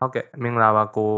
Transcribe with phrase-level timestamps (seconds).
[0.00, 1.10] ဟုတ်ကဲ့မင်္ဂလာပါကို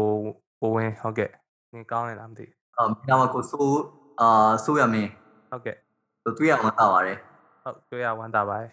[0.61, 1.29] ကိုဝင်းဟုတ်ကဲ့
[1.73, 2.45] နေကောင်းနေလားမသိ
[2.77, 3.81] အော်မင်္ဂလာပါကိုဆိုး
[4.21, 5.11] အာဆိုးရမင်း
[5.49, 5.75] ဟုတ်ကဲ့
[6.37, 7.17] တွေ့ရမှသာပါတယ်
[7.63, 8.71] ဟုတ်တွေ့ရဝမ်းသာပါတယ်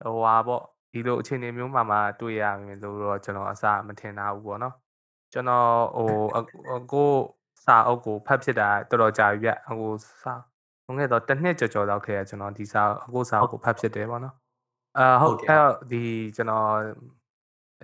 [0.00, 0.62] ဟိုဟာပေါ့
[0.92, 4.74] ဒီလိုအခြေအနေမျိုးမှာမှတွေ့ရမယ်လို့တော့ကျွန်တော်အစမထင်တာဘူးပေါ့နော်
[5.32, 7.10] ကျွန်တော်ဟိုကို
[7.64, 9.92] စာအုပ်ကိုဖတ်ဖြစ်တာတော်တော်ကြာပြီဗျဟို
[10.22, 10.34] စာ
[10.84, 14.34] ဘုံခဲ့တော့တစ်နှစ်ကြော်ကြော်လောက်ခဲ့ရကျွန်တော်ဒီစာအခုစာအုပ်ကိုဖတ်ဖြစ်တယ်ပေါ့နော်
[14.98, 16.02] အာဟုတ်အဲ့တော့ဒီ
[16.36, 16.68] ကျွန်တော်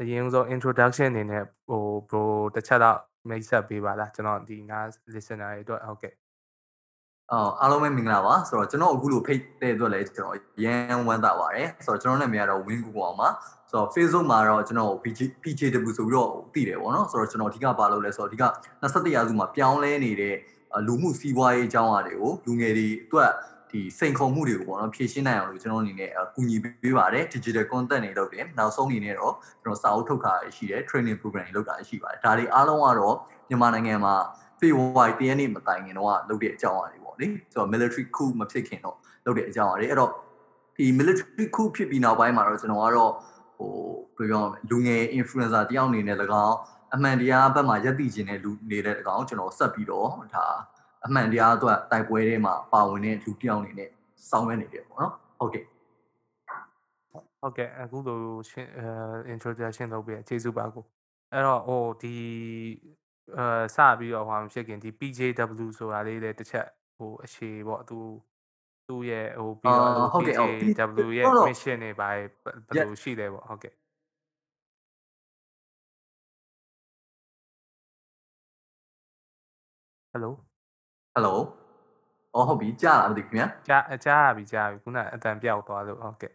[0.01, 2.23] အရင်ဆုံး introduction အနေနဲ့ဟို bro
[2.55, 2.99] တစ်ချက်တော့
[3.29, 4.81] မိတ်ဆက်ပေးပါလားကျွန်တော်ဒီငါ
[5.15, 6.15] listener တွေအတွက်ဟုတ်ကဲ့
[7.33, 13.29] အော်အားလုံးပဲမင်္ဂလာပါဆိုတော့ကျွန်တော်အခုလိုဖိတ်တဲ့အတွက်လည်းကျွန်တော်ရန်ဝမ်းသာပါတယ်ဆိုတော့ကျွန်တော်နာမည်ကတော့ Win Google အောင်ပါ
[13.71, 18.45] ဆိုတော့ Facebook မှာတော့ကျွန်တော် PJ PJW ဆိုပြီးတော့သိတယ်ပေါ့နော်ဆိုတော့ကျွန်တော်အဓိကပါလို့လဲဆိုတော့အဓိက
[18.83, 20.37] 21ရာစုမှာပြောင်းလဲနေတဲ့
[20.87, 23.31] လူမှုစီးပွားရေးအကြောင်းအရာတွေကိုလူငယ်တွေအတွက်
[23.71, 33.17] ဒီစိန်ခေါ်မှုတွေကိုပေါ့နော်ဖြည့်ရှင်းနိုင်အောင်လို့ကျွန်တော်အနေနဲ့ကူညီပေးပါတယ် digital content တွေလုပ်တယ်နောက်ဆုံးအနေနဲ့တော့ကျွန်တော်စာအုပ်ထုတ်တာရှိတယ် training program တွေလုပ်တာရှိပါတယ်ဒါတွေအားလုံးကတော့
[33.49, 34.15] မြန်မာနိုင်ငံမှာ
[34.61, 40.11] February 10ရက်နေ့မတိုင်ခင်တော့လုပ်တဲ့အကြောင်းအရာတွေပေါ့လေဆိုတော့ military coup မဖြစ်ခင်တော့လုပ်တဲ့အကြောင်းအရာတွေအဲ့တော့
[40.77, 43.13] ဒီ military coup ဖြစ်ပြီးနောက်ပိုင်းမှာတော့ကျွန်တော်ကတော့
[43.57, 43.73] ဟို
[44.17, 46.57] ဘယ်ပြောမလဲလူငယ် influencer တယောက်အနေနဲ့၎င်း
[46.95, 50.47] အမှန်တရားဘက်မှာရက်တည်ခြင်းတဲ့လူနေတဲ့ကောင်ကျွန်တော်ဆက်ပြီးတော့ဒါ
[51.05, 53.91] အမှန်တရားအတွက်တိုက်ပွဲတွေမှာပါဝင်တဲ့လူတယောက်အနေနဲ့
[54.31, 55.65] ဆောင်ရွက်နေတယ်ပေါ့နော်ဟုတ်ကဲ့
[57.41, 58.87] ဟုတ်ကဲ့အခုလိုရှင်းအဲ
[59.35, 60.85] introduction လုပ်ပြီးကျေးဇူးပါကို
[61.33, 62.15] အဲ့တော့ဟိုဒီ
[63.37, 67.99] အဲစပြီးတော့ဟိုမဖြစ်ခင်ဒီ PJW ဆိုတာလေးလည်းတစ်ချက်ဟိုအရှိပေါ့သူ
[68.89, 72.27] သူ့ရဲ့ဟိုပြီးတော့ PJW ရဲ့ mission တွေပါဘယ်
[72.87, 73.75] လိုရှိလဲပေါ့ဟုတ်ကဲ့
[81.18, 81.36] Hello Hello
[82.36, 86.34] အော်ဟုတ်ပြီကြားလားမသိခင်ဗျာကြားကြားရပြီကြားပြီခုနအတန်ပြောက်သွားလို့ဟုတ်ကဲ့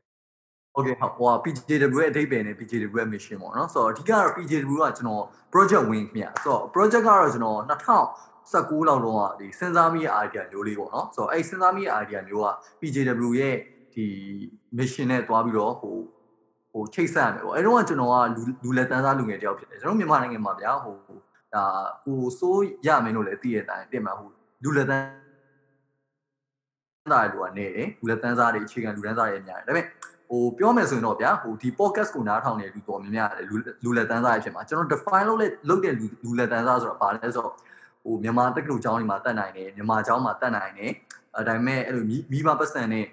[0.75, 7.59] โอเคဟို PJW ရဲ့အဓိပ္ပာယ်နဲ့ PJW ရဲ့ mission ပေါ့နော်ဆိုတော့အဓိကတော့ PJW ကကျွန်တော် project wing ခင်ဗျာဆိုတော့ project ကတော့ကျွန်တော်
[8.41, 12.49] 2019လောက်တော့ဒီစဉ်းစားမိရဲ့ idea မျိုးလေးပေါ့နော်ဆိုတော့အဲ့စဉ်းစားမိရဲ့ idea မျိုးက
[12.81, 13.57] PJW ရဲ့
[13.95, 14.07] ဒီ
[14.79, 15.97] mission နဲ့တွားပြီးတော့ဟို
[16.73, 18.15] ဟိုချိတ်ဆက်ရမယ်ပေါ့အဲ့တော့ကျွန်တော်က
[18.65, 20.97] လူလက်တန်းစားလူငယ်တယောက်ဖြစ်တယ်ကျွန်တော်မြန်မာနိုင်ငံမှာဗျာဟို
[21.55, 21.65] ဒါ
[22.05, 24.29] ဟိုစိုးရမင်းတို့လည်းသိရတဲ့အတိုင်းတင်မှာဟို
[24.64, 25.08] လူလက်တန်း
[27.14, 29.86] သားတွေကနေတယ်လူလက်တန်းစားတွေအခြေခံလူတန်းစားတွေအများတယ်ဒါပေမဲ့
[30.30, 37.56] ဟိုပြောမယ်ဆိုရင်တော့ဗျာဟိုဒီ podcast ကိုနားထောင်နေလူတော်များများတယ်လူလူလက်တန်းစားတွေဖြစ်မှာကျွန်တော် define လုပ်လက်လုပ်တဲ့လူလူလက်တန်းစားဆိုတော့ဗာလဲဆိုတော့
[38.04, 40.92] ဟိုမြန်မာတက္ကသိုလ်ကျောင်းတွေမှာတက်နိုင်တယ်မြန်မာကျောင်းမှာတက်နိုင်တယ်
[41.36, 43.06] အဲဒါပေမဲ့အဲ့လိုမိဘပတ်စံနဲ့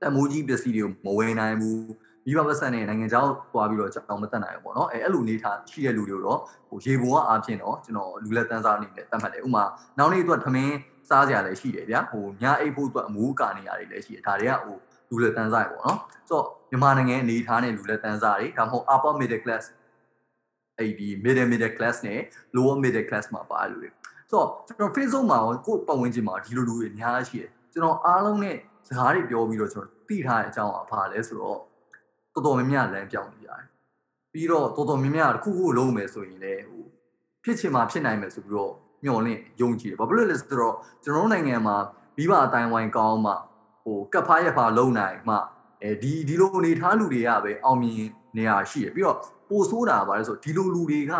[0.00, 1.78] တမိုးကြီးပစ္စည်းတွေကိုမဝယ်နိုင်ဘူး
[2.26, 6.38] မိဘပတ်စံနဲ့နိုင်ငံခြားသွားပြီးတော့ကျောင်းမတက်နိုင်ဘူးပေါ့နော်အဲအဲ့လိုနေထားရှိတဲ့လူတွေတော့
[6.68, 9.64] ဟိုရေပုံကအားဖြင့်တော့ကျွန်တော်လူလက်တန်းစားအနေနဲ့တတ်မှတ်တယ်ဥမာ
[9.98, 10.76] နောက်နေ့အတွက်ထမင်း
[11.08, 14.76] စားစရာလည်းရှိတယ်ဗျာဟိုညအိပ်ဖို့အတွက်အမိုးအကာနေရာတွေလည်းရှိတယ်ဒါတွေကဟို
[15.10, 15.98] လူလက်တန်းစားတွေပေါ့နော်
[16.28, 19.64] ဆိုတော့မြန်မာနိုင်ငံအနေထားနဲ့လူလက်တန်းစားတွေဒါမှမဟုတ် upper middle class
[20.78, 22.20] အဲ့ဒီ middle middle class နဲ့
[22.56, 23.90] lower middle class မှာပါလူတွေ
[24.30, 28.56] ဆိုတော့ကျွန်တော် Facebook မှာကိုယ့်ပတ်ဝန်းကျင်မှာဒီလိုလူတွေအများကြီးရှိတယ်ကျွန်တော်အားလုံးနဲ့
[28.88, 31.58] စကားတွေပြောပြီးတော့ကျွန်တော်သိထားတဲ့အကြောင်းအဖာလဲဆိုတော့
[32.36, 33.62] တော်တော်များများလမ်းပြောင်းနေကြတယ်
[34.32, 36.84] ပြီးတော့တော်တော်များများတစ်ခုခုလုံးမယ်ဆိုရင်လည်းဟို
[37.44, 38.72] ဖြစ်ချင်မှဖြစ်နိုင်မယ်ဆိုပြီးတော့
[39.04, 40.74] မျှော်လင့်ယုံကြည်တယ်ဘာဖြစ်လို့လဲဆိုတော့
[41.04, 41.76] ကျွန်တော်တို့နိုင်ငံမှာ
[42.16, 43.32] မိဘအတိုင်းဝိုင်းကောင်းမှ
[43.84, 45.36] ဟိုကပ်ဖားရဖာလုံနိုင်မှ
[45.82, 49.18] အဲဒီဒီလိုအနေထားလူတွေကပဲအောင်မြင်နေရရှိရပြီးတော့
[49.48, 51.12] ပိုဆိုးတာပါလဲဆိုဒီလိုလူတွေက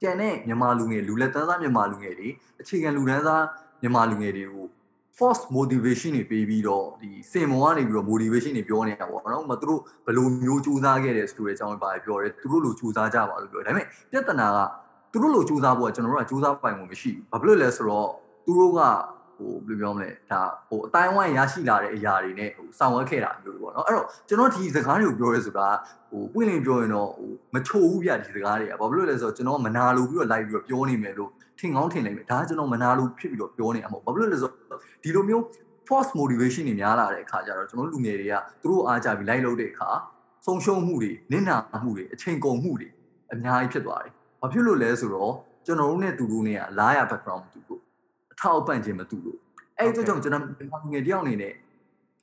[0.00, 2.28] ကျန်တဲ့မြန်မာလူငယ်လူလက်တန်းစားမြန်မာလူငယ်တွေ
[2.60, 3.44] အခြေခံလူတန်းစား
[3.82, 4.66] မြန်မာလူငယ်တွေကို
[5.18, 14.58] force motivation တွေပေးပြီးတော့ဒီစင်မောကနေပြီးတော့ motivation တွေပြောနေတာပေါ့နော်။မသူတို့ဘယ်လိုမျိုးစူးစမ်းခဲ့တယ်ဆိုတဲ့အကြောင်းပဲပြောတယ်။သူတို့လိုစူးစမ်းကြပါလို့ပြောတယ်။ဒါပေမဲ့ပြဿနာက
[15.12, 18.08] သူတို့လိုစူးစမ်းဖို့ကကျွန်တော်တို့ကစူးစမ်းပိုင်မှုမရှိဘူး။ဘာဖြစ်လို့လဲဆိုတော့
[18.44, 18.80] သူတို့က
[19.38, 25.68] ဟိုဘယ်လိုပြောမလဲဒါဟိုအတိုင်းဝိုင်းရရှိလာတဲ့အရာတွေနဲ့ဟိုဆောင်ရွက်ခဲ့တာမျိုးပေါ့နော်အဲ့တော့ကျွန်တော်ဒီစကားတွေကိုပြောရဲဆိုတာ
[26.10, 31.30] ဟိုပွင့်လင်းပြောရင်တော့ဟိုမချိုးဘူးဗျဒီစကားတွေကဘာဖြစ်လို့လဲဆိုတော့ကျွန်တော်မနာလိုပြီးတော့လိုက်ပြီးတော့ပြောနေမယ်လို့
[31.62, 35.42] ထင်ကောင်းထင်နိုင်မယ်ဒါကကျွန်တော်မနာလိုဖြစ်ပြီးတော့ပြောနေမှာမဟုတ်ဘာဖြစ်လို့လဲဆိုတော့ဒီလိုမျိုး
[35.88, 39.90] force motivation တွေများလာတဲ့အခါကျတော့ကျွန်တော်လူငယ်တွေကသူတို့အားကြပြီးလိုက်လုပ်တဲ့အခါ
[40.46, 42.88] ဆုံးရှုံးမှုတွေနစ်နာမှုတွေအချိန်ကုန်မှုတွေ
[43.32, 45.32] အများကြီးဖြစ်သွားတယ်ဘာဖြစ်လို့လဲဆိုတော့
[45.66, 47.80] ကျွန်တော်တို့နဲ့သူတို့နဲ့ကလာရ background မတူဘူး
[48.32, 49.38] အထောက်အပံ့ခြင်းမတူလို့
[49.78, 50.42] အဲ့ဒီကြောင့်ကျွန်တော်
[50.90, 51.54] ငွေတယောက်အနေနဲ့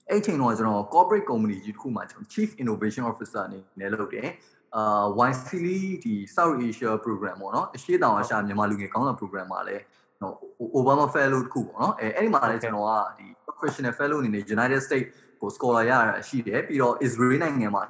[0.09, 4.27] အဲ့ချိန်တော့ကျွန်တော် corporate company ကြီးတစ်ခုမှာကျွန်တော် chief innovation officer အနေနဲ့လုပ်တယ်
[4.75, 9.83] အာ YCLI ဒီ South Asia program ပေါ့နော်အရှေ့တောင်အာရှမြန်မာလူငယ်ကောင်းဆောင် program မှာလည်း
[10.21, 10.35] နော်
[10.79, 15.07] Obama fellow တစ်ခုပေါ့နော်အဲအဲ့ဒီမှာလည်းကျွန်တော်ကဒီ professional fellow အနေနဲ့ United States
[15.41, 17.83] ကို scholar ရတာရှိတယ်ပြီးတော့ Israel နိုင်ငံမှာ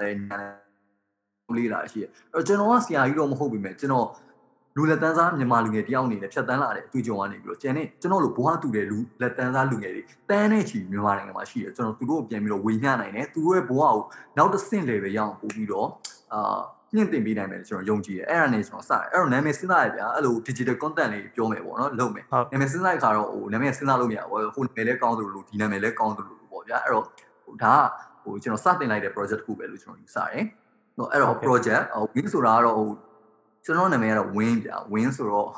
[0.00, 4.06] လည်းလေးလာရှိတယ်အဲ့တော့ကျွန်တော်ကဆရာကြီးတော့မဟုတ်ပြီမဲ့ကျွန်တော်
[4.80, 13.96] လူလက်တန်းစားမြန်မာလူငယ်တယောက်အနေနဲ့ဖြတ်တန်းလာတဲ့အတွေ့အကြုံကနေပြီးတော့ကျန်တဲ့ကျွန်တော်တို့ဘဝတူတဲ့လူလက်တန်းစားလူငယ်တွေတန်းတဲ့ချီမြန်မာနိုင်ငံမှာရှိတယ်ကျွန်တော်သူတို့ကိုပြန်ပြီးတော့ဝေမျှနိုင်တယ်သူတို့ရဲ့ဘဝကို
[14.36, 15.90] နောက်တစ်ဆင့် level ရအောင်ပို့ပြီးတော့ဟ
[16.32, 16.60] အာ
[16.94, 27.04] မြင့်တင်ပေးနိုင်မယ်ကျွန်တော်ယုံကြည်တယ်အဲ့ဒါနဲ့ကျွန်တော်စတယ်အဲ့တော့နာမည်စဉ်းစားရဗျာအဲ့လို digital content လေးပြောမယ်ပေါ့နော်လုပ်မယ်နာမည်စဉ်းစားတဲ့ခါတော့ဟိုနာမည်စဉ်းစားလို့မရဘူးဟိုနာမည်လည်းကောင်းသလိုလိုဒီနာမည်လည်းကောင်းသလိုလိုပေါ့ဗျာအဲ့တော့
[27.44, 30.44] ဟိုဒါကဟိုကျွန်တော်စတင်လိုက်တဲ့ project တစ်ခုပဲလို့ကျွန်တော်ယူဆတယ်
[30.96, 32.88] ဟိုအဲ့တော့ project ဟို win ဆိုတာကတော့ဟို
[33.64, 35.48] ကျွန်တော်နာမည်ကတော့ win ဗျာ win ဆိုတော့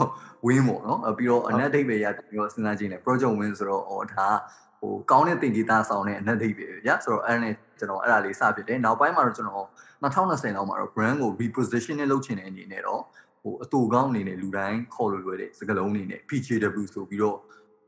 [0.47, 4.29] win ပေါ့နော်ပြီးတော့အနက်ဒိတ်ပဲရပြီးတော့စဉ်းစားကြည့်နေ project win ဆိုတော့ဟောဒါ
[4.81, 9.67] ဟိုကောင်းတဲ့တင်ကြီးသားဆောင်တဲ့အနက်ဒိတ်ပဲဗျာဆိုတော့အဲ့ဒါနဲ့ကျွန်တော်အဲ့ဒါလေးစဖြစ်တယ်နောက်ပိုင်းမှာတော့ကျွန်တော်
[10.03, 13.03] 2020လောက်မှာတော့ brand ကို repositioning လုပ်ချင်တဲ့အနေနဲ့တော့
[13.43, 17.39] ဟိုအတူကောင်းအနေနဲ့လူတိုင်းခေါ်လို့လွယ်တဲ့စကားလုံးအနေနဲ့ PJW ဆိုပြီးတော့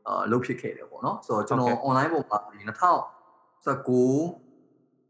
[0.07, 2.83] အာလုပ်ဖြစ်ခဲ့တယ်ပေါ့နော်ဆိုတော့ကျွန်တော် online ပုံမှာ2019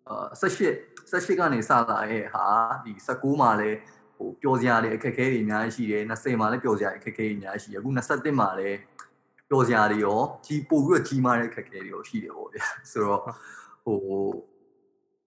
[0.07, 0.73] အာ18
[1.11, 2.45] 18ကနေစလာတဲ့ဟာ
[2.85, 3.77] ဒီ19မှာလည်း
[4.17, 8.77] ဟိုပျော်စရာတွေအခက်အခဲတွေအများကြီးရှိတယ်20မှာလည်းပျော်စရာအခက်အခဲတွေအများကြီးရှိတယ်အခု21မှာလည်း
[9.49, 13.21] ပျော်စရာတွေရောကြီးပို့ပြီးတော့ကြီးမားတဲ့အခက်အခဲတွေရောရှိတယ်ပေါ့ဗျာဆိုတော့
[13.85, 13.97] ဟို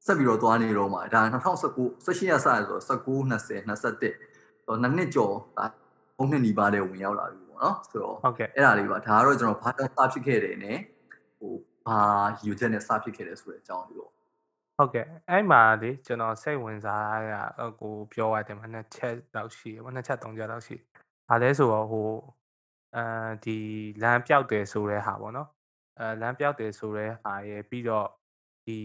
[0.06, 5.64] ဆက်ပြီးတော့သွားနေတော့မှာဒါ2019 18ရက်စရဆို19 20 21တော့နှစ်နှစ်ကျော်ဒါ
[6.17, 10.79] ဘုံနှစ်နီးပါးတဲ့ဝင်ရောက်လာပြီပေါ့နော်ဆိုတော့ဟုတ်ကဲ့အဲ့ဒါလေးပါဒါကတော့ကျွန်တော်ဘာကြောင့်စဖြစ်ခဲ့တယ်နဲ့
[11.38, 11.52] ဟို
[11.87, 12.00] ဘာ
[12.44, 14.12] ယူချက်နဲ့စဖြစ်ခဲ့တယ်ဆိုတဲ့အကြောင်းလေးပေါ့
[14.80, 17.32] ဟုတ်ကဲ့အဲ့မှာလေကျွန်တော်စိတ်ဝင်စားရ
[17.80, 20.76] ကိုပြောရတယ်မနှစ်ချက်တော့ရှိတယ်နှစ်ချက်သုံးချက်တော့ရှိ
[21.28, 22.08] ဘာလဲဆိုတော့ဟို
[22.96, 23.04] အဲ
[23.44, 23.56] ဒီ
[24.02, 25.48] လမ်းပြောက်တယ်ဆိုတဲ့ဟာပေါ့နော်
[25.98, 28.08] အဲလမ်းပြောက်တယ်ဆိုတဲ့ဟာရဲ့ပြီးတော့
[28.66, 28.78] ဒီ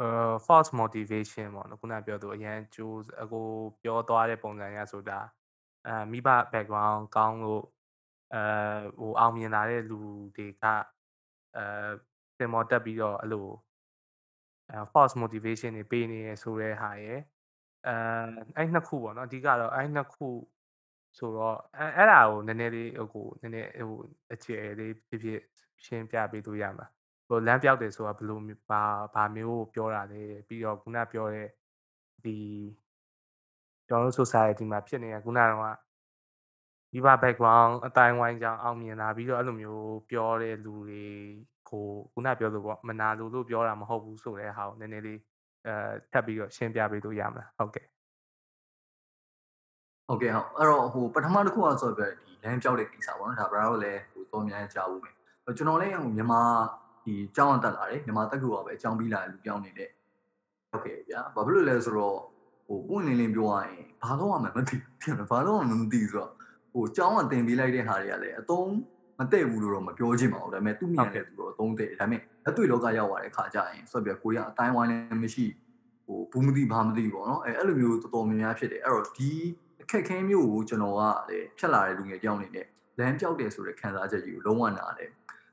[0.00, 3.46] အာ false motivation ပေါ့နော်ခုနပြောသူအရန်ကြိုးအကို
[3.82, 5.18] ပြောသွားတဲ့ပုံစံရဆိုတာ
[5.86, 7.64] အဲမိဘ background ကောင်းလို့
[8.34, 8.42] အဲ
[8.98, 10.00] ဟိုအောင်မြင်လာတဲ့လူ
[10.36, 10.64] တွေက
[11.56, 11.64] အဲ
[12.36, 13.48] စင်မော်တက်ပြီးတော့အဲ့လို
[14.70, 17.20] အဲ false motivation တွေပေးနေရဆိုတဲ့ဟာရယ်
[17.86, 17.94] အဲ
[18.56, 20.28] အဲ့နှစ်ခုပေါ့နော်အဓိကတော့အဲ့နှစ်ခု
[21.18, 24.00] ဆိုတော့အဲအဲ့ဒါကိုနည်းနည်းလေးဟိုကိုနည်းနည်းဟို
[24.32, 25.40] အခြေလေးဖြစ်ဖြစ်
[25.84, 26.86] ရှင်းပြပေးလို့ရမှာ
[27.28, 28.38] ဟိုလမ်းပြောက်တယ်ဆိုတာဘယ်လို
[28.70, 28.82] ဘာ
[29.14, 31.48] ဘာမျိုးကိုပြောတာလဲပြီးတော့ခုနပြောတဲ့
[32.24, 32.36] ဒီ
[33.88, 35.76] ကျွန်တော်တို့ society မှာဖြစ်နေတဲ့ခုနကတော့
[36.92, 41.06] ဒီဘာ background အတိုင်းဝိုင်းကြောင့်အောင်မြင်လာပြီးတော့အဲ့လိုမျိုးပြောတဲ့လူတွေ
[41.74, 45.20] ကိုခုနပြောလို့ပေါ့မနာလို့လို့ပြောတာမဟုတ်ဘူးဆိုတဲ့ဟာကိုနည်းနည်းလေး
[45.66, 45.74] အဲ
[46.12, 47.86] ထပ်ပြီးတော့ရှင်းပြပေးလို့ရမလားဟုတ်ကဲ့
[50.08, 55.14] ဟုတ်ကဲ့ဟုတ်အဲ့တော့ဟိုပထမတစ်ခုကဆိုပြဒီလမ်းပြောက်တဲ့ကိစ္စပေါ့နော်ဒါဘရာတို့လည်းဟိုတော်များကြားဘူးမယ်
[55.56, 56.42] ကျွန်တော်လည်းဟိုမြန်မာ
[57.04, 59.90] ဒီကျောင်းတက်လာတယ်မြန်မာတက်ကူကပဲအကြောင်းပြီးလာလူပြောင်းနေတဲ့
[60.70, 62.18] ဟုတ်ကဲ့ဗျာဘာဖြစ်လို့လဲဆိုတော့
[62.66, 66.30] ဟိုပွင့်လင်းလင်းပြောရရင်ဘာလို့မှမသိဘူးဘာလို့မှမသိဆိုတော့
[66.72, 68.68] ဟိုကျောင်းကတင်ပေးလိုက်တဲ့ဟာတွေကလည်းအတုံး
[69.18, 75.44] မတည့်ဘူးလို့တော့မပြောချင်ပါဘူးဒါပေမဲ့သူ့မြန်တဲ့သူတော့အတုံးတည့်ဒါပေမဲ့လက်တွေ့လောကရောက်သွားတဲ့ခါကျရင်ဆိုပြကိုရီးယားအတိုင်းဝိုင်းလည်းမရှိ
[76.06, 79.30] ဟိုဘူးမသိဘာမသိပေါ့နော်အဲအဲ့လိုမျိုးတော်တော်များများဖြစ်တယ်အဲ့တော့ဒီ
[79.82, 82.66] အခက်ခဲမျိုးကိုကျွန်တော်ကလည်းဖြတ်လာတဲ့လူငယ်တယောက်အနေနဲ့
[82.98, 85.10] လမ်းပြောက်တယ်ဆိုတဲ့ခံစားချက်ကြီးကိုလုံးဝနားတယ်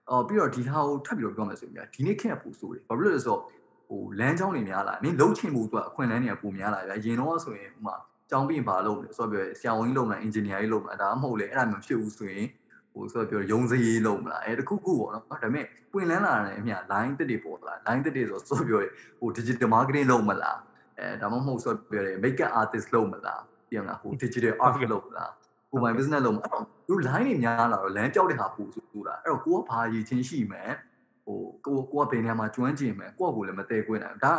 [0.10, 3.42] အော်ပြီးတော့ဒီဟာကိုထပ်ပြီးတော့ပြောမယ်ဆိုရင်ဒီနေ့ခက်ပူဆိုတယ်ဘာဖြစ်လို့လဲဆိုတော့
[3.88, 7.96] ဟိုလမ်းကြောင်းတွေများလာနင်းလုံးချင်မှုအတွက်အခွင့်အလမ်းတွေကပိုများလာဗျာရင်တော့ဆိုရင်ဥမာ
[8.30, 12.48] ကျောင်းပြီးဘာလုပ်လဲဆိုတော့ပြောဆရာဝန်ကြီးလုပ်မလားအင်ဂျင်နီယာကြီးလုပ်မလားဒါမှမဟုတ်လေအဲ့ဒါမျိုးဖြစ်ဘူးဆိုရင်
[12.94, 18.80] ဟိုဆိုတော့ပြောရုံးစရေးလုပ်မလားအဲတခုခုပေါ့နော်ဒါပေမဲ့ပွင့်လန်းလာတဲ့အမြ line တစ်တွေပေါ်လာ line တစ်တွေဆိုဆိုပြော
[19.20, 20.60] ဟို digital marketing လုပ်မလား
[21.00, 25.32] အဲဒါမှမဟုတ်ဆိုပြောတယ် make up artist လုပ်မလားပြင်မလားဟို digital art လုပ်မလား
[25.70, 30.72] ဟို my business လုပ်မလားသူ line တွေများလာတော့လမ်းပြောက်တဲ့ဟာပူဆိုတာအဲ့တော့ကိုကဘာရည်ချင်းရှိမယ်
[31.26, 34.34] ဟိုကိုကိုကဘယ်နေရာမှာကျွမ်းကျင်မယ်ကိုကကိုလည်းမတဲခွင့်နိုင်ဒါ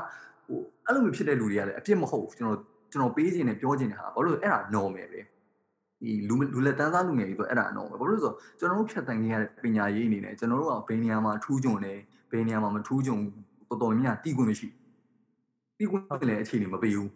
[0.46, 2.58] ဟိုအဲ့လိုမျိုးဖြစ်တဲ့လူတွေကလည်းအပြစ်မဟုတ်ဘူးကျွန်တော်
[2.92, 5.20] ကျွန်တော်ပေးခြင်းနဲ့ပြောခြင်းနဲ့ဟာဘာလို့အဲ့ဒါ normal ပဲ
[6.02, 11.94] ဒီလူလူလက်တန်းသားလူငယ်ကြီးဆိုအဲ့ဒါ normal ဘာလို့ဆိုကျွန်တော်တို့ဖြတ်တန်းခဲ့ရတဲ့ပညာရေးအနေနဲ့ကျွန်တော်တို့ကဘယ်နေရာမှာထူးချွန်လဲ
[12.32, 13.20] ဘယ်နေရာမှာမထူးချွန်
[13.68, 14.68] တော်တော်များများတီးခွင့်မရှိ
[15.78, 17.10] တီးခွင့်လည်းအခြေအနေမပေးဘူး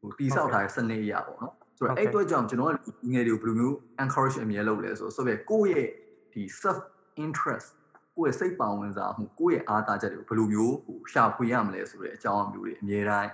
[0.00, 5.88] ဟိုတီးဆောက်ထားတဲ့စနစ်အရာပေါ့နော်ဆိုတော့အဲ့အတွက်ကြောင့်ကျွန်တော်ကလူငယ်တွေကိုဘယ်လိုမျိုး encourage အမြဲလုပ်လဲဆိုဆိုတော့ကိုယ့်ရဲ့
[6.32, 6.78] ဒီ self
[7.24, 7.68] interest
[8.16, 13.32] ကိုယ့်ရဲ့စိတ်ပါဝင်စားမှုကိုယ့်ရဲ့အားသားချက်တွေကိုဘယ်လိုမျိုးဟိုရှာဖွေရမလဲဆိုတဲ့အကြောင်းအမျိုးတွေအများတိုင်း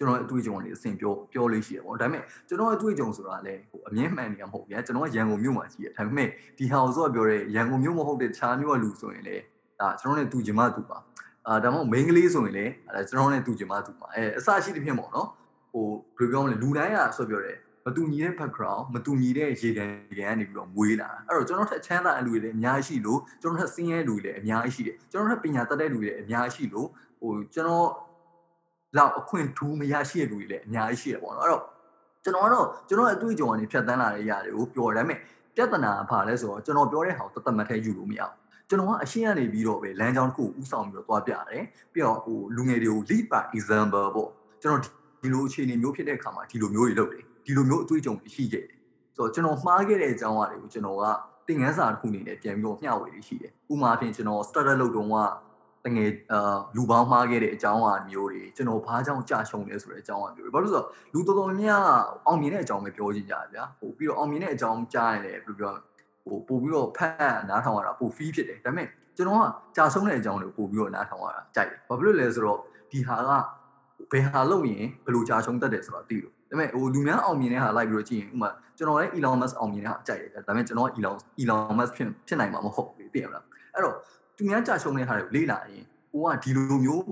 [0.00, 6.28] ကျွန်တော်အတွေ့အကြုံတွေအစဉ်ပြောပြောလို့ရှိရပေါ့ဒါပေမဲ့ကျွန်တော်အတွေ့အကြုံဆိုတာလည်းဟိုအမြင်မှန်နေမှာမဟုတ်ဗျာကျွန်တော်ကရန်ကုန်မြို့မှာရှိတယ်ဒါပေမဲ့
[6.58, 9.42] ဒီဟာကိုဆိုပြောတဲ့ရန်ကုန်မြို့မဟုတ်တဲ့ခြားမြို့ကလူဆိုရင်လည်း
[9.80, 10.98] ဒါကျွန်တော်နဲ့တူချင်မှတူပါ
[11.46, 15.28] အာဒါမှမဟုတ် main ကလေးဆိုရင်လည်းအဲကျွန်တော်နဲ့တူချင်မှတူပါအဲအစရှိတဲ့ဖြစ်ပေါ့နော်
[15.72, 15.86] ဟို
[16.18, 26.88] ဘယ်လိုပြောမလဲလူတိုင်းကဆိုပြောတဲ့မတူညီတဲ့ background မတူညီတဲ့ရေကန်ရေကန်ကနေပြီးတော့မွေးလာတာအဲ့တော့ကျွန်တော်ထက်ချမ်းသာတဲ့လူတွေလည်းအများကြီးရှိလို့ကျွန်တော်ထက်စင်းရဲလူတွေလည်းအများကြီးရှိတယ်ကျွန်တော်ထက်ပညာတတ်တဲ့လူတွေလည်းအများကြီးရှိလို့
[27.20, 27.88] ဟိုကျွန်တော်
[28.96, 31.64] လောက်အခွင့်ထူးမရရှိတဲ့လူတွေလည်းအများကြီးရှိတယ်ပေါ့နော်အဲ့တော့
[32.24, 35.18] ကျွန်တော်ကတော့ကျွန်တော်အတွေ့အကြုံကနေဖြတ်တန်းလာတဲ့ຢာတွေကိုပြောတယ်ဒါပေမဲ့
[35.56, 38.34] ပြဿနာဘာလဲဆိုတော့ကျွန်တော်ပြောတဲ့ဟာကိုတသက်မထဲယူလို့မရဘူး
[38.68, 44.30] ကျွန်တော်ကအရှင်းရနေပြီးတော့ပဲလမ်းကြောင်းတစ်ခုဥဆောင်ပြီးတော့တွားပြတယ်ပြီးတော့ဟိုလူငယ်တွေကို lead by example ပေါ့
[44.62, 44.82] ကျွန်တော်
[45.22, 48.78] ဒီလိုအခြေအနေမျိုးဖြစ်တဲ့အခါမှာဒီလိုမျိုးတွေလုပ်တယ်ဒီလိုမျိုးအတွေ့အကြုံရှိခဲ့တယ်
[49.16, 51.04] ဆိုတော့ကျွန်တော်မှားခဲ့တဲ့အကြောင်းအရာတွေကိုကျွန်တော်က
[51.46, 55.22] သင်ခန်းစာတစ်ခုအနေနဲ့ပြန်ပြီးတော့မျှဝေလေးရှိတယ်ဥပမာအဖြစ်ကျွန်တော် starter လုပ်တုန်းကဟ
[55.84, 61.84] တငယ်အာလူပေါင်းမှားခဲ့တဲ့အကြောင်းအရာမျိုးတွေကျွန်တော်ဘာကြောင့်ကြာရှုံးလဲဆိုတဲ့အကြောင်းအရာမျိုးတွေဘာလို့လဲဆိုတော့လူတော်တော်များများ
[62.26, 65.72] အောင်မြင်တဲ့အကြောင်းပဲပြောကြည့်ကြဗျာဟိုပြီးတော့အောင်မြင်တဲ့အကြောင်းကြားရင်လည်းဘယ်လိုပြော
[66.24, 69.44] ဟိုပို့ပြီးတော့ဖတ်နားထောင်ရတာပို fee ဖြစ်တယ်ဒါပေမဲ့ကျွန်တော်က
[69.76, 72.58] ကြာဆုံးတဲ့အကြောင်းတွေကိုပို့ပြီးတော့နားထောင်ရတာကြိုက်တယ်ဘာဖြစ်လို့လဲဆိုတော့
[72.90, 73.30] ဒီဟာက
[74.12, 83.44] ဘယ်ဟာလုပ်ရင်ဘယ်လိုကြာရှုံးတတ်တယ်ဆိုတော့သိလို့ဒါပေမဲ့ဟိုလူများအောင်မြင်တဲ့ဟာလိုက်ပြီးတော့ကြည့်ရင်ဥပမာကျွန်တော်လည်း Elon Musk အောင်မြင်တဲ့ဟာကြိုက်တယ်ဒါပေမဲ့ကျွန်တော် Elon Elon Musk ဖြစ်ဖြစ်နိုင်မှာမဟုတ်ဘူးသိရမလား
[83.74, 83.96] အဲ့တော့
[84.40, 87.04] သူများကြာရှုံးတဲ့ဟာတွေကိုလေ့လာရင်ကိုကဒီလိုမျိုး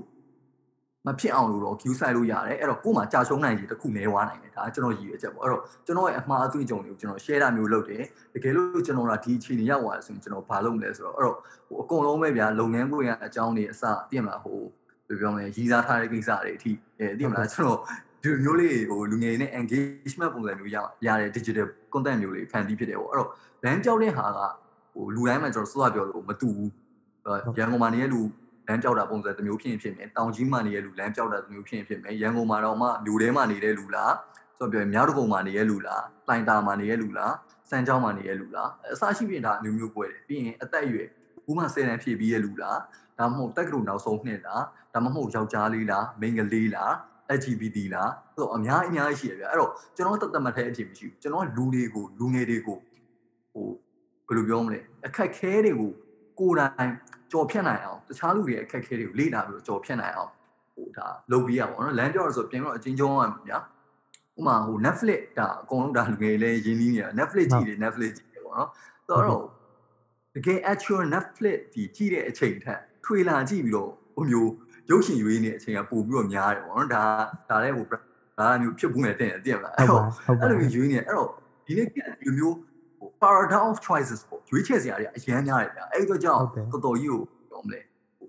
[1.07, 14.59] မဖြစ်အောင်လို့တော့ queue site လို့ရတယ်အဲ့တော့ကို့မှာကြာရှုံးနိုင်ကြီးတစ်ခုနေသွားနိုင်တယ်ဒါကကျွန်တော်ရည်ရွယ်ချက်ပေါ့အဲ့တော့ကျွန်တော်ရဲ့အမှားအသွင်ကြုံတွေကိုကျွန်တော် share တာမျိုးလုပ်တယ်တကယ်လို့ကျွန်တော်ကဒီအခြေအနေရောက်သွားဆိုရင်ကျွန်တော်ဘာလုပ်မလဲဆိုတော့အဲ့တော့ဟိုအကုန်လုံးပဲဗျာလုပ်ငန်းကိုရအကြောင်းတွေအစသိရမလားဟို
[15.07, 17.79] ဘယ်ပြောမလဲရည်စားထားတဲ့ကိစ္စတွေအထိအဲသိရမလားကျွန်တော်
[18.23, 23.29] ဒီမျိုးလေးဟိုလူငယ်နဲ့ engagement ပုံစံမျိုးရရတဲ့ digital content မျိုးလေးဖန်တီးဖြစ်တယ်ပေါ့အဲ့တော့
[23.63, 24.39] လမ်းကြောက်တဲ့ဟာက
[24.93, 26.69] ဟိုလူတိုင်းမှာကျွန်တော်စောစောပြောလို့မတူဘူး
[27.57, 28.21] ရန်ကုန်မှာနေတဲ့လူ
[28.67, 34.13] လမ်းပြောက်တာပုံစံတစ်မျိုးဖြစ်ရင်ဖြစ်မယ်တောင်ကြီးမှာနေတဲ့လူလမ်းပြောက်တာတစ်မျိုးဖြစ်ရင်ဖြစ်မယ်ရန်ကုန်မှာတော့မှမြို့ထဲမှာနေတဲ့လူလား
[34.57, 37.33] ဆိုတော့ပြောရင်မြောက်တကုံမှာနေတဲ့လူလားလိုင်တာမှာနေတဲ့လူလား
[37.69, 41.07] စမ်းချောင်းမှာနေတဲ့လူလားအစရှိပြင်ဒါအမျိုးမျိုးပွဲတယ်ပြီးရင်အသက်အရွယ်
[41.45, 42.79] ဘူးမှ10တန်းဖြည့်ပြီးရဲ့လူလား
[43.19, 46.91] ဒါမှမဟုတ်တက်ကလူနောက်ဆုံးနှစ်လားဒါမှမဟုတ်ယောက်ျားလေးလားမိန်းကလေးလား
[47.37, 52.77] LGBT လားဆိုတော့အများအများရှိရဗျအဲ့တော့ကျွန်တော်တတ်တတ်မှတ်တဲ့အဖြစ်မရှိဘူးကျွန်တော်လူတွေကိုလူငယ်တွေကို
[53.53, 53.67] ဟို
[54.27, 55.91] ဘယ်လိုပြောမလဲအခက်ခဲတွေကို
[56.39, 56.93] ကိုယ်တိုင်
[57.31, 60.31] ကြော်ဖြတ်နိုင်အောင်တခြားလူတွေရဲ့အခက်အခဲတွေကိုလေ့လာပြီးတော့ကြော်ဖြတ်နိုင်အောင်
[60.75, 63.59] ဟိုဒါလုပ်ပြီးရပါတော့လမ်းပြောရဆိုပြင်တော့အချင်းချင်းအောင်ဗျာ
[64.37, 68.69] ဥမာဟို Netflix ဒါအကုန်လုံးဒါလူငယ်လေးရင်းနှီးနေတာ Netflix ကြည့်တယ် Netflix ကြည့်တယ်ပေါ့နော်
[69.07, 69.43] ဆိုတော့
[70.35, 74.51] တကယ် actual Netflix ဒီကြည့်တဲ့အချိန်ထက်ထွေလာကြည့်ပြီးတော့ဟိုမျိုး
[74.89, 77.03] ရုပ်ရှင်ရွေးနေတဲ့အချိန်ကပို့ပြီးတော့များတယ်ပေါ့နော်ဒါ
[77.49, 80.01] ဒါလည်းဟိုဒါမျိုးဖြစ်ဘူးနဲ့တဲ့တည်မလားအဲ့တော့
[80.41, 81.29] အဲ့လိုမျိုးရွေးနေအဲ့တော့
[81.65, 82.68] ဒီနေ့ဒီလိုမျိုးဟို
[83.23, 87.81] paradigm of choices ပေါ့ရွေးချယ်စရာတွေအများများတယ်ဗျာအဲ့တော့ကြောင့်တော်တော်ကြီးကိုပြောမလဲ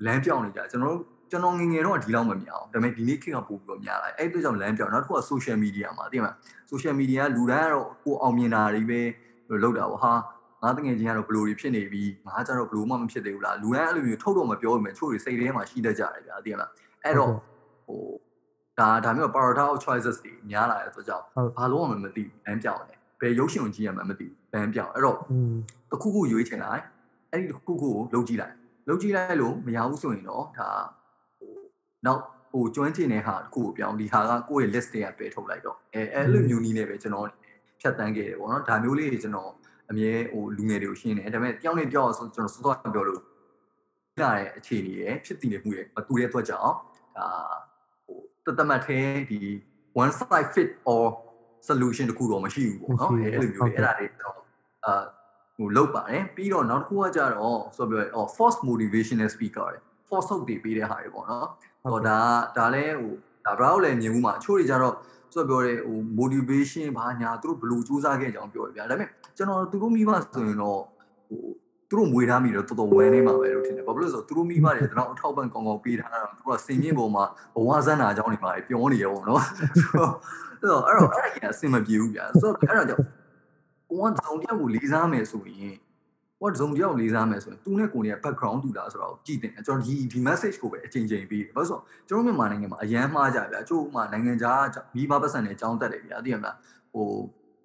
[0.06, 6.32] လမ်းပြောင်းနေကြကျွန်တော်တို့ကျွန်တော်ငငယ်တော့ဒီလောက်မမြအောင်ဒါပေမဲ့ဒီနေ့ခေတ်ကပို့ပြီးတော့များလာအဲ့အတွက်ကြောင့်လမ်းပြောင်းနောက်တစ်ခုက social media မှာသိမှာ
[6.70, 9.00] social media လူတိုင်းကတော့ကိုအောင်မြင်တာတွေပဲ
[9.62, 10.12] လောက်တာပေါ့ဟာ
[10.62, 16.70] ငါတငယ်ချင်းကတော့ဘယ်လိုတွေဖြစ်နေပြီငါကျတော့ဘယ်လိုမှမဖြစ်သေးဘူးလားလူတိုင်းအဲ့လိုမျိုးထုတ်တော့မပြောဘူးမယ်ချို့တွေစိတ်ထဲမှာရှိတတ်ကြတယ်ဗျာသိလား
[17.04, 17.32] အဲ့တော့
[17.86, 18.02] ဟို
[18.78, 21.24] ဒါဒါမျိုး paradox of choices တွေများလာတဲ့အတွက်ကြောင့်
[21.56, 25.18] ဘာလို့မှမသိဘူးလမ်းပြောင်းတယ်ဘယ်ရုပ်ရှင်ကိုကြည့်ရမှမသိဘူး လမ်းပြောင်းအဲ့တော့
[25.90, 26.82] တခုခုရွေးချယ်လိုက်
[27.32, 28.54] အဲ့ဒီတခုခုကိုလုပ်ကြည့်လိုက်
[28.88, 30.68] လုပ်ကြည့်လိုက်လို့မရဘူးဆိုရင်တော့ဒါ
[31.38, 31.52] ဟို
[32.06, 37.26] နောက်ဟိုကျွမ်းကျင်တဲ့ဟာတခုကိုပြောင်းဒီဟာကကိုယ့်ရဲ့ list တွေကပယ်ထုတ်လိုက်တော့အဲအဲ့လိုမျိုးနည်းနဲ့ပဲကျွန်တော်
[37.80, 39.50] ဖြတ်တန်းခဲ့တယ်ပေါ့နော်ဒါမျိုးလေးတွေကျွန်တော်
[39.90, 43.22] အမြဲဟိုလူငယ်တွေကိုရှင်းတယ်ဒါပေမဲ့တယောက်နဲ့တယောက်ဆိုကျွန်တော်စောစောပြောလို့
[44.20, 46.74] လာတဲ့အခြေအနေရဖြစ်တည်နေမှုရမတူတဲ့အတွက်ကြောင့်
[47.16, 47.26] ဒါ
[48.44, 49.40] ဟိုတသက်မှတ်သေးဒီ
[50.02, 51.08] one size fit all
[51.68, 54.39] solution တခုတော့မရှိဘူးပေါ့နော်အဲအဲ့လိုမျိုးတွေအဲ့ဒါတွေကျွန်တော်
[54.86, 54.94] အာ
[55.56, 61.46] ဟိုလောက်ပါတယ်ပြီးတော့နောက်တစ်ခုကကြတော့ဆိုပြောအော် force motivational speaker တွေ force ထုတ်တွေပေးတဲ့ဟာတွေပေါ့နော်
[61.82, 62.18] ဟောဒါ
[62.56, 63.12] ဒါလည်းဟို
[63.46, 64.94] ဒါဘရာလည်းမြင်မှုမှာအချို့တွေကြတော့
[65.34, 70.80] ဆိုပြောတယ်ဟို motivation ဘာညာသူတို့ဘယ်လိုစူးစမ်းခဲ့ကြအောင်ပြောရဗျာဒါပေမဲ့ကျွန်တော်သူတို့မိဘဆိုရင်တော့
[71.28, 71.40] ဟို
[71.88, 83.04] သူတို့မွေထားမိတော့တော်တော်ဝဲနေမှာပဲလို့ထင်တယ်ဘာဖြစ်လို့ဆိုတော့သူတို့မိဘတွေတော့အထောက်ပံ့ကောင်းကောင်းပေးထားတာသူတို့ကစင်မြင့်ပေါ်မှာဘဝဇန်းနာအကြောင်းတွေပါပြောနေရပေါ့နော်အဲ့တော့အဲ့တော့အဲ့ဒါကြီးအဆင်မပြေဘူးဗျာဆိုတော့အဲ့ဒါကြောင့်
[83.90, 85.76] ကိုကတောင်တယောက်ကိုလေးစားမယ်ဆိုရင်
[86.40, 94.62] ဟိုဇုံတယောက်လေးစားမယ်ဆိုရင်သူနဲ့ကိုယ်နဲ့ background တူတာဆိုတော့ကြည့်တယ်ကျွန်တော်ဒီဒီ message ကိုပဲအချိန်ချင်းပြီးတယ်ဘာလို့ဆိုတော့ကျွန်တော်မြန်မာနိုင်ငံမှာအရန်မှားကြဗျာကျို့မှာနိုင်ငံခြား
[94.94, 96.56] မိဘပတ်စံနဲ့အကြောင်းတက်တယ်ဗျာသိရမလား
[96.94, 97.06] ဟို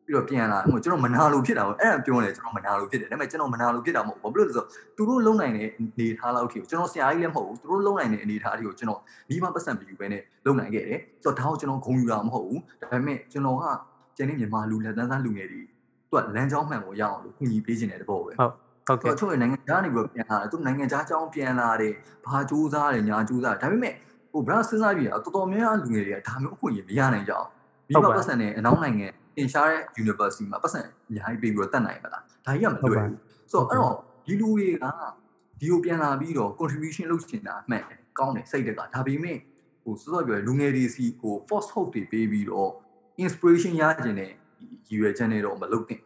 [0.05, 4.67] ပြီးတော့ပြန်လာဟိုကျွန်တော်မနာလို့ဖြစ်တာပေါ့အဲ့ဒါပြောနေကျွန်တော်မနာလို့ဖြစ်တယ်ဒါပေမဲ့ကျွန်တော်မနာလို့ဖြစ်တာမဟုတ်ဘူးဘာလို့လဲဆိုတော့
[4.97, 13.63] သူတို့လုံနိုင်တဲ့အနေထားလောက်ထိကိုကျွန်တော်ဆရာကြီးလည်းမဟုတ်ဘူးသူတို့လုံနိုင်တဲ့အနေထားထိကိုကျွန်တော်မိမပတ်စံပြယူပဲနဲ့လုံနိုင်ခဲ့တယ်ဆိုတော့ဒါကိုကျွန်တော်ဂုဏ်ယူတာမဟုတ်ဘူးဒါပေမဲ့ကျွန်တော်က
[14.17, 15.61] ကျန်တဲ့မြန်မာလူလက်သန်းသားလူငယ်တွေ
[16.25, 18.51] သူကလမ်းကြောင်းမှန်ကိုရအောင်လို့ကူညီပေးခြင်းတဲ့တဘောပဲဟုတ်
[18.87, 21.93] ဟုတ်ကဲ့အချို့နိုင်ငံခြားနေပြီးပြန်လာတယ်သူနိုင်ငံခြားကြောင်းပြန်လာတယ်
[22.25, 23.93] ဘာစူးစားတယ်ညာစူးစားဒါပေမဲ့
[24.31, 27.47] ဟိုဘရာစဉ်းစားပြီးတော့တော်တော်များများလူငယ်တွေကဒါမျိုးအခွင့်အရေးမရနိုင်ကြအောင်
[27.87, 30.79] မိဘပတ်စံနဲ့အနောက်နိုင်ငံသင်ရှားတဲ့ university မှာပတ်စံ
[31.09, 33.19] အများကြီးပေးပြီးတော့တက်နိုင်မလားဒါကြီးကမလွယ်ဘူး
[33.51, 33.93] ဆိုတော့အဲ့တော့
[34.25, 34.85] ဒီလူတွေက
[35.59, 37.83] ဒီကိုပြန်လာပြီးတော့ contribution လုပ်ချင်တာအမှန်
[38.19, 39.37] ကောင်းတယ်စိတ်တက်ကဒါပေမဲ့
[39.83, 42.71] ဟိုစောစောပြောလူငယ်တွေစီဟို force hope တွေပေးပြီးတော့
[43.23, 44.31] inspiration ရခြင်းနဲ့
[44.87, 46.01] ရည်ရွယ်ချက်နဲ့တော့မလုပ်သင့်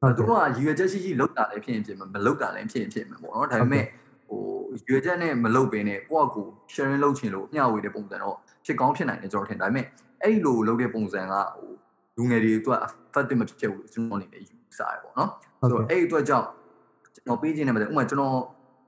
[0.00, 3.84] ဟုတ်သူကရည်ရွယ်ချက်ရှိရှိလုပ်တာလည်းဖြစ်ရင်ဖြစ်မယ်မလုပ်တာလည်းဖြစ်ရင်ဖြစ်မယ်ပေါ့နော်ဒါပေမဲ့
[4.28, 4.40] ဟို
[4.88, 6.42] ရွေချက်နဲ့မလုပ်ပင်နဲ့ကိုယ့်အကူ
[6.72, 9.86] sharing လုပ်ချင်လို့မျှဝေတဲ့ပုံစံတော့ဖြစ်ကောင်းဖြစ်နိုင်တယ်ကျွန်တော်ထင်ဒါပေမဲ့
[10.22, 11.70] အဲ့လိုလုပ်တဲ့ပုံစံကဟို
[12.16, 15.30] လူငယ်တွေအတွက် effective မဖြစ်ဘူးကျွန်တော်အနေနဲ့ယူဆရပေါ့နော်
[15.60, 16.46] ဆိုတော့အဲ့အတွက်ကြောင့်
[17.14, 18.36] ကျွန်တော်ပေးခြင်းနဲ့မတဲ့ဥပမာကျွန်တော်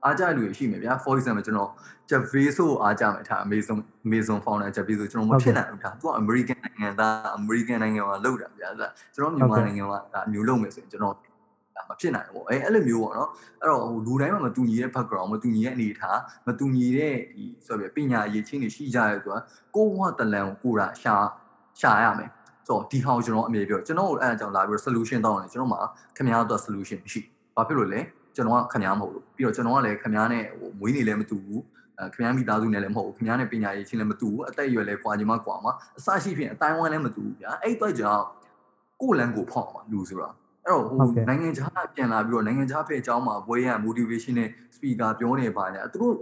[0.05, 1.69] အားကြလူရှိမယ်ဗျာ for example ကျွန်တော်
[2.09, 3.77] Jeff Bezos ကိုအားကြမယ်ထား Amazon
[4.07, 13.29] Amazon founder Jeff Bezos ကျွန်တော်မဖြစ်နိုင်ဘူးဒါသူက American နိုင်ငံသား American နိုင်ငံမှာလုပ်တာဗျာဒါကျွန်တော်မြန်မာနိုင်ငံမှာဒါမျိုးလုပ်မယ်ဆိုရင်ကျွန်တော်ဒါမဖြစ်နိုင်ဘူးပေါ့အဲအဲ့လိုမျိုးပေါ့နော်
[13.61, 19.39] အဲ့တော့ဟိုလူတိုင်းမှာမတူညီတဲ့ background မတူညီတဲ့အနေအထားမတူညီတဲ့ဒီဆိုပြပညာအရေးချင်းတွေရှိကြရဲဆိုတာ
[19.75, 21.15] ကိုဘဝတလန်ကိုကိုတာရှာ
[21.79, 22.29] ရှာရမယ်
[22.67, 25.79] ဆိုတော့ဒီဟောင်းကျွန်တော်အမြဲပြောကျွန်တော်အဲ့အကြောင်းလာပြီး solution တောင်းတယ်ကျွန်တော်မှာ
[26.15, 27.21] ခင်ဗျားတို့ solution မရှိ
[27.55, 28.01] ဘာဖြစ်လို့လဲ
[28.35, 31.61] ကျွန်တော်ကခင်ဗျားမဟုတ်လို့ပြီးတော့ကျွန်တော်ကလည်းခင်ဗျားနဲ့ဟိုမွေးနေလည်းမတူဘူး
[31.99, 38.23] အဲခင်ဗျားမိသားစုနဲ့လည်းမဟုတ်ဘူးခင်ဗျားနဲ့ပညာရေးချင်းလည်းမတူဘူးအသက်အရွယ်လည်းကွာညီမကွာမှာအစရှိဖြင့်အတိုင်းဝိုင်းလည်းမတူဘူးဗျာအဲ့အတွက်ကြောင့်
[39.01, 40.29] ကိုယ်လန်းကိုဖောက်မှာလူဆိုတာ
[40.65, 40.97] အဲ့တော့ဟို
[41.29, 46.15] နိုင်ငံခြားပြန်လာပြီးတော့နိုင်ငံခြားဖက်အကြောင်းမှာဘွဲရ motivation နဲ့ speaker ပြောနေပါညာသူတို့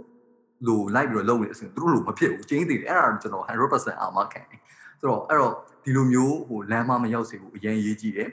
[0.66, 4.60] လိုလိုက်ပြီးတော့လုပ်နေအစဉ်သူတို့လိုမဖြစ်ဘူးကျင်းသေးတယ်အဲ့ဒါကျွန်တော်100%အာမခံတယ်
[5.00, 5.52] ဆိုတော့အဲ့တော့
[5.84, 8.28] ဒီလိုမျိုးဟိုလမ်းမမရောက်စေဘူးအရင်ရေးကြည့်တယ်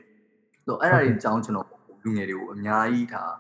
[0.56, 1.68] ဆိုတော့အဲ့ဒါတွေအကြောင်းကျွန်တော်
[2.04, 3.32] လူငယ်တွေကိုအများကြီးထား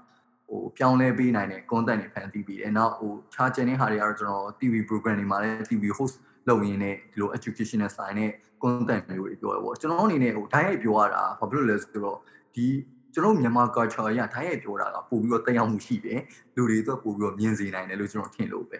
[0.49, 6.15] ဟိုပြောင်းလဲပေးနိုင်တဲ့ content တွေဖန်တီးပြီးတယ်နောက်ဟို charge တဲ့ဟာတွေကတော့ကျွန်တော် TV program တွေမှာလည်း TV host
[6.47, 8.31] လုပ်ရင်းနဲ့ဒီလို educational side နဲ့
[8.63, 12.17] content မျိုးတွေပြောရပေါ့ကျွန်တော်အနေနဲ့ဟို diet ပြောရတာဘာဖြစ်လို့လဲဆိုတော့
[12.55, 12.65] ဒီ
[13.13, 16.19] ကျွန်တော်မြန်မာ culture ရ diet ပြောတာကပို့ပြီးတော့တက်ရောက်မှုရှိတယ်
[16.55, 18.77] လူတွေတော့ပို့ပြီးတော့မြင်စေနိုင်တယ်လို့ကျွန်တော်ထင်လို့ပဲ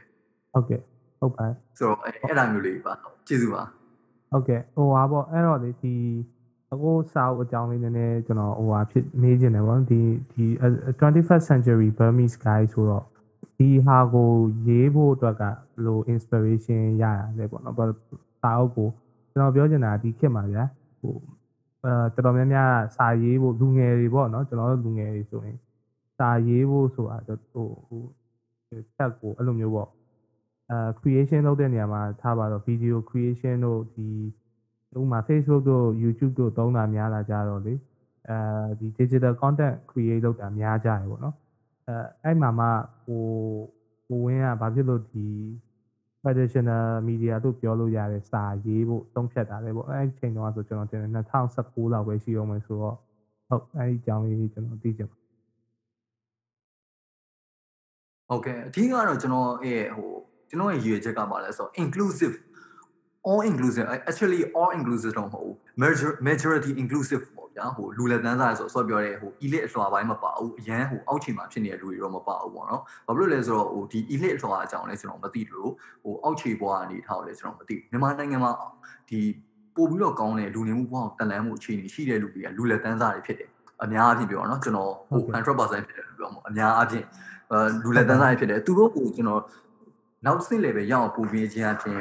[0.53, 0.81] ဟုတ်ကဲ့
[1.19, 1.45] ဟုတ်ပါ
[1.77, 2.93] ဆိုတော့အဲ့ဒါမျိုးလေးပါ
[3.27, 3.63] ကျေးဇူးပါ
[4.31, 5.93] ဟုတ်ကဲ့ဟိုပါပေါ့အဲ့တော့ဒီ
[6.74, 10.45] အခုစာအုပ်အကြောင်းလေးနည်းနည်းကျွန်တော်ဟိုဟာဖြစ်မေးချင်တယ်ပေါ့ဒီဒီ
[11.00, 13.05] 21st century Burmese guy ဆိုတော့
[13.57, 14.31] ဒီဟာကို
[14.67, 15.43] ရေးဖို့အတွက်က
[15.86, 17.75] လို inspiration ရရတယ်ပေါ့နော်
[18.41, 18.89] စာအုပ်ကို
[19.31, 20.63] ကျွန်တော်ပြောချင်တာဒီခေတ်မှာဗျာ
[21.00, 21.15] ဟို
[21.83, 25.57] အဲတော်တော်များများစာရေးဖို့လူငယ်တွေပေါ့နော်ကျွန်တော်တို့လူငယ်တွေဆိုရင်
[26.17, 28.01] စာရေးဖို့ဆိုတာဟိုဟို
[28.95, 29.89] ချက်ကိုအဲ့လိုမျိုးပေါ့
[30.69, 34.07] အဲ creation လုပ်တဲ့နေရာမှာထားပါတော့ video creation တို့ဒီ
[34.96, 37.74] ဥပမာ Facebook တို့ YouTube တို့သုံးတာများလာကြတော့လေ
[38.29, 38.38] အဲ
[38.79, 41.36] ဒီ digital content create လုပ်တာများကြတယ်ပေါ့နော်
[41.88, 42.67] အဲအဲ့မှာမှ
[43.06, 43.24] ဟို
[44.08, 45.27] ဟိုဝင်းကဘာဖြစ်လို့ဒီ
[46.22, 52.96] traditional media တို့ပြောလို့ရတဲ့စာရေးဖို့သုံးဖြတ်တာလေပေါ့အဲ့ဒီချိန်တော့ဆိုကျွန်တော်တင်2019လောက်ပဲရှိအောင်မယ်ဆိုတော့
[53.48, 55.17] ဟုတ်အဲ့ဒီအကြောင်းလေးကျွန်တော်သိချင်ပါ
[58.29, 60.10] ဟုတ်ကဲ့အထူးကတော့ကျွန်တော်ရဲ့ဟို
[60.50, 62.36] ကျွန်တော်ရဲ့ရည်ရွယ်ချက်ကပါလဲဆိုတော့ inclusive
[63.29, 65.55] all inclusive actually all inclusive တော့မဟုတ်ဘူး
[66.29, 75.71] majority inclusive ပေါ့ဗျာဟိုလူလက်တန်းစားဆိုဆော့ပြောတဲ့ဟို elite အလွှာပိုင်းမပါဘူးအရန်ဟိုအောက်ခြေမှာဖြစ်နေတဲ့လူတွေတော့မပါဘူးပေါ့နော်ဘာဖြစ်လို့လဲဆိုတော့ဟိုဒီ elite အလွှာအကြောင်းလဲကျွန်တော်မသိလို့
[76.04, 78.51] ဟိုအောက်ခြေဘဝအနေထားကိုလဲကျွန်တော်မသိမြန်မာနိုင်ငံမှာ
[79.10, 79.19] ဒီ
[79.75, 83.49] ပို့ပြီးတော့ကောင်းတဲ့လူနေမှုဘဝကိုတန်လန်းမှုအခြေအနေရှိတဲ့လူတွေကလူလက်တန်းစားတွေဖြစ်တယ်
[83.84, 87.06] အများအပြည့်ပြောတော့ကျွန်တော်ဟို100%ဖြစ်တယ်လို့ပြောမှာအများအပြည့်
[87.51, 89.41] အဲလူလက်တန်းစားတွေဖြစ်တယ်သူတို့ကိုကျွန်တော်
[90.25, 91.99] နောက်ဆင့် level ရအောင်ပူပြင်းခြင်းအပြင်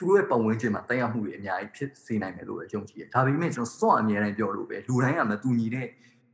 [0.00, 5.86] သူတို့ရဲ့ပတ်ဝန်းကျင်မှာတက်ရောက်မှုတွေအများကြီးဖြစ်စေနိုင်တယ်လို့ယုံကြည်တယ်။ဒါပေမဲ့ကျွန်တော်စော့အမြဲတမ်းပြောလို့ပဲလူတိုင်းကမတူညီတဲ့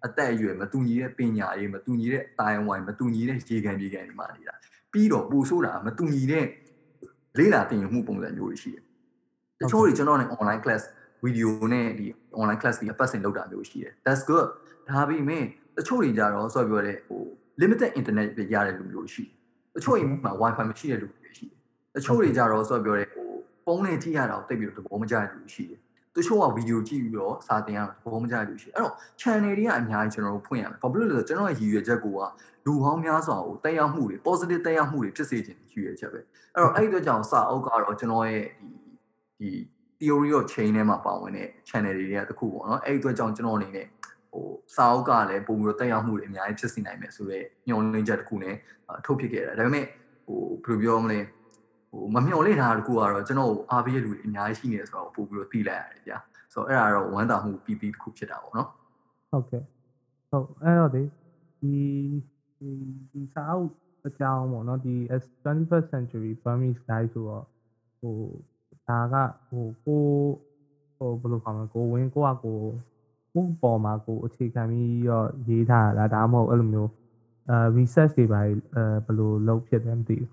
[0.04, 4.54] အသက်အရွယ်မတူညီတဲ့ပညာရေးမတူညီတဲ့တိုင်ဝိုင်မတူညီတဲ့ရေကန်ပြေကန်တွေမှာနေတာ။
[4.92, 6.44] ပြီးတော့ပူဆိုးတာမတူညီတဲ့
[7.38, 8.82] လေးလာတင်ယူမှုပုံစံမျိုးတွေရှိတယ်။
[9.60, 10.82] တချို့တွေကျွန်တော်နဲ့ online class
[11.24, 12.06] video နဲ့ဒီ
[12.40, 14.46] online class တွေအပတ်စဉ်လုပ်တာမျိုးရှိတယ်။ That's good
[14.88, 15.44] ။ဒါပေမဲ့
[15.76, 17.22] တချို့တွေကြတော့ဆော့ပြောတဲ့ဟို
[17.60, 19.32] limited internet ပဲရတဲ့လူမျိုးရှိတယ်။
[19.74, 21.58] တချို့အိမ်မှာ wifi မရှိတဲ့လူတွေရှိတယ်။
[21.94, 23.25] တချို့တွေကြတော့ဆော့ပြောတဲ့ဟို
[23.66, 25.80] ဖုန်းနဲ့ကြည့်ရတာကိုတိတ်ပြီးတော့သဘောမကျတဲ့လူရှိတယ်
[26.14, 32.20] တချို့ကဗီဒီယိုကြည့်ပြီးတော့စာသင်ရတာသဘောမကျတဲ့လူရှိတယ်အဲ့တော့ channel တွေကအများကြီးကျွန်တော်တို့ဖွင့်ရမယ်ဘာဖြစ်လို့လဲဆိုတော့ကျွန်တော်ရဲ့ရည်ရွယ်ချက်ကိုက
[32.66, 36.20] လူဟောင်းများစွာကိုတက်ရောက်မှုတွေ positive တက်ရောက်မှုတွေဖြစ်စေခြင်းရည်ရွယ်ချက်ပဲ
[36.54, 38.44] အဲ့တော့အဲ့ဒီအတွက်ကြောင့်စာအုပ်ကတော့ကျွန်တော်ရဲ့
[39.38, 39.50] ဒီ
[39.98, 43.86] ဒီ theory of chain ထဲမှာပါဝင်တဲ့ channel တွေကတခုပေါ့နော်အဲ့ဒီအတွက်ကြောင့်ကျွန်တော်အနေနဲ့
[44.32, 48.54] ဟိုစာအုပ်ကလည်းပုံပြီးတော့တက်ရောက်မှုတွေအများကြီးဖြစ်စေနိုင်မယ်ဆိုတော့ညှော်လင်းချက်တစ်ခုနဲ့
[49.04, 49.86] ထုတ်ဖြစ်ခဲ့တယ်ဒါပေမဲ့
[50.26, 51.18] ဟိုဘယ်လိုပြောမလဲ
[51.90, 56.18] ဟိုမမျှော်လင့်တာတခုကတော့ကျွန်တော်အားပေးရလူတွေအများကြီးရှိနေတယ်ဆိုတော့ပို့ပြီးတော့သိလိုက်ရတယ်ဗျာ
[56.52, 58.68] ဆိုတော့အဲ့ဒါတော့ဝမ်းသာမှုပြီးပြီးတခုဖြစ်တာပေါ့နော်
[59.30, 59.62] ဟုတ်ကဲ့
[60.30, 61.02] ဟုတ်အဲ့တော့ဒီ
[61.60, 61.74] ဒီ
[63.12, 63.70] ဒီစာအုပ်
[64.06, 64.94] အကြောင်းပေါ့နော်ဒီ
[65.44, 67.44] 21st century Burmese guy ဆိုတော့
[68.00, 68.16] ဟို
[68.88, 69.14] ဒါက
[69.48, 70.04] ဟိုကို
[70.96, 72.58] ဟိုဘယ်လိုခေါ်မလဲကိုဝင်းကိုကကို
[73.32, 76.90] ကိုပေါ်မှာကိုအခြေခံပြီးတော့ရေးထားတာဒါမှမဟုတ်အဲ့လိုမျိုး
[77.50, 78.50] အဲ research တွေပါအဲ
[79.04, 80.30] ဘယ်လိုလုပ်ဖြစ်တယ်မသိဘူး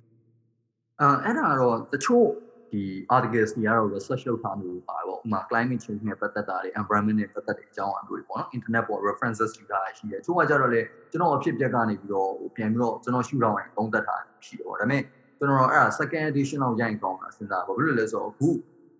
[1.03, 2.27] အဲအဲ့ဒါတော့တချို့
[2.71, 2.83] ဒီ
[3.15, 15.01] articles တွေကတော့ research လုပ်ထားမျိုးပါပေါ့ဥပမာ climate change နဲ့ပတ်သက်တာတွေ environment နဲ့ပတ်သက်တဲ့အကြောင်းအရာတွေပေါ့နော် internet ပေါ် references ယူတာရှိတယ်ချို့ကကြတော့လေကျွန်တော်အဖြစ်ပြက်ကနေပြီးတော့ပြန်ပြီးတော့ကျွန်တော်ရှုထောင့်ရင်သုံးသပ်တာရှိတယ်ပေါ့ဒါပေမဲ့
[15.37, 18.49] ကျွန်တော်အဲ့ဒါ second edition လောက်ရိုက်ကောင်းတာစဉ်းစားပါဘာလို့လဲဆိုတော့အခု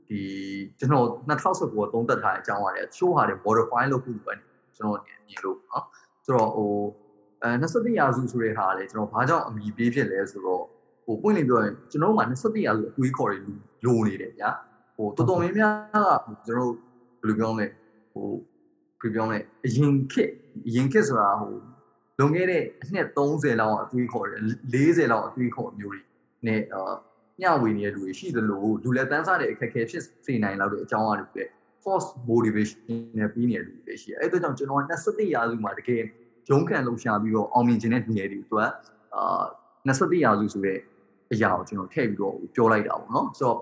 [0.09, 0.21] ဒီ
[0.79, 4.33] ကျွန်တော်2019ကိုသုံးသပ်ထားတဲ့အကြောင်းအရာတွေချို့ဟာတွေ modify လုပ်ဖို့ပဲ
[4.77, 5.85] ကျွန်တော်မြင်လို့နော်
[6.25, 6.71] ဆိုတော့ဟို
[7.43, 10.63] အဲ21ရာစုဆိုတဲ့ဟာလေကျွန်တော်ဘာကြောင့်အမိပေးဖြစ်လဲဆိုတော့
[11.05, 13.37] ဟိုပွင့်လင်းပြောရင်ကျွန်တော်တို့မှာ27ရာစုအတွေးခေါ်တွေ
[13.85, 14.49] လိုနေတယ်ဗျာ
[14.95, 15.73] ဟိုတော်တော်များများ
[16.27, 16.73] ကကျွန်တော်တို့
[17.21, 17.67] ဘယ်လိုပြောမလဲ
[18.13, 18.27] ဟို
[18.99, 20.31] ပြပြောလဲအရင်ခေတ်
[20.67, 21.53] အရင်ခေတ်ဆိုတာဟို
[22.19, 24.41] လွန်ခဲ့တဲ့အနှစ်30လောက်အတွေးခေါ်တယ်
[24.73, 26.01] 40လောက်အတွေးခေါ်မျိုးတွေ
[26.47, 26.93] နဲ့အာ
[27.41, 31.43] ညဝေနေတဲ့လူတွေရှိသလိုလူလက်တန်းစားတဲ့အခက်အခဲဖြစ်စေနိုင်လောက်တဲ့အကြောင်းအရာတွေပဲ
[31.83, 32.79] force motivation
[33.17, 36.01] နဲ့ပြီးနေတဲ့လူတွေရှိတယ်အဲ့ဒါကြောင့်ကျွန်တော်27ရာစုမှာတကယ်
[36.47, 38.61] ဂျုံးကန်လှူရှာပြီးတော့အောင်မြင်ခြင်းတဲ့လူငယ်တွေသူက
[39.15, 39.43] အာ
[39.87, 40.77] 21ရာစုဆိုတဲ့
[41.31, 43.57] အရာကိုကျွန်တော်ထည့်ပြီးတော့ပြောလိုက်တာပေါ့နော်ဆိုတော့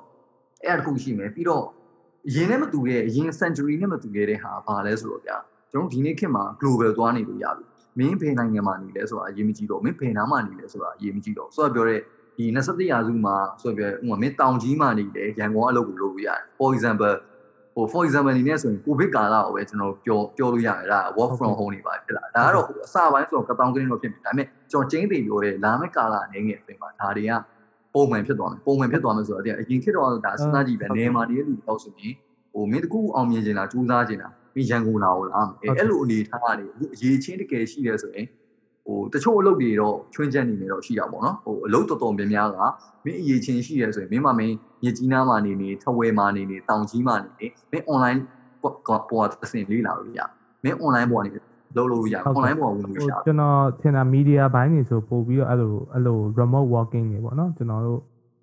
[0.65, 1.65] အဲ့ဒါတစ်ခုရှိမယ်ပြီးတော့
[2.27, 5.37] အရင်နဲ့မတူတဲ့အရင် century နဲ့မတူခဲ့တဲ့ဟာဘာလဲဆိုတော့ဗျာ
[5.71, 7.65] ကျွန်တော်ဒီနေ့ခေတ်မှာ global သွားနေလို့ရပြီ
[7.99, 11.99] မင်းဘယ်နိုင်ငံမှာနေလဲဆိုတာအရေးမကြီးတော့မင်းဘယ်နားမှာနေလဲဆိုတာအရေးမကြီးတော့ဆိုတော့ပြောတဲ့
[12.37, 17.13] ဒီ21ရာစုမှာဆိုပြောဥပမာမင်းတောင်ကြီးမှာနေတယ်ရန်ကုန်အလုပ်ကိုလုပ်လို့ရတယ် for example
[17.75, 27.31] ဟို for example အနေနဲ့ဆိုရင်ကိုဗစ်ကာလကိုပဲကျွန်တော်ပြောပြောလို့ရတယ်ဒါ work from home နေပါဖြစ်လာဒါကတော့အစပိုင်းဆိုတော့ကတောင်းကင်းတော့ဖြစ်ပြီဒါပေမဲ့ကျွန်တော်ကျင်းသိပြောတဲ့လာမယ့်ကာလအနေငယ်ပြင်မှာဒါတွေက
[27.93, 32.13] ပုံမှန်ဖြစ်သွားမယ်ပုံမှန်ဖြစ်သွားမယ်ဆိုတော့အရင်ခေတ်တော့ဒါစဉ်းစားကြည့်ပဲနေမှာနေတဲ့လူတော့ဆိုရင်
[32.53, 38.25] ဟိုမင်းတကူအောင်မြင်နေတာစူးစမ်းနေတာမင်းရန်ကုန်လာကိုလားအဲ့လိုအနေထားကနေအခုအရေးချင်းတကယ်ရှိတယ်ဆိုရင်
[38.85, 42.57] ဟိုတချို့အလုပ်တွေတော့ချွင်းချက်နေနေတော့ရှိတာပေါ့နော်ဟိုအလုပ်တော်တော်များများက
[43.05, 48.19] မင်းအရေးချင်းရှိရဲဆိုရင်မင်းမမင်းမြစ်ကြီးနားမှာနေနေထဝယ်မှာနေနေတောင်ကြီးမှာနေနေမင်း online
[48.61, 50.21] ပေါ်သစင်လေးလာလို့ရ
[50.63, 51.29] မင်း online ပေါ်ကနေ
[51.77, 57.99] လုပ်လို့ရ online ပေါ်ဝင်လို့ရကျွန်တော်ထင်တာ media ဘိုင်းနေဆိုပို့ပြီးတော့အဲ့လိုအဲ့လို remote working တွေပေါ့နော်ကျွန်တော်တို့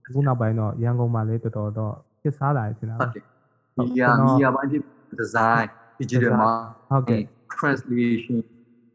[0.07, 3.25] အခုနောက်ပိုင်းတော့ရန်ကုန်မှာလည်းတော်တော်တော့ဖြစ်စားလာတယ်ထင်တာဟုတ်တယ်
[3.79, 4.83] media media ဘိုင်းဖြစ်
[5.21, 5.67] design
[5.99, 6.53] digital မှာ
[6.91, 7.23] ဟုတ်ကဲ့
[7.55, 8.39] translation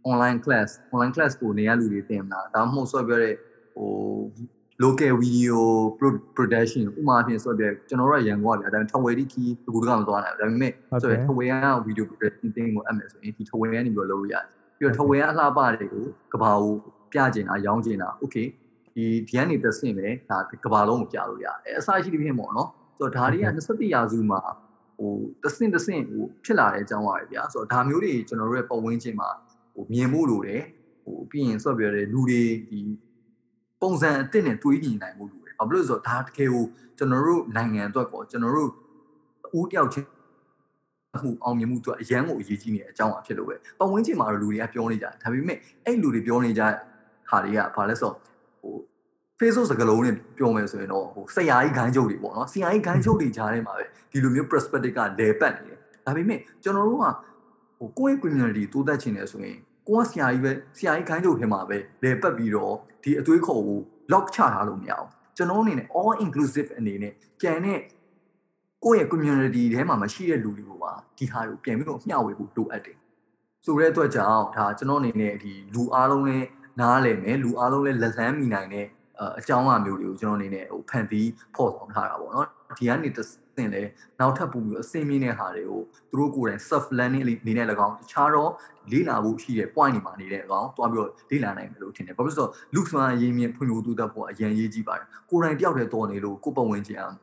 [0.09, 3.35] online class online class ကိုနေရလူတွေသင်မလားဒါမှမဟုတ်ဆိုပြောတဲ့
[3.75, 3.89] ဟို
[4.83, 5.59] local video
[6.35, 10.71] production ဥမာအဖြစ်ဆိုပြကျွန်တော်တို့ရန်ကုန်ကဗျာဒါပေမဲ့ထဝယ်ဒီခီတကူတကမသွားနိုင်ဘူးဒါပေမဲ့
[11.03, 14.45] ဆိုရထဝယ်က video production တင်ကိုအပ်မယ်ဆိုရင်ဒီထဝယ်ကနေပြီးတော့လုပ်လို့ရတယ်
[14.77, 16.73] ပြီးတော့ထဝယ်ကအလှပတွေကိုကဘာကို
[17.11, 18.47] ပြကျင်တာရောင်းကျင်တာ okay
[18.95, 24.41] ဒီဒီကနေသက်ဆင့်ပဲဒါကဘာလုံးကိုပြလို့ရတယ်အဲအစရှိသဖြင့်ပေါ့နော်ဆိုတော့ဒါတွေက21ရာစုမှာ
[24.97, 25.13] ဟို
[25.43, 29.29] တဆင့်တဆင့်ဟိုဖြစ်လာတဲ့အကြောင်းပါပဲဗျာဆိုတော့ဒါမျိုးတွေကျွန်တော်တို့ရဲ့ပတ်ဝန်းကျင်မှာ
[29.73, 30.62] ဟိုမြင်မှုလိုတယ်
[31.03, 32.79] ဟိုပြီးရင်ဆိုပြောတဲ့လူတွေဒီ
[33.81, 36.65] ပုံစံအစ်စ်နဲ့တွေးကြည့်နိုင်မှုလိုတယ်ဘာဖြစ်လို့လဲဆိုတော့ဒါတကယ်ကို
[36.97, 38.69] ကျွန်တော်တို့နိုင်ငံအတွက်ပေါ့ကျွန်တော်တို့
[39.59, 40.07] ဦးတယောက်ချင်း
[41.21, 46.63] မှုအောင်မြင်မှုအတွက်အရန်ကိုအရေးကြီးနေတဲ့အကြောင်းအဖြစ်လို့ပဲပတ်ဝန်းကျင်မှာတော့လူတွေကပြောနေကြတယ်ဒါပေမဲ့အဲ့လူတွေပြောနေကြ
[47.29, 48.15] ဟာတွေကဘာလဲဆိုတော့
[48.62, 48.73] ဟို
[49.39, 57.05] Facebook စကားလုံးနဲ့ပြောမယ်ဆိုရင်တော့ဟိုဆရာကြီးခိုင်းချုပ်တွေပေါ့နော်ဆရာကြီးခိုင်းချုပ်တွေကြားထဲမှာပဲဒီလိုမျိုး perspective ကလဲပတ်နေတယ်ဒါပေမဲ့ကျွန်တော်တို့က
[57.84, 63.80] ဟိုကိုယ့်ရဲ့ community တိုးတက်ချင်တယ်ဆိုရင်ကိုကဆရာကြီးပဲဆရာကြီးခိုင်းချုပ်ထဲမှာပဲလဲပတ်ပြီးတော့ဒီအသွေးခေါ်ကို
[64.12, 67.80] lock ချထားလို့မရအောင်ကျွန်တော်အနေနဲ့ all inclusive အနေနဲ့ကြံတဲ့
[68.84, 72.98] ကိုယ့်ရဲ့ community ထဲမှာမရှိတဲ့လူတွေကိုပါဒီဟာကိုပြန်ပြီးတော့မျှဝေဖို့လိုအပ်တယ်
[73.65, 76.48] ဆိုတဲ့အတွက်ကြောင့်ဒါကျွန်တော်အနေနဲ့ဒီလူအားလုံးလည်း
[76.80, 78.86] နားလည်မယ်လူအားလုံးလည်းလက်လန်းမိနိုင်တဲ့
[79.39, 83.10] အကြောင်းအမျိုးတွေကိုကျွန်တော်အနေနဲ့ဟိုဖန်တီးဖော်ဆောင်ထားတာပေါ့နော်ဒီကနေ
[83.57, 83.83] သင်လဲ
[84.19, 88.51] နောက်ထပ်ပို့ပြီးအစင်းမြင့်တဲ့ဟာတွေကိုသူတို့ကိုယ်တိုင် self learning အနေနဲ့၎င်းတခြားတော့
[88.91, 97.15] လေ့လာဖို့ရှိတဲ့ point တွေမှာနေတဲ့၎င်းတွားပြီးတော့လေ့လာနိုင်မယ်လို့ထင်တယ်ဘာဖြစ်လို့ဆိုတော့လူစွမ်းအရေးမြင့်ဖွံ့ဖြိုးတိုးတက်ဖို့အရင်ရေးကြည့်ပါတယ်ကိုယ်တိုင်တယောက်တည်းတော်နေလို့ကိုယ်ပတ်ဝန်းကျင်အောင်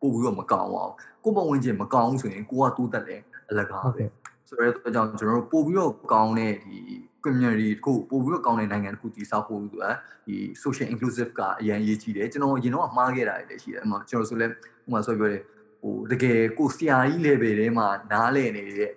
[0.00, 0.92] ပို့ပြီးတော့မကောင်းအောင်
[1.24, 3.20] ကိုယ်ပတ်ဝန်းကျင်မကောင်းဘူးဆိုရင်ကိုကတိုးတက်တယ်
[3.50, 4.04] အလကားပဲ
[4.48, 6.78] ဆိုတော့အဲကြောင့်ကျွန်တော်တို့ပို့ပြီးတော့ကောင်းတဲ့ဒီ
[7.24, 9.90] community တခုပို့ပြီးတော့ကောင်းတဲ့နိုင်ငံတခုတည်ဆောက်ဖို့ဆိုတာ
[10.26, 14.48] ဒီ social inclusive ကအရင်ရေးကြည့်တယ်ကျွန်တော်ရင်တော့မှားခဲ့တာလည်းရှိတယ်အမှကျွန်တော်ဆိုလဲဥ
[14.86, 15.42] ပမာဆိုပြောတယ်
[15.84, 18.90] ဟိုတကယ်ကိုဆရာကြီး level ထဲမှာနားလည်နေတဲ့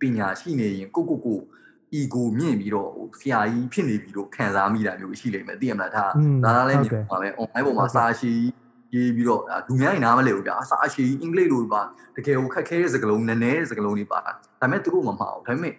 [0.00, 1.40] ပညာရှိနေရင်ကိုကိုကို
[1.98, 6.04] ego မြင့်ပြီးတော့ဟိုဆရာကြီးဖြစ်နေပြီလို့ခံစားမိတာမျိုးရှိလိမ့်မယ်သိရမလားဒါ
[6.44, 8.32] ဒါလားလည်းမြင်ပါပဲ online ပေါ်မှာစာရှိ
[8.94, 11.82] ရေးပြီးတော့လူများရင်နားမလဲဘူးဗျာစာရှိအင်္ဂလိပ်လိုပါ
[12.16, 15.74] တကယ်ကိုခက်ခဲတဲ့စကားလုံးနည်းနည်းတဲ့စကားလုံးတွေပါဒါပေမဲ့သူတို့မမှားဘူးဒါပေမဲ့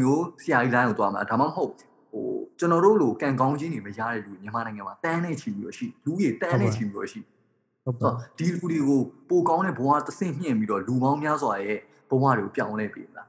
[0.00, 1.70] မျိုးဆရာကြီးလိုင်းကိုတွားမှာဒါမှမဟုတ်
[2.12, 2.26] ဟို
[2.58, 7.20] ကျွန်တော်တို့လိုကံကောင်းခြင်းတွေမရတဲ့လူမြန်မာနိုင်ငံမှာတန်းနေချီပြီးတော့ရှိလူကြီးတန်းနေချီပြီးတော့ရှိ
[7.84, 11.78] ဟုတ်ပါဒီလူတွေကိုပိုကောင်းတဲ့ဘဝသဆင့်မြင့်ပြီးတော့လူပေါင်းများစွာရဲ့
[12.10, 13.28] ဘဝတွေကိုပြောင်းလဲပေးလား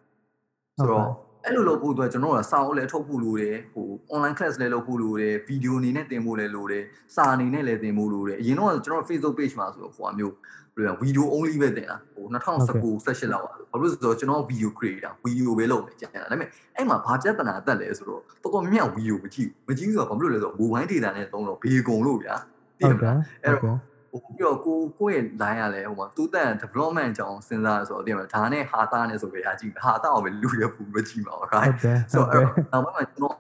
[0.78, 1.08] ဆိုတော့
[1.46, 6.84] အဲ့လိုလုပ်ဖို့အတွက်ကျွန်တော်တို့ကစာအုပ်လည်းထုတ်ဖို့လိုတယ်ဟို online class လည်းလုပ်ဖို့လိုတယ်ဗီဒီယိုအနေနဲ့တင်ဖို့လည်းလိုတယ်
[7.16, 10.34] စာအနေနဲ့လည်းတင်ဖို့လိုတယ်အရင်တော့ကျွန်တော် Facebook page မှာဆိုတော့ဟိုအမျိုး
[10.76, 22.36] ဘယ်လိုဗီဒီယို only ပဲတင်တာဟို2019 session လောက်ပါဘာလို့ဆိုတော့ကျွန်တော် video creator ဗီဒီယိုပဲလုပ်နေကြတယ်ဒါပေမဲ့အဲ့မှာဘာပြဿနာတက်လဲဆိုတော့တော်တော်မြောက်ဗီဒီယိုမကြည့်မကြည့်ဘူးဆိုတော့ဘာလို့လဲဆိုတော့ mobile data နဲ့သုံးတော့ဘေကုံလို့ဗျာ
[22.80, 23.78] သိရမလားအဲ့တော့
[24.13, 31.76] ဟိုပြီးတော့ကိုကိုယ့်ရဲ့ line ရလဲဟိုမှာတူးတက် development အကြောင်းစဉ်းစားဆိုတော့တင်မလားဒါနဲ့ဟာတာနဲ့ဆိုကြရကြည့်ဟာတာအောင်ပဲလူရပူမကြည့်ပါဘူး right
[32.13, 33.36] ဆိုတော့နောက်ပိုင်းမှာကျွန်တော်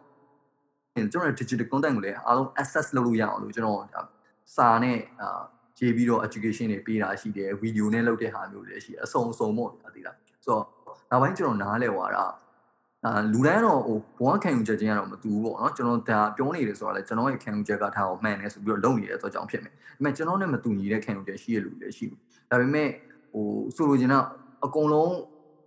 [1.11, 3.79] ကျွန်တော် digital content ကိုလည်းအားလုံး access လုပ်လို့ရအောင်လို့ကျွန်တော်
[4.55, 5.41] စာနဲ့အာ
[5.79, 10.63] ရေးပြီးတော့ education တွေပေးတာရှိတယ် video နဲ့လုပ်တဲ့ဟာမျိုးတွေရှိတယ်အစုံအစုံပေါ့ဗျာသိလားဆိုတော့
[11.09, 12.25] နောက်ပိုင်းကျွန်တော်နားလဲသွားတာ
[13.05, 22.87] အာလူတိုင်းတော့ဟိုဘဝခံယူချက်ချင်းကတော့မတူဘူးပေါ့နော်ကျွန်တော်ဒါပြောနေတယ်ဆိုတော့လေကျွန်တော်ရဲ့ခံယူချက်ကထားအောင်မှန်တယ်ဆိုပြီးတော့လုပ်နေတဲ့အတွက်ကြောင့်ဖြစ်မယ်ဒါပေမဲ့ကျွန်တော်နဲ့မတူညီတဲ့ခံယူချက်ရှိရလူတွေရှိဘူးဒါပေမဲ့
[23.33, 24.19] ဟိုဆိုလိုချင်တာ
[24.65, 25.15] အကုန်လုံး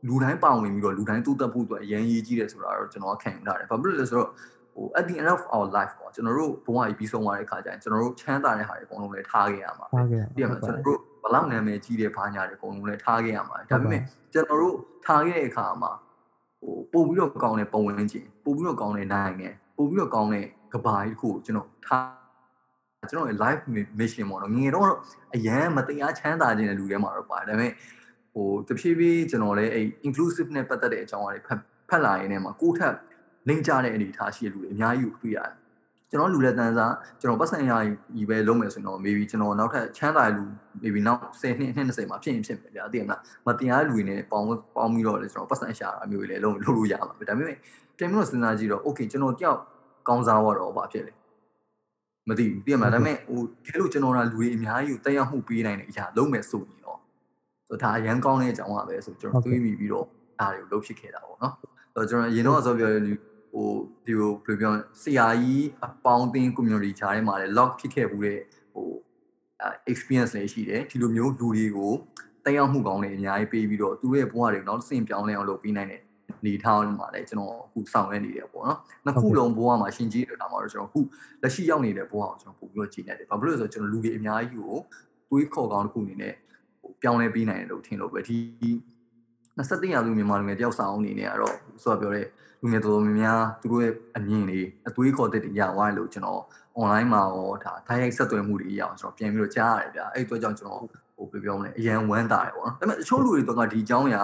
[0.08, 4.30] လူတိုင်းပါဝင်ပြီးတော့လူတိုင်းတိုးတက်ဖို့အတွက်အရင်ရေးကြီးတယ်ဆိုတာတော့ကျွန်တော်ခံယူထားတယ်ဘာဖြစ်လို့လဲဆိုတော့
[4.74, 15.90] ဟို at the end of our life ပေါ့ကျွန်တော်တို့ဘဝကြီးပြီးဆုံးသွားတဲ့ခါကျရင်ကျွန်တော်တို့ချမ်းသာတဲ့ဟာတွေအကုန်လုံးလည်းထားခဲ့ရမှာပဲပြည့်မှာကျွန်တော်တို့ဘလောက်နာမည်ကြီးတဲ့ဘာညာတွေအကုန်လုံးလည်းထားခဲ့ရမှာဒါပေမဲ့ကျွန်တော်တို့ထားခဲ့တဲ့အခါမှာ
[16.66, 23.60] ဟိုပို့ပြီးတော့ကောင်းတဲ့ပုံဝင်ခြင်းပို့ပြီးတော့ကောင်းတဲ့နိုင်ငံပို့ပြီးတော့ကောင်းတဲ့ကဘာကြီးတစ်ခုကိုကျွန်တော်ထားကျွန်တော်ရဲ့ live
[24.00, 24.90] mission ပေါ့နော်ငငယ်တော့
[25.34, 27.72] အရန်မတရားချမ်းသာခြင်းတဲ့လူတွေမှာတော့ပါတယ်ဒါပေမဲ့
[28.34, 32.94] ဟိုတဖြည်းဖြည်းကျွန်တော်လည်းအဲ့ inclusive နဲ့ပတ်သက်တဲ့အကြောင်းအရာတွေဖတ်ဖတ်လာရင်းနဲ့မှာကိုယ့်ထက်
[33.48, 35.52] လိမ့်ကြတဲ့အနေအထားရှိတဲ့လူတွေအများကြီးကိုတွေ့ရတယ်
[36.16, 37.72] ကျွန်တော်လူလက်တန်းစားကျွန်တော်ပတ်စံရ
[38.16, 40.44] ကြီးပဲလုံးမယ်ဆိုရင်တော့ maybe ကျွန်တော်နောက်ထပ်ချမ်းသာလူ
[40.82, 47.56] maybe နောက်10နှစ်နှစ်20မှာဖြစ်ရင်ဖြစ်မယ်ဗျာသိရမလားမတရားလူတွေနဲ့ပေါင်းပေါင်းပြီးတော့လေကျွန်တော်ပတ်စံရှာတာမျိုးတွေလည်းလုံးလုပ်လို့ရပါပဲဒါပေမဲ့
[47.98, 49.58] တင်ပြီးတော့စဉ်းစားကြည့်တော့ okay ကျွန်တော်တယောက်
[50.08, 51.12] ကောင်းစားတော့ဘာဖြစ်လဲ
[52.28, 56.98] မသိဘူးသိရမလားဒါပေမဲ့ဟိုဒီလိုကျွန်တော်ကလူတွေအများကြီးကိုတက်ရောက်မှုပေးနိုင်တဲ့အရာလုံးမယ်ဆိုရင်တော့
[57.68, 60.06] ဆိုဒါအရန်ကောင်းတဲ့အကြောင်းပါပဲဆိုကျွန်တော်တွေးမိပြီးတော့
[60.40, 62.90] ဒါတွေကိုလုပ်ဖြစ်ခဲ့တာပေါ့နော်ဆိုတော့ကျွန်တော်ရင်တော့ဆိုပြော
[63.56, 63.70] ဟို
[64.04, 68.40] ဒီလိုဘယ်လိုပြောဆရာကြီးအပေါင်းအသင်း community ခြားထဲမှာလည်း log ဖြစ်ခဲ့ဘူးတဲ့
[68.74, 68.88] ဟို
[69.90, 71.92] experience လည်းရှိတယ်ဒီလိုမျိုးလူတွေကို
[72.44, 76.02] တက်ရောက်မှုကောင်းတွေအများကြီးပေးပြီးတော့သူတို့ရဲ့ဘဝတွေကိုနောက်ဆင့်ပြောင်းလဲအောင်လုပ်ပေးနိုင်တဲ့
[76.46, 81.00] နေထောင်းမှာလည်းကျွန်တော်အခုဆောင်ရွက်နေတယ်ပေါ့နော်နှစ်ခုလုံးဘဝမှာရှင်ကြီးတွေတာမှာတော့ကျွန်တော်အခု
[81.42, 84.78] လက်ရှိရောက်နေတဲ့ဘဝကိုကျွန်တော်ပို့ပြီးတော့ကြည်နေတယ်ဘာဖြစ်လို့လဲဆိုတော့ကျွန်တော်လူတွေအများကြီးကို
[85.30, 86.34] တွေးခေါ်ကောင်းတစ်ခုအနေနဲ့
[87.02, 88.36] ပြောင်းလဲပေးနိုင်တယ်လို့ထင်လို့ပဲဒီ
[89.58, 92.26] 21ရာစုမြန်မာလူငယ်တယောက်ဆောင်အနေနဲ့ကတော့ဆိုတော့ပြောတဲ့
[92.60, 96.42] လူငယ်တော်တော်များများသူတို့ရဲ့အမြင်တွေအတွေးခေါ်တဲ့တရားဝိုင်းလို့ကျွန်တော်
[96.78, 100.80] online မှာရောဒါတိုင်းရိုက်ဆက်သွယ်မှုတွေအရာကျွန်တော်ပြန်ပြီးတော့ကြားရတယ်ဗျာအဲ့ဒီအတွက်ကြောင့်ကျွန်တော်
[101.16, 104.22] ဟိုပြောမလဲအရန်ဝမ်းတာတယ်ပေါ့နော်ဒါပေမဲ့အချို့လူတွေတော့ဒီအကြောင်းအရာ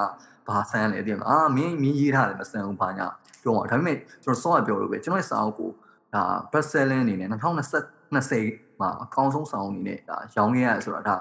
[0.49, 3.07] ဘာဆန်းလဲတည်မလားအာမင်းမင်းရေးထားတယ်မဆန်းဘူးဘာညာ
[3.43, 5.71] ပြောပါဒါပေမဲ့ကျွန်တော်စောရပြောလို့ပဲကျွန်တော်ရဲ့စာအုပ်ကို
[6.15, 11.17] ဒါ best seller အနေနဲ့2020မှာအကောင်းဆုံးစာအုပ်အနေနဲ့ဒါရောင်းခဲ့ရတယ်ဆိုတာဒါ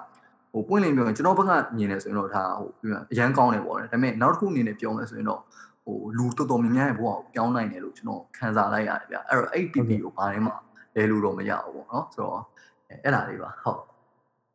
[0.54, 2.70] ဟိုပွင့်လင်းပြောရင်ကျွန်တော်ဘက်ကမြင်နေဆိုရင်တော့ဒါဟို
[3.12, 5.42] အရန်ကောင်းတယ်ပေါ့လေဒါပေမဲ့နောက်တစ်ခုအနေနဲ့ပြောမယ်ဆိုရင်တော့
[5.86, 10.56] ဟိုလူတော်တော်များများရဲ့ဘဝကိုပြောင်းနိုင်တယ်လို့ကျွန်တော်ခံစားလိုက်ရတယ်ဗျအဲ့တော့အဲ့ PP ကိုဘာထဲမှာ
[10.96, 12.42] လဲလို့တော့မရဘူးပေါ့နော်ဆိုတော့
[13.04, 13.82] အဲ့ဒါလေးပါဟုတ်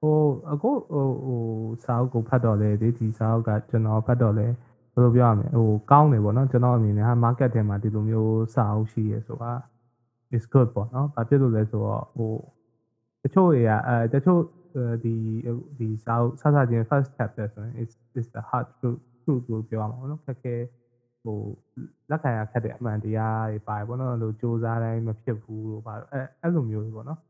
[0.00, 0.18] ဟို
[0.50, 1.40] အခုဟိုဟို
[1.84, 4.46] စာအုပ်ကိုဖတ်တော့လေဒီဒီစာအုပ်ကကျွန်တော်ဖတ်တော့လေ
[4.92, 9.52] ဘယ်လိုပြောရမလဲဟိုကောင်းတယ်ပေါ့နော်ကျွန်တော်အမြင်နဲ့ဟာ market ထဲမှာဒီလိုမျိုးစာအုပ်ရှိရဲဆိုတာ
[10.36, 12.32] is good ပေါ့နော်ဘာဖြစ်လို့လဲဆိုတော့ဟို
[13.22, 14.40] တချို့တွေကအဲတချို့
[15.04, 15.14] ဒီ
[15.78, 20.54] ဒီစာအုပ်စစချင်း first chapter ဆိုရင် is is the hard truth truth လို့ပြောရမှာပေါ့နော်ခက်ခဲ
[21.22, 21.38] ဟို
[22.10, 27.20] လက်ခံရခက်တဲ့အမှန်တရားတွေပါပေါ့နော်လို့စူးစမ်းတိုင်းမဖြစ်ဘူးလို့ပါအဲအဲ့လိုမျိုးပေါ့နော်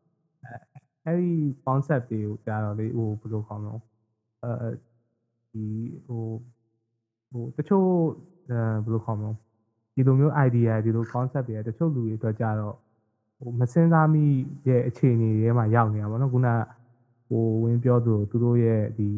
[0.45, 0.55] အဲ
[1.05, 1.33] အဲ့ဒီ
[1.65, 3.75] concept တွေကိုကြာတော့လေဟိုဘယ်လိုခေါ်မလဲ
[4.43, 4.69] အဲ
[5.53, 5.65] ဒီ
[6.07, 6.25] ဟို
[7.31, 7.89] ဟိုတချို့
[8.51, 9.31] အဲဘယ်လိုခေါ်မလဲ
[9.95, 12.75] ဒီလိုမျိုး idea ဒီလို concept တွေတချို့လူတွေအတွက်ကြတော့
[13.39, 14.25] ဟိုမစင်စားမိ
[14.69, 16.49] ရဲ့အခြေအနေတွေမှာရောက်နေတာပေါ့နော်ခုန
[17.29, 19.11] ဟိုဝင်းပြောသူသူတို့ရဲ့ဒီ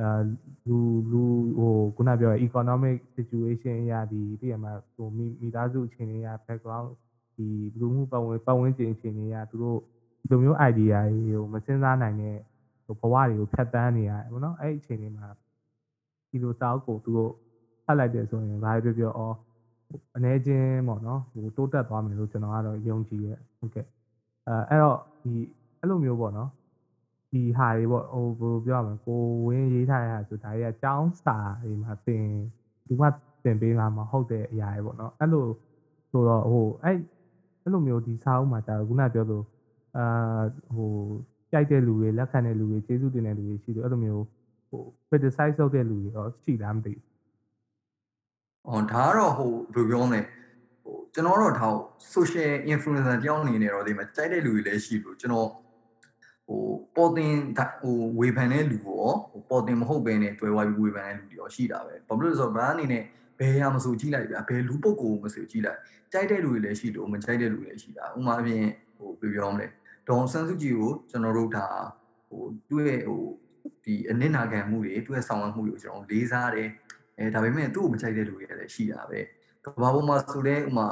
[0.00, 0.20] အာ
[0.68, 0.78] လူ
[1.12, 1.22] လူ
[1.58, 6.88] ဟိုခုနပြော economic situation အရာဒီတည်ရမှာဟိုမိသားစုအခြေအနေအရ background
[7.36, 7.46] ဒီ
[7.78, 9.78] လူမှုပတ်ဝန်းပတ်ဝန်းကျင်အခြေအနေအရသူတို့
[10.20, 12.36] ဒီလိုမျိုး idea တွေကိုမစင်စားနိုင်တဲ့
[12.86, 15.26] ဟိုဘဝတွေကိုဖြတ်တန်းနေရတယ်ပေါ့နော်အဲ့ဒီအခြေအနေမှာ
[16.30, 17.32] ဒီလိုစာအုပ်ကိုသူတို့
[17.84, 19.36] ဖတ်လိုက်တယ်ဆိုရင်ဘာပြောပြောအော်
[20.16, 23.86] အနေချင်းပေါ့နော်ဟိုတိုးတက်သွားမယ်လို့ကျွန်တော်ကတော့ယုံကြည်ရဲ့ဟုတ်ကဲ့
[24.46, 25.32] အဲအဲ့တော့ဒီ
[25.80, 26.50] အဲ့လိုမျိုးပေါ့နော်
[27.32, 32.26] ဒီဟာတွေပေါ့ဟိုဘယ်လိုပြောရမလဲကိုဝင်းရေးထားတဲ့ဟာဆိုဒါတွေကចောင်းစာတွေမှာသင်
[32.86, 33.08] ဒီမှာ
[33.44, 35.46] သင်ပေးမှာမဟုတ်တဲ့အရာတွေပေါ့နော်အဲ့လို
[36.10, 36.96] ဆိုတော့ဟိုအဲ့
[37.62, 39.44] အဲ့လိုမျိုးဒီစာအုပ်မှာဒါခုနပြောလို့
[39.96, 40.42] အာ
[40.74, 40.92] ဟို
[41.52, 44.24] ကြိုက်တဲ့လူတွေလက်ခံတဲ့လူတွေကျေးဇူးတင်တဲ့လူတွေရှိတယ်အဲ့လိုမျိုး
[44.70, 47.04] ဟို criticize လုပ်တဲ့လူတွေတော့ရှိလားမသိဘူး။
[48.68, 50.20] အော်ဒါကတော့ဟိုဘယ်လိုပြောမလဲ
[50.82, 51.74] ဟိုကျွန်တော်တော့ထား
[52.14, 55.48] social influencer တယောက်အနေနဲ့တော့ဒီမှာကြိုက်တဲ့လူတွေလည်းရှိလို့ကျွန်တော်
[56.48, 56.64] ဟို
[56.96, 57.34] ပေါ်တင်
[57.80, 63.02] ဟိုဝေဖန်တဲ့လူရောဟိုပေါ်တင်မဟုတ်ဘဲနဲ့တွဲဝိုင်းဝေဖန်တဲ့လူတွေရောရှိတာပဲဘာလို့လဲဆိုတော့ဘာအနေနဲ့
[63.38, 65.78] ဘယ်ရမဆိုကြည့်လိုက်ဗျာဘယ်လူပုဂ္ဂိုလ်မဆိုကြည့်လိုက်
[66.12, 68.64] ကြိုက်တဲ့လူတွေလည်းရှိလို့မကြိုက်တဲ့လူတွေလည်းရှိတာဥမာအပြင်
[68.96, 69.66] ဟိုဘယ်ပြောမလဲ
[70.08, 71.66] ဒေါန်ဆန်းစုကြည်ကိုကျွန်တော်တို့ဒါ
[72.28, 73.22] ဟိုသူ့ရဲ့ဟို
[73.84, 76.68] ဒီအနစ်နာခံမှုတွေသူ့ရဲ့ဆောင်ရွက်မှုတွေကိုကျွန်တော်လေးစားတယ်
[77.18, 79.20] အဲဒါပေမဲ့သူ့ကိုမကြိုက်တဲ့လူတွေလည်းရှိတာပဲ
[79.64, 80.88] ကဘာပေါ်မှာဆိုတဲ့ဥမာ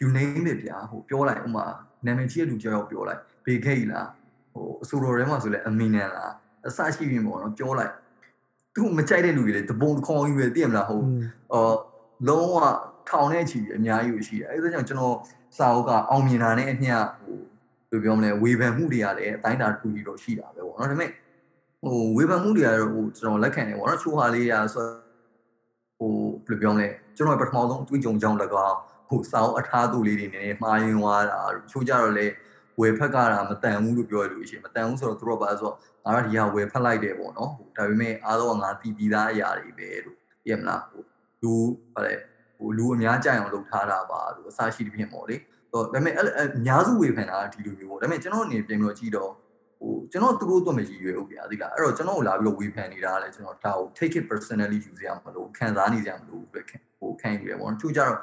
[0.00, 1.64] you name it ဗျာဟိုပြောလိုက်ဥမာ
[2.06, 4.08] နာမည်ကြီးတဲ့လူကြောက်ပြောလိုက်ဘေခိတ်လား
[4.52, 6.32] ဟိုအဆိုတော်ထဲမှာဆိုလဲအမီနန်လား
[6.66, 7.92] အစရှိပြီပေါ့နော်ပြောလိုက်
[8.74, 11.00] သူမကြိုက်တဲ့လူတွေလေတပုံတစ်ခေါင်းကြီးပဲသိရမလားဟို
[11.52, 11.76] အော်
[12.28, 12.56] လုံးဝ
[13.08, 15.16] ထောင်တဲ့ချီအများကြီးရှိတယ်အဲဒါကြောင့်ကျွန်တော်
[15.56, 17.42] စာအုပ်ကအောင်မြင်တာနဲ့အမျှဟိုဘယ်
[17.90, 21.10] လိုပြောမလဲဝေဖန်မှုတွေကလည်းအတိုင်းတာထူကြီးတော့ရှိတာပဲပေါ့နော်ဒါပေမဲ့
[21.82, 24.86] ဟိုဝေဖန်မှုတွေကတော့ဟိုကျွန်တော်လက်ခံတယ်ပေါ့နော်ချိုးဟာလေးရာဆို
[25.98, 26.12] ဟို
[26.46, 28.68] ဘယ်လိုပြောမလဲကျွန်တော်ပထမဆုံးအတွေ့အကြုံကြောင့်လည်းကော
[29.08, 31.38] ဟိုစာအုပ်အထားသူလေးတွေနည်းနည်းမှားယွင်းသွားတာ
[31.70, 32.26] ချိုးကြတော့လေ
[32.80, 41.02] ဝယ်ဖက်ကတာမတန်ဘူးလို့ပြောရလို့ရှိရင်မတန်ဘူးဆိုတော့သူတို့ပါဆိုတော့ငါတို့ဒီဟာဝယ်ဖက်လိုက်တယ်ပေါ့နော်ဟိုဒါပေမဲ့အားလုံးကငါတီးပြီးသားအရာတွေပဲလို့ပြမလားဟို
[41.42, 41.54] လူ
[41.94, 42.18] ဟဲ့
[42.58, 45.36] ဟိုလူအများကြိုက်အောင်လုပ်ထားတာပါလို့အစရှိတဲ့ပြင်ပေါ့လေ
[45.72, 46.18] ဟိုဒါပေမဲ့အ
[46.66, 49.32] များစုဝေဖန်တာဒီလိုမျိုးပေါ့ဒါပေမဲ့ကျွန်တော်အနေနဲ့ပြင်လို့ကြည့်တော့
[49.80, 56.60] ဟိုကျွန်တော်သူတို့တော့မရည်ရွယ်ဘူးဗျာသိလားအဲ့တော့ကျွန်တော်လာပြီးတော့ဝေဖန်နေတာလည်းကျွန်တော်ဒါကို take it personally ယူစရာမလိုခံစားနေစရာမလိုဘူးပဲ
[57.00, 58.18] ဟိုခံယူရပေါ့နော်သူကြတော့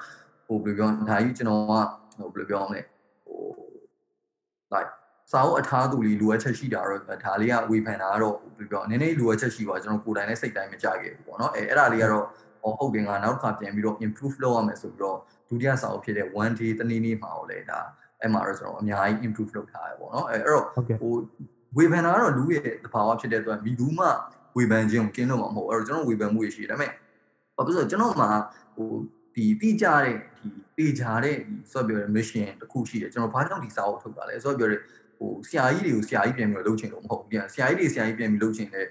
[0.47, 1.73] ဟိုဘယ်လိုပြောဒါကြီးကျွန်တော်က
[2.19, 2.94] ဟိုဘယ်လိုပြောမလဲဟို
[4.73, 4.91] like
[5.31, 12.25] စာအုပ်အထားသူလေးလိုအပ်ချက်ရှိတာတော့ဒါလေးကဝေဖန်တာကတော့ဘယ်လိုပြောနည်းနည်းလိုအပ်ချက်ရှိပါကျွန်တော်ကိုယ်တိုင်နဲ့စိတ်တိုင်းမကြခဲ့ဘူးပေါ့နော်အဲအဲ့ဒါလေးကတော့
[12.61, 15.17] ဟောဟုတ်တယ်ငါနောက်တစ်ခါပြန်ပြီးတော့ improve လုပ်ရမယ်ဆိုပြီးတော့
[15.49, 17.79] ဒုတိယစာအုပ်ဖြစ်တဲ့ one day တနေ့နေ့မှာတော့လေဒါ
[18.21, 21.13] အဲ့မှာတော့ကျွန်တော်အများကြီး improve လုပ်ထားရပေါ့နော်အဲအဲ့တော့ဟုတ်ကဲ့ဟို
[21.77, 24.07] ဝေဖန်တာကတော့လူရဲ့သဘာဝဖြစ်တဲ့အတွက်မိဘူးမှ
[24.55, 26.91] ဝေဖန်ခြင်းကိုကင်းလို့မှာမဟုတ်အဲ့တော့ကျွန်တော်ဝေဖန်မှုရရှိတယ်ဒါပေမဲ့
[27.55, 28.29] ဘာဖြစ်လို့ကျွန်တော်မှာ
[28.75, 28.89] ဟို
[29.35, 34.79] ဒီတိကျတဲ့ ဒီပေချာတဲ့ဒီဆိုပြောတဲ့ mission တစ်ခုရှိတယ်ကျွန်တော်ဘာကြောင့်ဒီစာအုပ်ထုတ်တာလဲဆိုပြောတဲ့
[35.17, 38.85] ဟိုဆရာကြီးတွေကိုဆရာကြီးပြန်ပြီးတော့လုပ်ချင်လို့မဟုတ်ဘူးပြန်ဆရာကြီးတွေဆရာကြီးပြန်ပြီးလုပ်ချင်တဲ့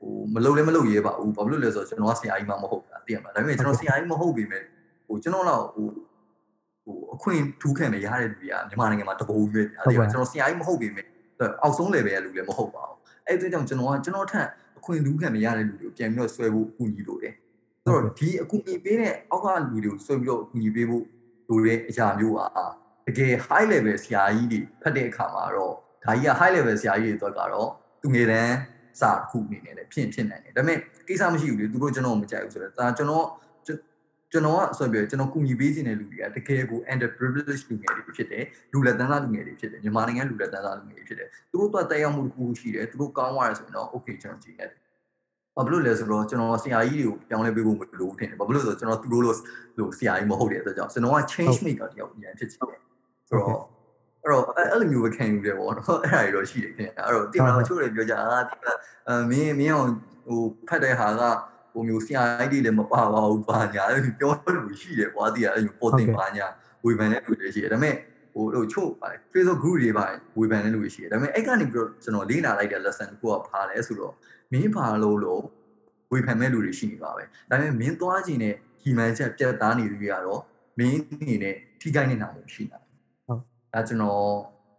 [0.00, 4.62] ဟိုမလုပ်လည်းမလုပ်ရဲပါဘူးဘာဖြစ်လို့လဲဆိုတော့ကျွန်တော်ကဆရာကြီးမှမဟုတ်တာသိရမလားဒါပေမဲ့ကျွန်တော်ဆရာကြီးမဟုတ်ပေမဲ့
[5.06, 5.86] ဟိုကျွန်တော်တော့ဟို
[6.84, 11.06] ဟိုအခွင့်ထူးခံနေရတဲ့လူတွေကမြန်မာနိုင်ငံမှာတပုံပဲဗျာဒီမှာကျွန်တော်ဆရာကြီးမဟုတ်ပေမဲ့
[11.62, 14.46] အောက်ဆုံး level ရဲ့လူလည်းမဟုတ်ပါဘူးအဲ့ဒီကြောင့်ကျွန်တော်ကကျွန်တော်ထက်
[14.78, 17.34] အခွင့်ထူးခံနေရတဲ့လူတွေကိုပြန်ပြီးတော့ဆွဲဖို့အကူအညီလိုတယ်
[17.90, 21.04] ဆိုတော့ဒီအကူအညီပေးတဲ့အောက်ကလူတွေကိုဆွဲပြီးတော့အကူအညီပေးဖို့
[21.48, 22.48] လိုတဲ့အရာမျိုးอ่ะ
[23.06, 25.74] တကယ် high level ဆရာကြီးတွေဖတ်တဲ့အခါမှာတော့
[26.04, 27.68] ဒါကြီးက high level ဆရာကြီးတွေတော့ကတော့
[28.02, 28.56] သူငယ်တန်း
[29.00, 33.26] စာတစ်ခုအနေနဲ့လည်းဖြစ်ဖြစ်နိုင်တယ်ဒါပေမဲ့ကိစ္စမရှိဘူးလေသူတို့ကျွန်တော်မကြိုက်ဘူးဆိုတော့ဒါကျွန်တော်
[34.32, 44.79] ကျွန်တော်ကဆိုပြကျွန်တော်ကူညီပေးခြင်းတဲ့လူတွေကတကယ်ကို under privileged လူငယ်တွေဖြစ်တယ်လူလက်တန်းသားလူငယ်တွေဖြစ်တယ်မြန်မာနိုင်ငံလူလက်တန်းသားလူငယ်တွေဖြစ်တယ်သူတို့တော့တက်ရောက်မှုတစ်ခုရှိတယ်သူတို့ကောင်းသွားတယ်ဆိုရင်တော့ okay ကျွန်တော်ကြည့်ရတယ်
[45.56, 49.36] ဘာဖြစ်လို့လဲဆိုတော့ကျွန်တော်ဆရာကြီးတွေကိုပြောင်းလဲပေးဖို့မလိုဘူးထင်တယ်ဘာဖြစ်လို့လဲဆိုတော့ကျွန်တော်သူတို့လို့
[49.78, 52.80] လို့ဆရာကြီးမဟုတ်တဲ့အတွက်ကြောင့်ကျွန်တော်က change maker တယောက်ပြန်ဖြစ်ချင်တယ်
[53.28, 53.60] ဆိုတော့
[54.22, 58.54] အဲ့တော့အဲ့လိုမျိုးပဲခံယူတယ်ပေါ့နော်အဲ့ဒါတွေတော့ရှိတယ်ခင်ဗျအဲ့တော့တင်မလားချို့တွေပြောကြအာဒီ
[59.08, 59.90] အမင်းမင်းအောင်
[60.26, 61.22] ဟိုဖတ်တဲ့ဟာက
[61.72, 63.84] ဟိုမျိုးဆရာကြီးတွေလည်းမပါပါဘူးပါညာ
[64.20, 66.46] ပြောလို့ရှိတယ်ကွာဒီအဲ့လိုပေါ်တင်ပါညာ
[66.84, 67.94] ဝေဖန်တဲ့လူတွေရှိတယ်ဒါပေမဲ့
[68.34, 70.04] ဟိုတို့ချို့ပါ Facebook group တွေပါ
[70.38, 74.14] ဝေဖန်တဲ့လူတွေရှိတယ်ဒါပေမဲ့အဲ့ကနေပြီးတော့ကျွန်တော်လေ့လာလိုက်တဲ့ lesson ကိုကဖားလဲဆိုတော့
[74.52, 75.42] မင်းပါလို့လို့
[76.12, 80.40] ဝေဖန်မဲ့လူတွေရှိနေပါပဲဒါပေမဲ့မင်းသွားခြင်းနဲ့ဒီမှန်ချက်ပြတ်သားနေသူတွေကတော့
[80.78, 82.78] မင်းအနေနဲ့ထိခိုက်နေတာမျိုးရှိနေတာ
[83.26, 83.40] ဟုတ်
[83.72, 84.24] ဒါကျွန်တော်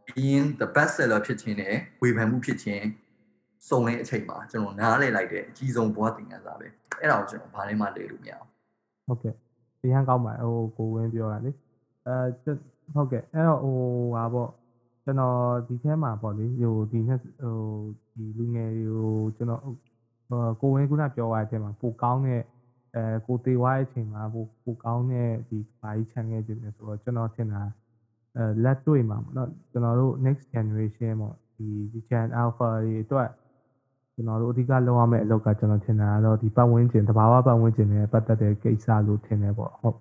[0.07, 2.85] being the best seller ဖြစ်ခြင်းနဲ့ဝေဖန်မှုဖြစ်ခြင်း
[3.69, 6.67] စုံတဲ့အချိန်မှာကျွန်တော်နားလည်လိုက်တဲ့အကြီးဆုံးဘဝသင်ခန်းစာပဲ
[6.99, 8.47] အဲ့ဒါကိုကျွန်တော်ဘာလဲမှလေ့လို့မရအောင်
[9.07, 9.33] ဟုတ်ကဲ့
[9.81, 11.51] ဒီဟန်ကောင်းပါဟိုကိုဝင်းပြောတာလေ
[12.07, 12.51] အဲ
[12.93, 13.77] ဟုတ်ကဲ့အဲ့တော့ဟို
[14.15, 14.49] ဟာပေါ့
[15.03, 17.55] ကျွန်တော်ဒီထဲမှာပေါ့လေဟိုဒီနေ့ဟို
[18.14, 19.62] ဒီလူငယ်တွေကိုကျွန်တော်
[20.60, 22.42] ကိုဝင်းခုနပြောသွားတဲ့အထဲမှာပိုကောင်းတဲ့
[22.96, 27.62] အဲကိုသေးသွားတဲ့အချိန်မှာပိုပိုကောင်းတဲ့ဒီဘာကြီး channel ခြင်းလဲဆိုတော့ကျွန်တော်ထင်တာ
[28.36, 33.28] အဲလက်တွေ့မှာပေါ့နော်ကျွန်တော်တို့ next generation ပေါ့ဒီဒီ Gen Alpha တွေအတွက်
[34.14, 39.98] ကျွန်တော်တို့အဓိကလုပ်ရမယ့်အလုပ်ကကျွန်တော်ထင်တာကတော့ဒီပတ်ဝန်းကျင်တဘာဝပတ်ဝန်းကျင်နဲ့ပတ်သက်တဲ့ကိစ္စလို့ထင်တယ်ပေါ့ဟုတ်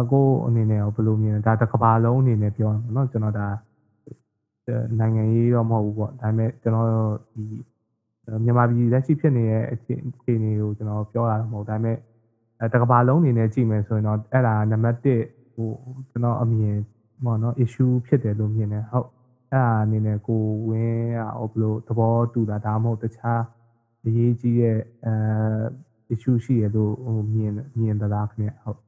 [0.00, 3.46] အကိုအနေနဲ့ရောဘယ်လိုမြင်လဲဒါတစ်ကဘာလုံးအနေနဲ့ပြောရမှာเนาะကျွန်တော်ဒါ
[4.99, 6.87] နိုင်ငံရေးတော့မဟုတ်ဘူးပေါ့ဒါပေမဲ့ကျွန်တော်
[7.33, 7.43] ဒီ
[8.43, 11.97] မြန်မာပြည်လက်ရှိဖြစ်နေတဲ့အခြေအခြေအနေကိုကျွန်တော်ပြောတာတော့မဟုတ်ဒါပေမဲ့
[12.59, 15.05] အဲတစ်ကဘာလုံးအနေနဲ့ကြည့်မယ်ဆိုရင်တော့အဲ့ဒါနံပါတ်1
[15.53, 15.69] ဟို
[16.09, 16.77] ကျွန်တော်အမြင်
[17.25, 19.07] ပေါ့နော် issue ဖြစ်တယ်လို့မြင်တယ်ဟုတ်
[19.51, 23.41] အဲ့ဒါအနေနဲ့ကိုဝင်းကဘယ်လိုသဘောတူတာဒါမှမဟုတ်တခြား
[24.05, 25.13] အရေးကြီးတဲ့အဲ
[26.13, 28.79] issue ရှိရလို့ဟိုမြင်မြင်သလားခင်ဗျဟုတ်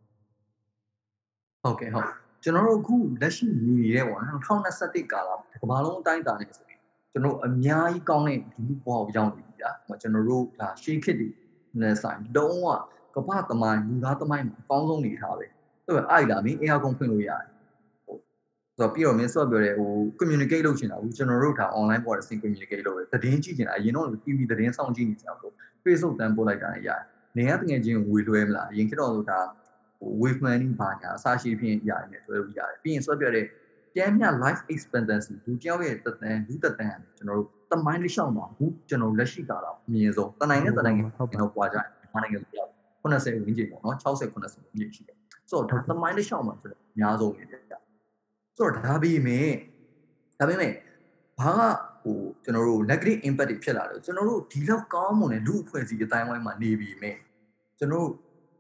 [1.63, 5.29] ဟုတ်ကဲ့ဟုတ် ကျွန်တော်တို့အခုလက်ရှိနေနေတဲ့ပေါ့နော်2021ကာလ
[5.61, 6.79] ကမ္ဘာလုံးအတိုင်းအတာနဲ့ဆိုရင်
[7.11, 9.69] ကျွန်တော်အများကြီးကောင်းတဲ့ဒီလူဘဝကိုရောက်နေပြီဗျာ
[10.01, 11.29] ကျွန်တော်တို့ဒါရှေးခေတ်တွေ
[11.81, 12.67] နဲ့ဆိုင်လုံးဝ
[13.15, 15.45] ကမ္ဘာသမိုင်းလူသားသမိုင်းမှာအကောင်းဆုံးနေထားပဲ
[15.85, 17.45] ဆိုတော့အဲ့ဒါမင်းအေးအကုန်ဖွင့်လို့ရတယ်
[18.07, 18.17] ဆို
[18.79, 25.53] တော့ပြီးတော့မင်းဆော့ပြောတဲ့ဟို communicate လုပ်ချင်တာဘူးကျွန်တော်တို့ဒါ online ပေါ်တဲ့ communicate လုပ်တယ်သတင်းကြည့်ချင်တာအရင်တော့ TV သတင်းစောင့်ကြည့်နေကြတော့
[25.83, 27.01] Facebook တန်းပို့လိုက်တာလည်းရတယ်
[27.37, 29.31] နေရတငယ်ချင်းကိုဝေလွှဲမလားအရင်ခေတ်တော့ဒါဟို
[30.21, 33.45] wave planning ဘာညာအစရှိဖြင့်ရတယ်နဲ့တွဲလို့ရတယ်ပြီးရင်ဆော့ပြောတဲ့
[33.93, 42.65] ပြန်မြ life expectancy လူတယောက်ရဲ့တသန်လူတသန်ကျွန်တော်တို့တမိုင်းလေးရှောင်းတော့ဘူးကျွန်တော်လက်ရှိကာလအမြင်ဆုံးတနိုင်နဲ့တနိုင်ကျွန်တော်ပွားကြတယ်မြန်မာနိုင်ငံလိုပြော
[43.01, 45.17] 80ဝန်းကျင်ပေါ့နော်60 80ဝန်းကျင်ရှိတယ်
[45.49, 47.61] ဆိုတော့ဒါတမိုင်းလေးရှောင်းမှာဆိုတော့အများဆုံးနေတယ်
[48.57, 49.49] ဆိုတော့ဒါပေမဲ့
[50.39, 50.71] ဒါပေမဲ့
[51.39, 51.61] ဘာက
[52.03, 57.15] ဟိုကျွန်တော်တို့ negative impact တွေဖြစ်လာတယ်ကျွန်တော်တို့ဒီလောက်ကောင်းမွန်တဲ့လူအဖွဲ့အစည်းအတိုင်းဝိုင်းမှာနေပြီးမဲ့
[57.79, 58.11] ကျွန်တော်တို့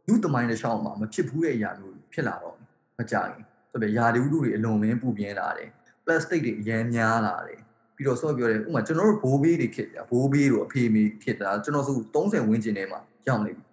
[0.07, 2.55] လူတမိုင်းတစ်ချောင်းမှာမဖြစ်ဘူးတဲ့အရာမျိုးဖြစ်လာတော့
[2.97, 5.69] မကြဘူးဆိုတော့ရာဒီဥတုတွေအလွန်မင်းပူပြင်းလာတယ်
[6.05, 7.59] plastic တွေအများများလာတယ်
[7.95, 13.63] ပြီးတော့ဆော့ပြောတယ်ဥမာကျွန်တော်တို့ဘိုးဘေးတွေဖြစ်ကြဘိုးဘေးတို့အဖေမေဖြစ်တာကျွန်တော်ဆို30ဝန်းကျင်ထဲမှာရောက်နေပြီ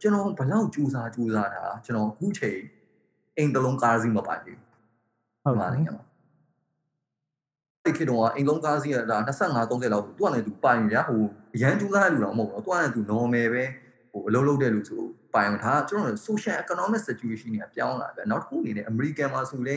[0.00, 2.60] ကျွန်တော်ဘလောက်ကြိုးစားကြိုးစားတာကျွန်တော်အခုချိန်
[3.36, 4.58] အိမ်တလုံးကားစီးမပိုင်ဘူး
[5.42, 5.86] ဟုတ်ပါဘူး
[7.84, 11.22] အဲ့ခေတ်တော့အိမ်လုံးကားစီးရတာ25 30လောက်သူကလည်းသူပိုင်ရဟို
[11.54, 13.66] အရန်ကြိုးစားတဲ့လူတော့မဟုတ်ဘူးသူကလည်းသူ normal ပဲဟို
[14.28, 15.02] အလုပ်လုပ်တဲ့လူဆို
[15.34, 19.76] ပိုင်ဒါကျွန်တော် social economic situation တွေကပြောင်းလာပဲနောက်တစ်ခုအနေနဲ့ American မှာဆိုလဲ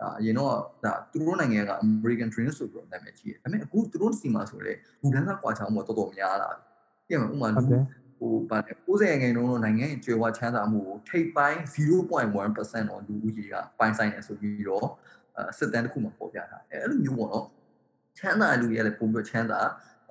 [0.00, 0.52] ဒါအရင်တော့
[0.84, 6.62] ဒါသူတို့နိုင်ငံက American Dream ဆိုပြီးတော့နာမည်ကြီးတယ်ဒါပေမဲ့အခုသူတို့စီမှာဆိုလဲလူတန်းစားကွာခြားမှုတော်တော်များလာပြီ
[7.08, 7.62] ပြင်မှာဥမာလူ
[8.18, 14.86] ဟိုဗာလေ90ရာခိုင်နှုန်းတော့နိုင်ငံရဲ့ကျွေးဝချမ်းသာမှုကိုထိပ်ပိုင်း0.1%တော့လူဦးရေကပိုင်ဆိုင်တယ်ဆိုပြီးတော့
[15.36, 17.46] အဲစစ်တမ်းတစ်ခုမှပေါ်ပြတာအဲအဲ့လိုမျိုးပေါ့နော်
[18.18, 19.60] ချမ်းသာလူတွေကလည်းပုံပြီးချမ်းသာ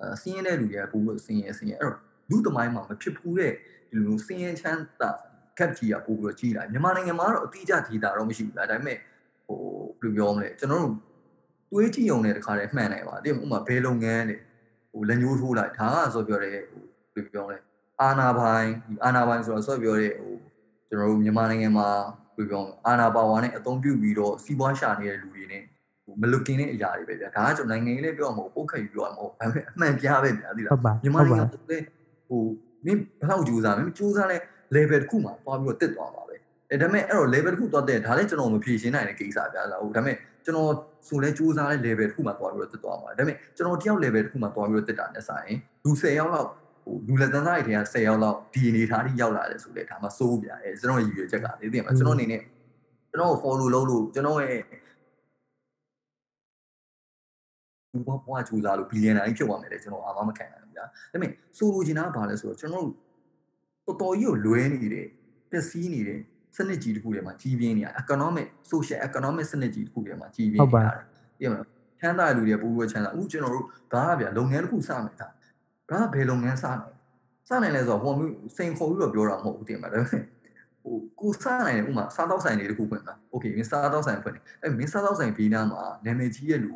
[0.00, 1.98] အဲစင်းရဲတဲ့လူတွေကပုံပြီးစင်းရဲစင်းရဲအဲ့တော့
[2.30, 3.52] လူသမိုင်းမှာမဖြစ်ဘူးတဲ့
[3.90, 5.10] ဒီလိုစင်းရဲချမ်းသာ
[5.58, 8.98] ကပ်ကြီးကပို့ပြီးကြီးလာမြန်မာနိုင်ငံမှာတော့အတိအကျဒေတာတော့မရှိဘူးလားဒါပေမဲ့
[9.46, 9.58] ဟို
[10.00, 10.94] ဘယ်လိုပြောမလဲကျွန်တော်တို့
[11.72, 14.36] တွေးကြည့်ုံနဲ့တခါတည်းမှန်နိုင်ပါတိဥမာဘယ်လုပ်ငန်းလဲ
[14.92, 16.82] ဟိုလက်ညှိုးထိုးလိုက်ဒါကဆိုပြောတယ်ဟို
[17.14, 17.58] ဘယ်ပြောမလဲ
[18.00, 20.34] အာနာပိုင်းဒီအာနာပိုင်းဆိုတော့ဆိုပြောတဲ့ဟို
[20.88, 21.88] ကျွန်တော်တို့မြန်မာနိုင်ငံမှာ
[22.36, 25.62] ဘယ်ပြောအာနာပါဝါနဲ့အသုံးပြုပြီးတော့စီးပွားရှာနေတဲ့လူတွေနဲ့
[26.22, 31.82] မလုကင်းတဲ့အရာတွေပဲဗျာဒါကကျွန်တော်နိုင်ငံရေးလေးပြောမှာမဟုတ်ပုတ်ခတ်ယူပြောမှာမဟုတ်ဒါပေမဲ့အမှန်ပြပဲဗျာသိလားဟုတ်ပါမြန်မာဟုတ်နိုင်ငံပါဆိုတဲ့
[32.28, 32.42] ဟို
[32.86, 34.36] မင်းဘယ်လောက်ကြိုးစားမင်းကြိုးစားလဲ
[34.76, 36.36] level တစ်ခုမှာသွားပြီးတော့တက်သွားပါပဲ
[36.70, 40.72] အဲဒါပေမဲ့အဲ့တော့ level တစ်ခုသွားတက်ဒါလည်းကျွန်တော်မဖြေရှင်းနိုင်တဲ့ကိစ္စဗျာလားဟုတ်ဒါပေမဲ့ကျွန်တော်
[41.08, 45.52] ဆိုလဲကြိုးစားတဲ့ level တစ်ခုမှာသွားပြီးတော့တက်သွားပါဒါပေမဲ့ကျွန်တော်တယောက် level တစ်ခုမှာသွားပြီးတော့တက်တာနဲ့ဆိုင်
[45.84, 46.48] လူ10ယောက်လောက်
[46.84, 52.40] ဟိုလူလက်တန်းစားတွေထဲက10ယောက်လောက်ဒီအနေထားထိရောက်လာတယ်ဆိုလဲဒါမှစိုးဗျာအဲကျွန်တော်ရည်ရွယ်ချက်ကလေသိရမှာကျွန်တော်အနေနဲ့
[53.10, 54.60] ကျွန်တော် follow လုပ်လို့ကျွန်တော်ရဲ့
[57.92, 62.93] ဘူဘွားကြိုးစားလို့ဘီလီယံနာကြီးဖြစ်သွားမယ်လေကျွန်တော်အာမမခံနိုင် ဘူးဗျာဒါပေမဲ့ဆိုလိုချင်တာကဘာလဲဆိုတော့ကျွန်တော်တို့
[63.87, 65.07] တော်တော်ကြီးကိုလွဲနေတဲ့
[65.51, 66.19] ပျက်စီးနေတဲ့
[66.55, 71.05] စနစ်ကြီးတစ်ခုထဲမှာကြီးပြင်းနေရ economic social economic စနစ်ကြီးတစ်ခုထဲမှာကြီးပြင်းနေရတယ်
[71.39, 71.67] ပြည့်မလား
[71.99, 75.27] ချမ်းသာလူတွေပူပူချမ်းသာအခုကျွန်တော်တို့ဒါကဗျာလုပ်ငန်းတစ်ခုစမယ်ဒါ
[75.89, 76.95] ဒါကဘယ်လုပ်ငန်းစနိုင်
[77.49, 80.23] စနိုင်လဲဆိုတော့ဟိုမျိုးစိန်ခေါ်ပြီးတော့ပြောတာမဟုတ်ဘူးတင်မှာဒါပေမဲ့
[80.83, 86.73] ဟိုကိုစနိုင်တယ်ဥမာစားတော့ဆိုင်တွေတစ်ခုဖွင့်တာโอเคမင်းစားတော့ဆိုင်ဖွင့်တယ်အဲမင်းစားတော့ဆိုင်ဘေးနားမှာနာမည်ကြီးရဲ့လူ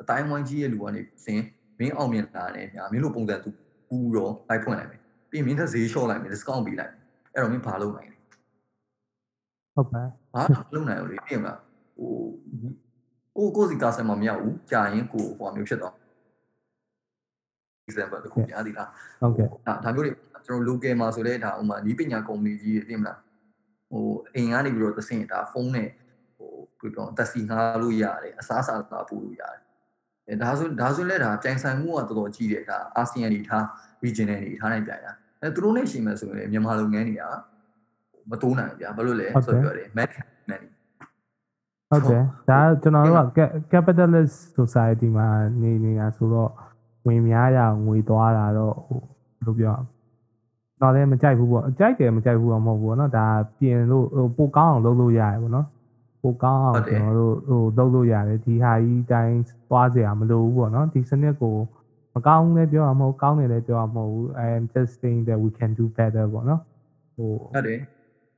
[0.00, 1.40] အတိုင်းဝိုင်းကြီးရဲ့လူကနေစင်
[1.79, 3.49] မင်းအောင်မြင်လာတယ်ညာမင်းတို့ပုံစံသူ
[3.89, 6.93] ပူတော့လိုက်ဖွင့်လိုက်မယ်ပြီးမင်းသက်ဈေးလျှော့လိုက်မယ် discount ပေးလိုက်
[7.33, 8.17] အဲ့တော့မင်းဘာလုပ်နိုင်လဲ
[9.75, 10.03] ဟုတ်ပါ
[10.33, 11.59] ဘာလုပ်နိုင်လို့လေပြင်မလား
[11.97, 12.11] ဟို
[13.37, 15.93] ကိုကိုစီကာဆယ်မမရောက်ဘူးကြာရင်ကိုဟိုမျိုးဖြစ်တော့
[17.89, 18.89] example တခုပြသည်လား
[19.21, 20.11] ဟုတ်ကဲ့ဒါဒါမျိုးတွေ
[20.45, 23.19] ကျွန်တော် local မှာဆိုလဲဒါဥမာနီးပညာကုမ္ပဏီကြီးတွေပြင်မလား
[23.91, 25.89] ဟိုအိမ်ကနေပြီးတော့သစင်ဒါဖုန်းနဲ့
[26.37, 29.64] ဟိုဘယ်ပြောတက်စီငှားလို့ရတယ်အစားအစာသာပို့လို့ရတယ်အဲ
[30.41, 33.63] ဒါဆိုဒါဆိုလဲဒါပြိုင်ဆိုင်မှုကတော်တော်ကြီးတယ်ဒါအာဆီယံတွေထား
[34.03, 35.11] regional တွေထားနိုင်ပြိုင်တာ
[35.41, 37.23] အဲသူတို့နဲ့ရှင်မယ်ဆိုရင်မြန်မာလုပ်ငန်းတွေက
[38.29, 40.09] မတိုးနိုင်ဘူးဗျာဘာလို့လဲဆိုပြောတယ် man
[40.49, 40.61] man
[41.89, 43.41] ဟုတ်တယ်ဒါကျွန်တော်တို့က
[43.73, 45.27] capitalist society မှာ
[45.61, 46.51] နေနေတာဆိုတော့
[47.07, 49.75] ဝင်များရငွေသွားတာတော့ဟိုဘယ်လိုပြော
[50.81, 53.27] တော့လည်းမကြိုက်ဘူးပေါ့အကြိုက်တယ်မကြိုက်ဘူးတော့မဟုတ်ဘူးပေါ့နော်ဒါ
[53.59, 55.65] ပြင်လို့ဟိုပိုကောင်းအောင်လုပ်လို့ရတယ်ပေါ့နော်
[56.25, 61.55] ပိုကောင်းအောင်ကျွန်တော်တို့ဟိုလုပ်လို့ရတယ်ဒီဟာကြီးတိုင်းသွားစရာမလိုဘူးပေါ့နော်ဒီစနစ်ကို
[62.15, 66.61] မကောင်းလည်းပြောရမဟုတ်ကောင်းတယ်လည်းပြောရမဟုတ်ဘူး I am just saying that we can do better ပေါ့နော်
[67.15, 67.79] ဟိုဟုတ်တယ်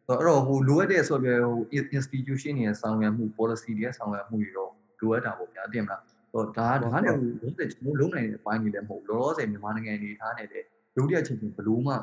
[0.07, 1.57] အဲ့တော့ဟိုလိုအပ်တဲ့ဆိုပြဟို
[1.97, 4.71] institution တွေရဲ့ဆောင်ရွက်မှု policy တွေရဲ့ဆောင်ရွက်မှုတွေတော့
[5.01, 10.63] လိုအပ်တာပေါ့ဗျာတင်မလားဟိုဒါဒါလည်းဟိုလုံးတဲ့ကျွန်တော်လုံးနိုင်တဲ့အပိုင်းတွေလည်းမဟုတ်လောလောဆယ်မြန်မာနိုင်ငံအနေထားနဲ့တဲ့
[10.95, 11.93] ဒုတိယချင်းချင်းဘလို့မှ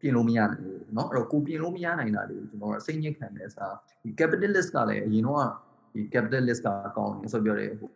[0.00, 5.46] ပြင်လို့မရနိုင်ဘူးเนาะအဲ့တော့ကိုပြင်လို့မရနိုင်တာတွေကိုကျွန်တော်အစိမ့်ညစ်ခံနေစားဒီ capitalist ကလည်းအရင်တော့
[5.94, 7.90] ဒီ capitalist ကကောင်းတယ်ဆိုပြောတယ်ဟို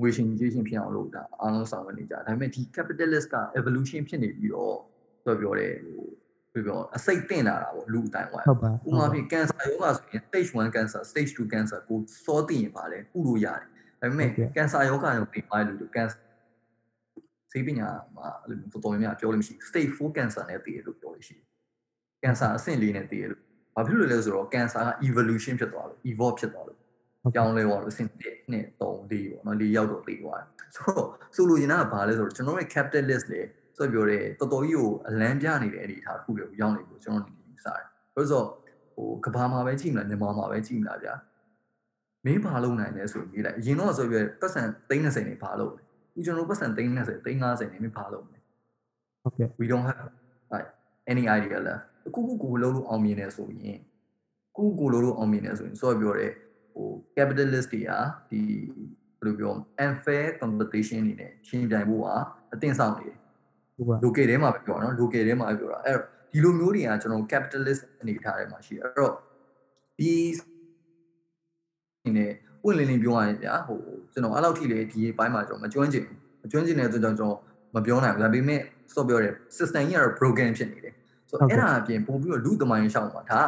[0.00, 4.76] ငွေရှင်ကြီးရှင်ဖြစ်အောင်လုပ်တာအားလုံးဆောင်ရွက်နေကြဒါပေမဲ့ဒီ capitalist က evolution ဖြစ်နေပြီးတော့
[5.24, 6.06] ဆိုပြောတယ်ဟို
[6.54, 13.66] ပြောပြောအစိတ်တင်လာတာပေါ့လူအတိုင်းဝိုင်း ဟုတ်ပါ ဥပမာဖြင့် cancer ရောဂါဆိုရင် stage 1 cancer stage 2 cancer ကိုစောသိရင်ပါလေကုလို့ရတယ်
[14.00, 16.18] ဒါပေမဲ့ cancer ရောဂါရောပြင်ပါလို့ cancer
[17.51, 21.45] ဆေးပညာမှာအဲ့လိုတော်တော်များများပြောလို့မရှိ stage 4 cancer နဲ့တည်ရလို့ပြောလို့ရှိတယ်
[22.23, 23.41] cancer အဆင့်လေးနဲ့တည်ရလို့
[23.75, 26.79] ဘာဖြစ်လို့လဲဆိုတော့ cancer က evolution ဖြစ်သွားလို့ evolve ဖြစ်သွားလို့
[27.35, 28.95] ကြောင်းလဲသွားလို့အဆင့်1 2 3 4ပေါ့
[29.45, 33.41] နော်၄ရောက်တော့တည်သွားတယ်ဆိုတော့ဆိုလိုချင်တာကဘာလဲဆိုတော့ကျွန်တော်ရဲ့ capitalist လေ
[33.77, 38.45] ဆိုပြောတယ်တော်တော်ကြီးကိုအလန်းပြနေတဲ့အနေအထားတစ်ခုတွေကိုရောက်နေလို့ကျွန်တော်နေနေစားတယ်။ဆိုတော့
[38.95, 41.13] ဟိုကဘာမှာပဲကြည့်မလားမြန်မာမှာပဲကြည့်မလားဗျာ။
[42.25, 48.39] မင်းဘာလုပ်နိုင်လဲဆိုပြီးလိုက်အရင်တော့ဆိုပြပတ်စံ30နေဘာလုပ်လဲ။ အခုကျွန်တော်ပတ်စံ30 30နေမင်းဘာလုပ်လဲ
[49.21, 50.09] ဟုတ်ကဲ့။ We don't have
[50.53, 50.69] like
[51.11, 53.77] any idea လား။အခုခုကိုလုံးလို့အောင်မြင်နေဆိုရင်
[54.55, 56.31] ခုကိုလုံးလို့အောင်မြင်နေဆိုရင်ဆိုပြောတဲ့
[56.73, 57.91] ဟို capitalist တွေက
[58.29, 58.41] ဒီ
[59.19, 59.53] ဘယ်လိုပြော
[59.85, 62.07] unfair competition နေနဲ့ရှင်းပြိုင်ဖို့က
[62.53, 63.17] အသင့်ဆောင်နေတယ်
[63.75, 69.13] ဟုတ်ပါ local ထဲမှာပဲပြောတာနော် local ထဲမှာပဲပြောတာအဲ့တော့ဒီလိုမျိုးတွေကကျွန်တော် capitalist အနေထားထဲမှာရှိတယ်အဲ့တော့
[69.97, 70.11] ဒီ
[72.17, 72.27] နေ
[72.62, 73.78] ပွင့်လင်းလင်းပြောရရင်ဗျာဟို
[74.12, 77.36] ကျွန်တော်အဲ့လောက်ထိလေဒီဘိုင်းမှာကျွန်တော်မကျွမ်းကျင်ဘူးမကျွမ်းကျင်တဲ့အတွက်ကြောင့်ကျွန်တော်
[77.74, 78.60] မပြောနိုင်ဘူးဒါပေမဲ့
[78.94, 80.94] စောပြောတယ် system ကြီးကတော့ broken ဖြစ်နေတယ်
[81.28, 83.40] ဆိုတော့အဲ့ဒါအပြင်ပို့ပြီးတော့လူသမိုင်းရှောင်းမှာဒါ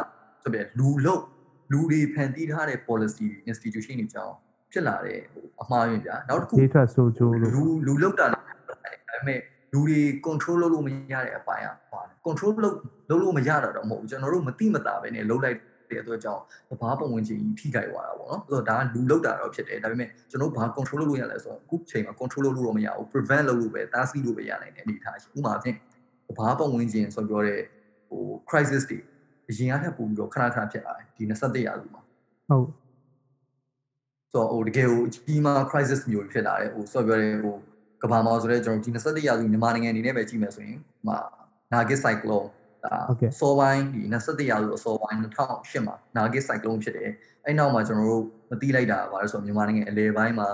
[0.43, 1.23] ဆိုပြလူလုတ်
[1.71, 4.35] လူတွေဖန်တီးထားတဲ့ policy institution တွေကြောင့်
[4.71, 9.39] ဖြစ်လာတဲ့ဟိုအမှားယွင်းဗျာနောက်တစ်ခု ဒေးထွက်ဆိုချိုးလို့ လူလူလောက်တာလည်းဒါပေမဲ့
[9.73, 12.75] လူတွေ control လုပ်လို့မရတဲ့အပိုင်းอ่ะပါတယ် control လုပ်
[13.09, 15.57] လုပ်လို့မရတာတော့မဟုတ်ဘူးကျွန်တော်တို့မတိမတာပဲねလှုပ်လိုက်
[15.94, 25.76] တဲ့အတွက်ကြောင့်တဘာပုံဝင်ချင်းကြီးထိခိုက်သွားတာပေါ့နော်ဆိုတော့ဒါကလူလောက်တာတော့ဖြစ်တယ်ဒါပေမဲ့ကျွန်တော်ဘာ control လုပ်လို့ရလဲဆိုတော့အခုချိန်မှာ control လုပ်လို့တော့မရဘူး prevent လုပ်လို့ပဲတားဆီးလို့ပဲရနိုင်တဲ့အနေအထားရှိဥပမာဖြင့်
[26.28, 27.60] ကဘာပတ်ဝန်းကျင်ဆိုပြောတဲ့
[28.08, 28.98] ဟို crisis တွေ
[29.48, 32.02] အရင်ကထပ်ပို့ပြီးတော့ခဏခဏဖြစ်လာတယ်ဒီ21ရာစုမှာ
[32.48, 32.66] ဟုတ်
[34.32, 37.56] ဆိုတော့ဟိုတကယ်ကိုအကြီးမား crisis မျိုးဖြစ်လာတယ်ဟိုဆိုပြောတဲ့ဟို
[38.02, 41.18] ကဘာမှာဆိုတော့ကျွန်တော်ဒီ21ရာစုမြန်မာနိုင်ငံအနေနဲ့ပဲကြည့်မယ်ဆိုရင်ဟိုမှာ
[41.72, 42.48] Nagit cyclone
[42.84, 42.96] ဒါ
[43.40, 47.10] စောပိုင်းဒီ21ရာစုအစောပိုင်း2008မှာ Nagit cyclone ဖြစ်တယ်
[47.44, 50.48] အဲ့နောက်မှာကျွန်တော်တို့မသိလိုက်တာပါလဲဆိုတော့မြန်မာနိုင်ငံအလဲပိုင်းမှာ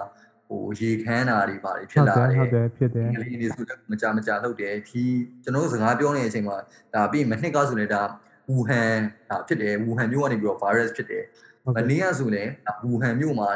[0.48, 5.02] ဟိုရေခမ်းတာတွေပါတယ်ဖြစ်လာတယ်ဟုတ်တယ်ဖြစ်တယ်ကလေးတွေဆိုလည်းမကြမကြလုပ်တယ်ဒီ
[5.44, 6.56] ကျွန်တော်တို့စကားပြောနေတဲ့အချိန်မှာ
[6.94, 8.02] ဒါပြီးမနှစ်ကဆိုလည်းဒါ
[8.48, 8.94] ဝူဟန်
[9.30, 11.24] ဒါဖြစ်တယ်ဝူဟန်မြို့ကနေပြီးတော့ virus ဖြစ်တယ်
[11.76, 12.50] မနေ့ကဆိုလည်း
[12.84, 13.50] ဝူဟန်မြို့မှာ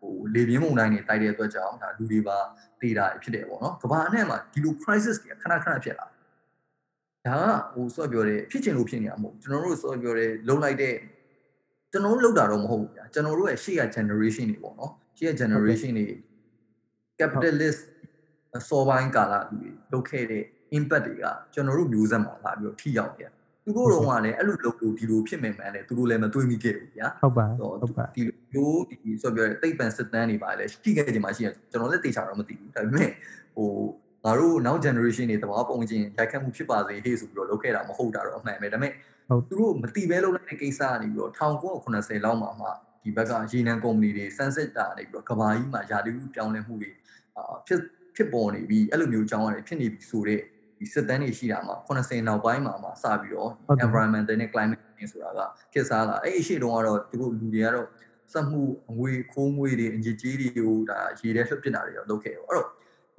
[0.00, 2.38] ဟိုလေပြင်းမုန်တိုင်းတွေတိုက်တဲ့အတွက်ကြောင့်ဒါလူတွေပါ
[2.80, 6.06] တေးတာဖြစ်တယ်ပေါ့နော်ကမ္ဘာအနှံ့မှာဒီလို crisis တွေခဏခဏဖြစ်လာ
[7.26, 10.94] ဒါကဟိုဆော့ပြောတယ်ဖြစ်ချင်လို့ဖြစ်နေတာမဟုတ်ကျွန်တော်တို့ဆော့ပြောတယ်လုံလိုက်တဲ့
[11.92, 16.06] ကျွန်တော်တို့လောက်တာတော့မဟုတ်ဘူးဗျာကျွန်တော်တို့ရဲ့ရှေ့က generation တွေပေါ့နော်ရှေ့က generation တွေ
[17.20, 17.80] capitalist
[18.56, 20.42] အစောပိုင်းကာလလူတွေလုပ်ခဲ့တဲ့
[20.76, 21.24] impact တွေက
[21.54, 23.30] ကျွန်တော်တို့မျိုးဆက်မှာလာပြီးတော့ထိရောက်တယ်
[23.64, 28.22] သူတို့တော့ကလည်းအဲ့လိုလုပ်လို့ဒီလိုဖြစ်မယ်မှန်းတယ်သူတို့လည်းမတွေးမိခဲ့ဘူးဗျာဟုတ်ပါဟုတ်ပါဒီ
[28.54, 33.10] လိုဒီဆိုပြောတဲ့တိတ်ပန်စစ်တမ်းတွေပါလေရှိခဲ့ကြမှာရှိရကျွန်တော်လည်းသိချာတော့မသိဘူးဒါပေမဲ့
[33.56, 33.68] ဟို
[34.26, 38.92] ငါတို့နောက် generation တွေတဘာပုံချင်းရိုက်ခတ်မှုဖြစ်ပါစေဟေ့ဆိုပြီးတော့လုပ်ခဲ့တာမဟုတ်တာတော့အမှန်ပဲဒါပေမဲ့
[39.48, 42.68] သူတို့မတိပဲလုပ်လိုက်တဲ့ကိစ္စကနေပြီးတော့1980လောက်မှာမှ
[43.04, 46.90] ဒီဘက်ကရေနံကုမ္ပဏီတွေ sunset တာနေပြီးတော့ကဘာကြီးမှာယာတိဥပြောင်းလဲမှုတွေ
[47.36, 47.80] အာဖြစ်
[48.16, 50.42] ဖြစ်ပေါ်နေပြီးအဲ့လိုမျိုးအကြောင်းအရာတွေဖြစ်နေပြီဆိုတော့
[50.78, 53.50] ဒီစစ်တမ်းတွေရှိတာမှာ80နောက်ပိုင်းမှာမှစပြီးတော့
[53.84, 55.40] environmental နဲ့ climate change ဆိုတာက
[55.72, 57.88] ခေတ်စားလာအဲ့အရှိတုန်းကတော့သူတို့လူတွေကတော့
[58.32, 62.68] စက်မှုအငွေခိုးငွေတွေအငြိကြီးတွေကိုဒါရေထဲလွှတ်ပစ်တာတွေတော့လုပ်ခဲ့ရောအဲ့တော့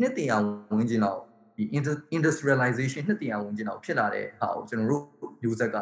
[0.01, 0.37] နှစ်တရာ
[0.77, 1.19] ဝင်ကျင်တော့
[1.57, 1.65] ဒီ
[2.17, 5.03] industrialization နှစ်တရာဝင်ကျင်တော့ဖြစ်လာတဲ့ဟာကိုကျွန်တော်တို့
[5.51, 5.77] user က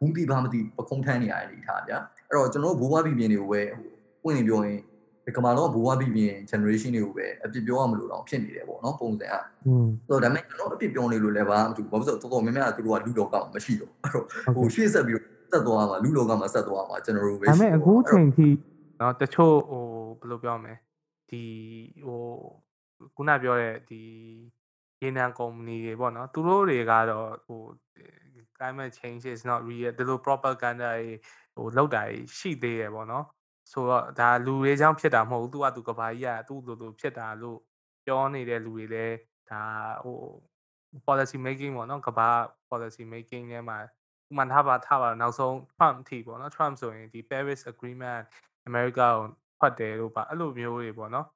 [0.00, 3.90] ဘူးတိပါမသိပခုံးထမ်းနေရတယ်ဒီထားဗျာအဲ့တော့ကျွန်တော်တို့ဘိုးဘွားပြည်ပြင်တွေကိုပဲဟို
[4.22, 4.80] ပွင့်နေပြောရင်
[5.26, 9.34] ဒီကမာတော့ဘိုးဘွားပြည်ပြင် generation တွေကိုပဲအပြစ်ပြောရမလို့တော့ဖြစ်နေတယ်ပေါ့နော်ပုံစံက
[9.66, 14.24] อืม ဆိုတော့ဒါပေမဲ့ကျွန်တော်အပြစ်ပြောနေလို့လည်းဘာမှမတူဘူးဘာလို့ဆိုတော့တော်တော်များများသူတို့ကလူလောကမှာမရှိတော့အဲ့တော့
[14.56, 15.18] ဟိုရှေ့ဆက်ပြီး
[15.52, 18.48] ဆက်သွားမှာလူလောကမှာဆက်သွားမှာကျွန်တော်တို့ပဲ ဒါပေမဲ့အခုချိန်ထိ
[18.98, 19.82] เนาะတချို့ဟို
[20.20, 20.74] ဘယ်လိုပြောမလဲ
[21.30, 21.42] ဒီ
[22.06, 22.22] ဟို
[23.15, 24.01] ခုနပြောတဲ့ဒီ
[25.01, 27.61] ရေနံကုမ္ပဏီတွေပေါ့နော်သူတို့တွေကတော့ဟို
[28.55, 31.07] climate change is not real ဒီလို propaganda တွေ
[31.55, 32.03] ဟိုလောက်တာ
[32.37, 33.25] ရှိသေးရပေါ့နော်
[33.71, 37.59] ဆိုတော့ဒါလူတွေကြောင့်ဖြစ်တာမဟုတ်ဘူးသူကသူကဘာကြီးကသူ့လိုလိုဖြစ်တာလို့
[38.05, 39.15] ပြောနေတဲ့လူတွေလည်း
[39.49, 39.61] ဒါ
[40.03, 40.17] ဟို
[41.07, 42.29] policy making ပေါ့နော်ကဘာ
[42.69, 43.77] policy making ထဲမှာ
[44.29, 48.21] ဥမာထားပါထားပါနောက်ဆုံး Trump အထိပေါ့နော် Trump ဆိုရင်ဒီ Paris Agreement
[48.69, 49.27] America ကို
[49.59, 51.27] ဖတ်တယ်လို့ပါအဲ့လိုမျိုးတွေပေါ့နော်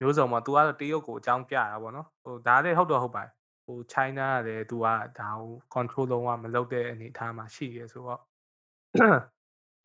[0.00, 3.32] မျိုးစုံမှာ तू ကတော့တရုတ်ကိုအကြောင်းပြတာပေါ့နော်ဟိုဒါလည်းဟုတ်တော့ဟုတ်ပါတယ်
[3.64, 4.86] ဟို China ကလည်း तू က
[5.18, 8.20] ဒါကို control လုံးဝမလုပ်တဲ့အနေအထားမှာရှိရဲဆိုတော့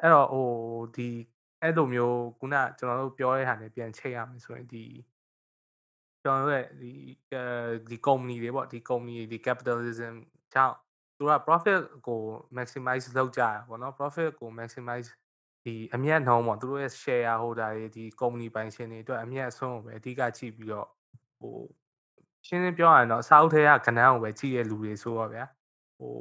[0.01, 0.47] အဲ့တော့ဟို
[0.95, 1.09] ဒီ
[1.61, 4.86] အဲ့လိုမျိုးခုနကျွန်တော်တို့ပြောတဲ့ဟာနဲ့ပြန်ချိန်ရမယ်ဆိုရင်ဒီ
[6.24, 6.91] ကျွန်တော်တို့ရဲ့ဒီ
[7.89, 10.16] ဒီ company တွေပေါ့ဒီ company ဒီ capitalism
[10.53, 10.76] ကြောင့်
[11.18, 12.22] သူက profit ကို
[12.57, 15.09] maximize လုပ်ကြတာပေါ့နော် profit ကို maximize
[15.66, 20.88] ဒီအမြတ်နှုံးပေါ့သူတို့ရဲ့ share holder တွေဒီ company ပိုင်ရှင်တွေအတွက်အမြတ်အစွန်းကိုပဲအဓိကကြည့်ပြီးတော့
[21.39, 21.55] ဟို
[22.47, 25.45] ရှင်းရှင်းပြောရရင်တော့စာအုပ်ထဲကကဏ္ဍကိုပဲကြည့်ရလူတွေဆိုတော့ဗျာ
[25.97, 26.13] ဟို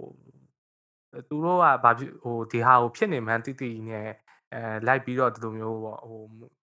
[1.29, 4.09] သူတို့ကဘာဖြစ်ဟိုဒီဟာကိုဖြစ်နေမှန်းတိတိနဲ့
[4.55, 6.23] အဲလိုက်ပြီးတော့ဒီလိုမျိုးပေါ့ဟို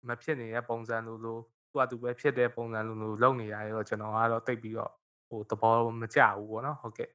[0.09, 1.39] မဖြစ်နေတဲ့ပုံစံလိုလို
[1.71, 4.93] သူကသူပဲဖြစ်တဲ့ပုံစံလိုလိုလုပ်နေရတယ်တော့ကျွန်တော်ကတော့တိတ်ပြီးတော့
[5.29, 7.09] ဟိုသဘောမကျဘူးပေါ့နော်ဟုတ်ကဲ့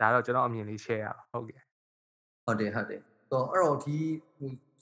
[0.00, 1.60] ဒါတော့ကျွန်တော်အမြင်လေး share ရအောင်ဟုတ်ကဲ့
[2.44, 3.96] ဟုတ်တယ်ဟုတ်တယ်ဆိုတော့အဲ့တော့ဒီ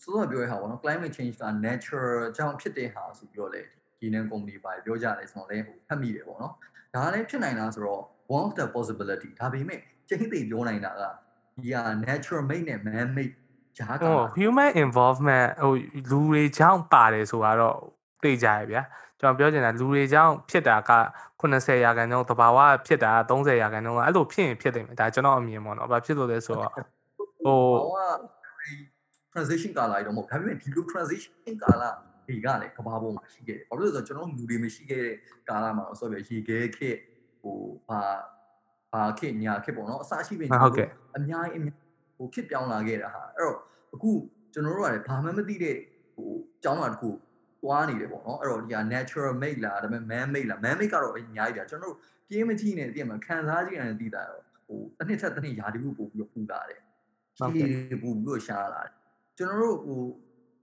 [0.03, 3.63] စိုးစောပြောရဟာပေါ့နော် climate change က natural ကြောင့်ဖြစ်တဲ့ဟာဆိုပြီးတော့လေ
[4.01, 6.53] ဒီနန် company ပါပြောကြတယ်ဆိုတော့လေဟိုဖတ်မိတယ်ပေါ့နော်
[6.95, 8.03] ဒါလည်းဖြစ်နိုင်လားဆိုတော့
[8.37, 11.03] one of the possibility ဒါပေမဲ့ချိန်သိပြောနိုင်တာက
[11.63, 13.35] ဒီဟာ natural made နဲ့ man made
[13.79, 15.73] ဂျားကဟို human involvement ဟို
[16.11, 17.77] လူတွေကြောင့်ပါတယ်ဆိုတော့
[18.23, 18.83] သိကြရဗျာ
[19.21, 20.93] ကျွန်တော်ပြောချင်တာလူတွေကြောင့်ဖြစ်တာက
[21.41, 26.85] 80ရာခိုင်နှုန်းတဘာဝဖြစ်တာ30ရာခိုင်နှုန်းကအဲ့လိုဖြစ်ရင်ဖြစ်တယ်မယ်ဒါကျွန်တော်အမြင်ပေါ့နော်ဘာဖြစ်လို့လဲဆိုတော့ဟို
[27.45, 27.61] ဟို
[29.37, 31.83] transition ကာလကြီးတော့မဟုတ်ဒါပေမဲ့ဒီလို transition ကာလ
[32.27, 35.15] ဒီကလည်းကဘာပေါ်မှာရှိခဲ့တယ်ဘာလို့လဲဆိုတော့ကျွန်တော်လူတွေမရှိခဲ့တဲ့
[35.49, 36.97] ကာလမှာတော့ဆိုပြရေခဲခက်
[37.41, 37.59] ဟို
[37.89, 38.03] ဘာ
[38.93, 41.63] ဘာခက်ညာခက်ပေါ့နော်အစရှိပင်ဟုတ်ကဲ့အများကြီး
[42.17, 43.59] ဟိုခစ်ပြောင်းလာခဲ့တာဟာအဲ့တော့
[43.95, 44.11] အခု
[44.53, 45.77] ကျွန်တော်တို့ကလည်းဘာမှမသိတဲ့
[46.15, 46.31] ဟို
[46.65, 47.11] ကျောင်းလာတစ်ခု
[47.63, 51.97] တွားနေတယ်ပေါ့နော်အဲ့တော့ဒီက natural made လားဒါပေမဲ့ man made လား man made ကတော့အများကြီးပြကျွန်တော်တို့
[52.29, 56.81] ပြင်းမကြည့်နေတည်မှာခံစားကြည့်ရတယ်တည်တာတော့ဟိုတစ်နှစ်ထက်တစ်နှစ်ယာတီခုပို့ပြီးတော့ပူလာတယ်
[57.57, 58.96] ဒီပူပြီးတော့ရှားလာတယ်
[59.39, 60.03] ကျွန်တော်တို့ဟို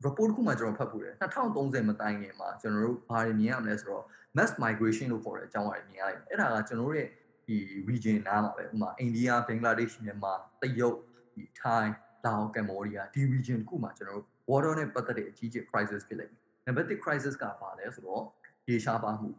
[0.06, 1.14] report ခုမှကျွန်တော်ဖတ်ဖို့တယ်
[1.54, 4.04] 2030မတိုင်ခင်မှာကျွန်တော်တို့ဘာတွေမြင်ရမလဲဆိုတော့
[4.38, 7.08] mass migration လို့ခေါ်တဲ့အကြောင်းအရာမြင်ရတယ်အဲ့ဒါကကျွန်တော်တို့ရဲ့
[7.48, 7.58] ဒီ
[7.90, 10.98] region နားမှာပဲဥပမာအိန္ဒိယဘင်္ဂလားဒေ့ရှ်မြန်မာတရုတ်
[11.36, 11.86] ဒီ Thai
[12.26, 18.24] လာအိုကမ်ဘောဒီးယားဒီ region တစ်ခုမှာကျွန်တော်တို့ water နဲ့ပတ်သက်တဲ့အကြီးကြီး crisis ဖြစ်လိမ့်မယ် number 1 crisis ကဘာလဲဆိုတော့
[18.68, 19.30] ရေရှားပါမှု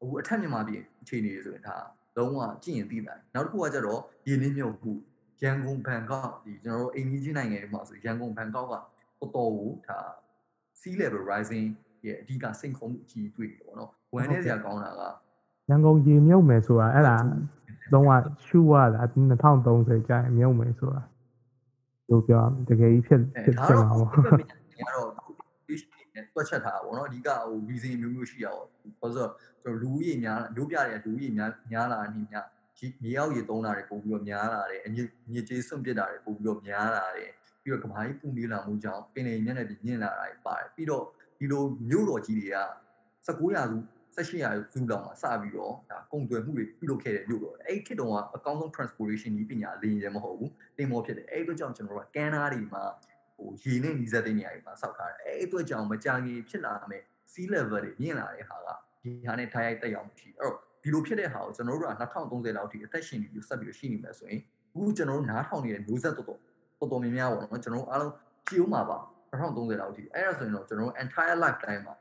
[0.00, 1.76] အခုအထက်မြန်မာပြည်အခြေအနေတွေဆိုရင်ဒါ
[2.16, 4.92] လုံးဝကြည့်ရင်သိတယ်နောက်တစ်ခုကကျတော့ရင်းနှီးမြုပ်မှု
[5.42, 9.98] ရန်ကုန်ဘန်ကောက်ဒီကျွန်တော်တို့အိမ်ကြီးချင်းနိုင်ငံတွေမှာဆိုရန်ကုန်ဘန်ကောက်ကတော်တော်ကိုဒါ
[10.80, 11.66] sea level rising
[12.06, 15.02] ရဲ့အဓိကစိန်ခေါ်မှုအကြီးတွေ့တယ်ပေါ့နော်ဝမ်းနေစရာကောင်းတာက
[15.68, 17.16] ရန်ကုန်ရေမြုပ်မယ်ဆိုတာအဲ့ဒါ
[17.92, 18.10] လုံးဝ
[18.44, 21.02] ရှူရတာ2030ကျရင်မြုပ်မယ်ဆိုတာ
[22.10, 24.42] လို့ပြောရမယ်တကယ်ကြီးဖြစ်အဲဖြစ်ဒါဖြစ်တော့မှာဟိုပေါ့ဘက်မြ
[24.82, 25.10] န်ကတော့
[25.72, 28.60] issue နဲ့တွက်ချက်ထားတာပေါ့နော်အဓိကဟို reason မျိုးမျိုးရှိရအောင်
[29.00, 29.30] ဘာလို့
[29.62, 32.46] ဆိုတော့လူဦးရေများမျိုးပြတဲ့လူဦးရေများများလာနေများ
[33.02, 37.30] မြေရောက်ရေသုံးတာတွေပို့ပြီးတော့များလာတယ်အညစ်ညစ်ကြေးစွန့်ပစ်တာတွေပို့ပြီးတော့များလာတယ်
[37.62, 41.04] ပြီးတော့ကဘာကြီးပူနေလာမှုကြောင့်ပင်လယ်မျက်နှာပြင်ညင်လာတာတွေပါတယ်ပြီးတော့
[41.38, 42.58] ဒီလိုမြို့တော်ကြီးတွေက
[43.26, 43.78] 19ရာစု
[44.16, 52.82] 18ရာစုလောက်မှာစပြီးတော့ဒါကုန်သွယ်မှုတွေပြုလုပ်ခဲ့တဲ့မြို့တော်အဲ့ဒီခေတ်တုန်းကအကောင်းဆုံး transportation ကြီးပညာလေရင်မဟုတ်ဘူးတင်မောဖြစ်တယ်အဲ့ဒီအတွက်ကြောင့်ကျွန်တော်တို့ကကန်နာတွေမှာ
[53.36, 57.02] ဟိုရေနဲ့နီးစပ်တဲ့နေရာတွေမှာစောက်ထားတယ်အဲ့ဒီအတွက်ကြောင့်မကြာခင်ဖြစ်လာမယ်
[57.32, 58.68] sea level တွေမြင့်လာတဲ့ဟာက
[59.02, 60.56] ဒီဟာနဲ့ထိုင်ရိုက်တက်ရောက်မှုရှိတယ်အဲ့တော့
[60.86, 64.40] ဒီလိုဖြစ်တဲ့ဟာကိုကျွန်တော်တို့က2030လောက်ထိအသက်ရှင်နေပြီးဆက်ပြီးရှိနေမယ်ဆိုရင်
[64.74, 66.40] အခုကျွန်တော်တို့နားထောင်နေတဲ့မျိုးဆက်တော်တော်
[66.80, 68.12] တော်တော်များများပေါ့နော်ကျွန်တော်တို့အားလုံး
[68.48, 68.98] ကြည့်ဦးမှာပါ
[69.30, 71.94] 2030လောက်ထိအဲ့ဒါဆိုရင်တော့ကျွန်တော်တို့ entire lifetime မှာ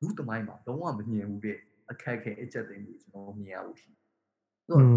[0.00, 1.58] လူသမိုင်းမှာလုံးဝမမြင်ဘူးတဲ့
[1.90, 3.98] အခက်အခဲအကျက်သိမ်းမှုကျွန်တော်မြင်ရဘူးရှိတယ်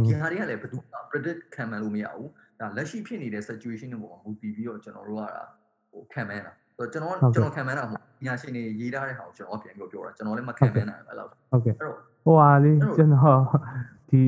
[0.05, 5.25] ဒီဟာတွေကလည်းဘယ်သူမှ predict ခံမှန်းလို့မရဘူးဒါလက်ရှိဖြစ်နေတဲ့ situation တွေပေါ်မှာမူတည်ပြီးတော့ကျွန်တော်တို့က
[5.91, 13.41] ဟိုခံမှန်းတာဆိုတော့ကျွန်တော်ကျွန်တော်ခံမှန်းတာမဟုတ်ညာရှင်တွေရေးထားတဲ့ဟာကိုကျွန်တော်ပြန်ပြီးပြောတာကျွန်တော်လည်းမခံမှန်းနိုင်ဘူးအဲ့လောက်ဟုတ်ကဲ့အဲ့တော့ ဟိုဟာလေးအဲ့တော့ကျွန်တော်
[14.09, 14.21] ဒီ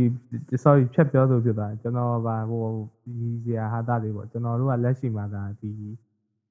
[0.63, 2.63] sorry ဖြတ်ပြောဆိုဖြစ်သွားတယ်ကျွန်တော်ဗာဟို
[3.03, 5.71] ဒီစရာဟာတာလေးပေါ့ကျွန်တော်တို့ကလက်ရှိမှာဒါဒီ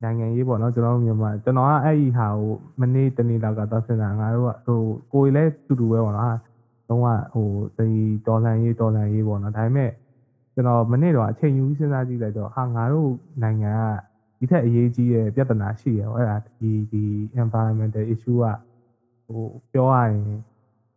[0.03, 4.80] နိုင်ငံရေးပေါ့နော်ကျွန်တော်တို့မြန်မာကျွန်တော်ကအဲ့ဒီဟာကိုမနေ့တနေ့လောက်ကသွားစင်တာငါတို့ကဟို
[5.12, 6.38] ကိုယ်လည်းတူတူပဲပေါ့နော်
[6.88, 7.88] လုံးဝဟိုဒီ
[8.26, 9.90] ဒေါ်လာရေးဒေါ်လာရေးပေါ့နော်ဒါပေမဲ့
[10.55, 13.11] ကျွန်တော်မနေ့တော့အချိန်ယူပြီးစဉ်းစားကြည့်လိုက်တော့ဟာငါတို့
[13.42, 13.82] နိုင်ငံက
[14.38, 17.05] ဒီထက်အရေးကြီးတဲ့ပြဿနာရှိရပေါ့အဲ့ဒါဒီဒီ
[17.42, 18.47] environmental issue က
[19.26, 20.38] ဟိုပြောရရင်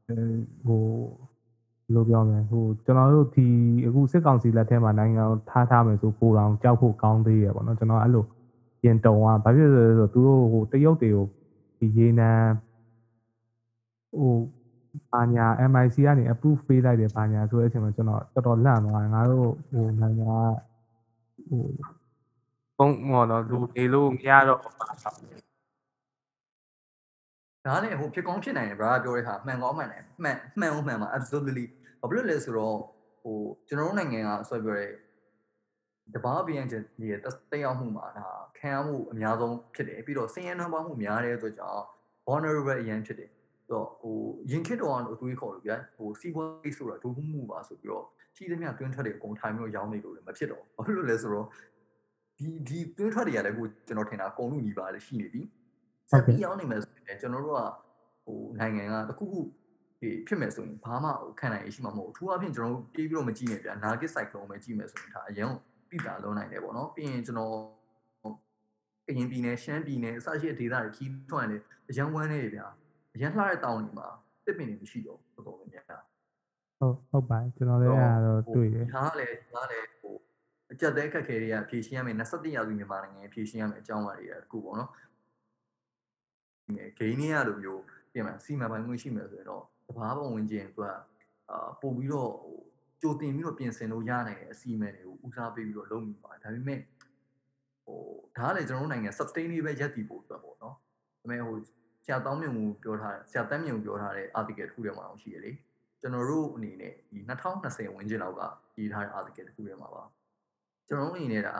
[0.07, 0.19] ဟို
[0.67, 0.69] ဘ
[1.87, 3.47] ယ်လိုပြောမလဲဟိုကျွန်တော်တို့ဒီ
[3.85, 8.25] အခုစစ်ကောင်စီလက်ထဲမှာနိုင်ငံကိုထားထားမယ်ဆိုပိုတောင်ကြောက်ဖို့ကောင်းသေးရပေါ့နော်ကျွန်တော်အဲ့လို
[8.81, 11.25] ပြင်တုံอ่ะဘာဖြစ်လဲဆိုတော့သူတို့ဟိုတရုတ်တွေကို
[11.79, 12.31] ဒီရေနံ
[14.17, 14.33] ဟို
[15.11, 20.51] ဘာညာ MIC ကနေ approve ပေးလိုက်တယ်ဘာညာဆိုတဲ့အချိန်မှာကျွန်တော်တော်တော်လန့်သွားတယ်ငါတို့ဟိုနိုင်ငံက
[21.47, 21.63] ဟို
[22.77, 24.59] ဘုံဟောတော့လူနေလို့မရတော့
[27.65, 31.65] ဒါနဲ့ဟိုဖြစ်ကောင်းဖြစ်နိုင်တယ် brother ပြောတဲ့ဟာမှန်ကောင်းမှန်တယ်မှန်မှန်အောင်မှန်ပါ absolutely
[32.01, 32.77] ဘာဖြစ်လို့လဲဆိုတော့
[33.21, 33.37] ဟို
[33.67, 34.91] ကျွန်တော်တို့နိုင်ငံကဆွဲပြောတဲ့
[36.13, 37.07] တဘာပြန်ချက်ဒီ
[37.51, 38.27] တက်ရောက်မှုမှာဒါ
[38.57, 41.83] ခံရမှုအများဆုံးဖြစ်တယ်ပြီးတော့ဆင်းရဲနှံပါမှုများတဲ့အတွက်ကြောင့်
[42.27, 43.29] vulnerable အရင်ဖြစ်တယ်
[43.67, 44.17] ဆိုတော့ဟို
[44.51, 48.05] ရင်ခစ်တော်ကတော့အတွေးခေါ်လို့ဗျာဟိုစီးပွားရေးဆိုတာဒုက္ခမှုပါဆိုပြီးတော့
[48.35, 51.47] ကြီးသမျှတွင်းထွက်တွေအကုန်ထိုင်ပြီးတော့ရောင်းနေလို့လည်းမဖြစ်တော့ဘာဖြစ်လို့လဲဆိုတော့
[52.39, 55.41] ဒီဒီတွင်းထွက်တွေကလည်းကိုကျွန်တော်ထင်တာအကုန်လုံးညီပါလေရှိနေပြီ
[56.11, 57.61] ဆက်ပြီးရောင်းနေမယ်ဆို ရင်ကျွန်တော်တို့က
[58.25, 59.39] ဟိုနိုင်ငံကတခုခု
[60.01, 65.51] ဒီဖြစ်မယ်ဆိုရင်ဘာမှဟိုခံနိုင်ရရှိမှာမဟုတ်ဘူးအထူးအဖြင့်ကျွန်တော်တို့ပြေးပြီးတော့မကြည့်နဲ့ဗျာနာဂစ်ဆိုင်ကလုံးပဲကြည့်မယ်ဆိုရင်ဒါအရင်
[65.89, 67.53] ပြတာလုံးနိုင်တယ်ပေါ့နော်ပြီးရင်ကျွန်တော်
[69.07, 72.67] ကရင်ပြည်နယ်ရှမ်းပြည်နယ်အစရှိတဲ့ဒေသတွေခီးထွန်းတယ်အရန်ဝမ်းနေတယ်ဗျာ
[73.15, 74.07] အရန်လှတဲ့တောင်တွေမှာ
[74.45, 76.03] တစ်ပင်တွေမရှိတော့တော်တော်များများ
[76.79, 80.15] ဟုတ်ဟုတ်ပါတယ်ကျွန်တော်လည်းအဲ့ဒါတော့တွေ့တယ်ဒါကလည်းဒါကလည်းဟို
[80.71, 84.89] အကြက်တဲခက်ခဲတွေကဖြည့်ရှင်းရမယ်21ရာစုမြန်မာနိုင်ငံဖြည့်ရှင်းရမယ်အကြောင်းအရာတွေကအခုပေါ့နော်
[86.99, 90.87] ဂိမ်းနေရလိုမျိုးပြင်မှာစီမံပိုင်ခွင့်ရှိမယ်ဆိုရင်တော့တဘာပုံဝင်ခြင်းသူက
[91.49, 92.57] အာပို့ပြီးတော့ဟို
[93.01, 96.79] ကြိုတင်ပြီးတော့ပြင်ဆင်လို့ရနိုင်တဲ့အစီအမံတွေကိုဦးစားပေးပြီးတော့လုပ်မိပါတယ်ဒါပေမဲ့
[97.85, 97.99] ဟို
[98.37, 100.79] ဒါကလည်းကျွန်တော်တို့နိုင်ငံ sustainable ရပ်တည်ဖို့အတွက်ပေါ့နော်ဒါ
[101.21, 101.57] ပေမဲ့ဟို
[102.05, 105.51] ဆရာတောင်းမြုံကိုပြောထားတယ်ဆရာတန်းမြုံပြောထားတဲ့ article တစ်ခုထဲမှာတော့ရှိရလေ
[106.01, 108.41] ကျွန်တော်တို့အနေနဲ့ဒီ2020ဝန်းကျင်လောက်က
[108.77, 110.03] ရေးထားတဲ့ article တစ်ခုထဲမှာပါ
[110.87, 111.55] ကျွန်တော်တို့အနေနဲ့ဒါ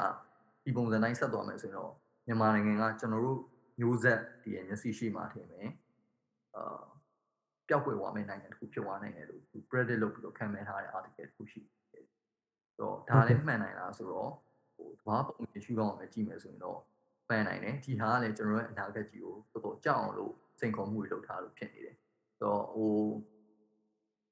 [0.64, 1.92] ဒီပုံစံတိုင်းဆက်သွားမယ်ဆိုရင်တော့
[2.28, 3.40] မြန်မာနိုင်ငံကကျွန်တော်တို့
[3.80, 5.70] မျိုးဆက်ဒီရဲ့မျက်စိရှိမှထင်မယ်
[6.56, 6.84] အာ
[7.68, 11.62] ပျောက်ကွယ်သွားမယ့်နိုင်ငံတစ်ခုဖြစ်သွားနိုင်တယ်လို့သူ predict လုပ်ပြီးတော့ခံမှန်းထားတဲ့ article တစ်ခုရှိ
[11.92, 12.06] တယ်။
[12.76, 14.32] ဆိုတော့ဒါလည်းမှန်နိုင်လားဆိုတော့
[14.76, 16.80] ဟိုဘာပုံစံရှိတော့မှကြည့်မယ်ဆိုရင်တော့
[17.30, 21.96] မှန်နိုင်တယ်။ဒီဟာကလည်းကျွန်တော်ရဲ့အနာဂတ်ကြီးကိုတော်တော်ကြောက်အောင်လို့စိန်ခေါ်မှုတွေလုပ်ထားလို့ဖြစ်နေတယ်။
[22.40, 22.94] ဆိုတော့ဟို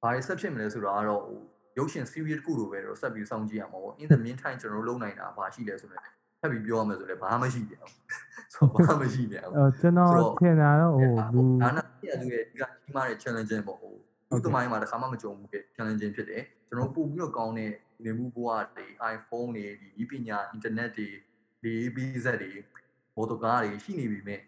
[0.01, 1.39] ဘာတွေဆက်ဖြစ်မလဲဆိုတော့ကတော့ဟို
[1.77, 6.14] ရုပ်ရှင် series တစ်ခုလိုပဲတော့ဆက်ပြီးစောင့်ကြည့်ရမှာပေါ့။ in the meantime ကျွန်တော်တို့လုပ်နိုင်တာဘာရှိလဲဆိုတော့ထ
[6.45, 7.93] ပ်ပြီးပြောရမယ်ဆိုလည်းဘာမှမရှိပြန်ဘူး။
[8.53, 13.93] ဆိုတော့ဘာမှမရှိပြန်ဘူးအဲကျွန်တော်ထင်တာတော့ဟိုလူဒါနာပြရသူရဲ့ဒီကကြီးမားတဲ့ challenge ပေါ့ဟို
[14.29, 17.71] လူသမိုင်းမှာတစ်ခါမှမကြုံဘူးခဲ့ challenge ဖြစ်တယ်ကျွန်တော်ပို့ပြီးတော့ကောင်းတဲ့
[18.05, 21.07] နေမှုဘဝတွေ iPhone တွေဒီဤပညာ internet တွေ
[21.63, 22.51] ဒီ BZ တွေ
[23.15, 24.39] မော်တော်ကားတွေရှိနေပြီမဲ့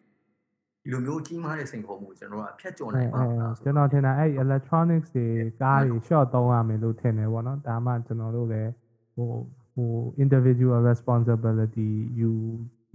[0.84, 5.28] ဒီလိုမျိုးကြီးမားတဲ့စိန်ခေါ်မှုကိုကျွန်တော်တို့ကဖျက်ကျော်အဲနိုင်ပါအဲမလားဆိုကျွန်တော်ထင်တာအဲ့ electronics တွေ
[5.62, 8.72] ကားတွေ short သုံးရမယ်လို့ထင်တယ်ဗောနော်ဒါမှကျွန်တော်တို့လည်း
[9.16, 9.30] ဟို
[9.78, 12.32] ဟို individual responsibility ယူ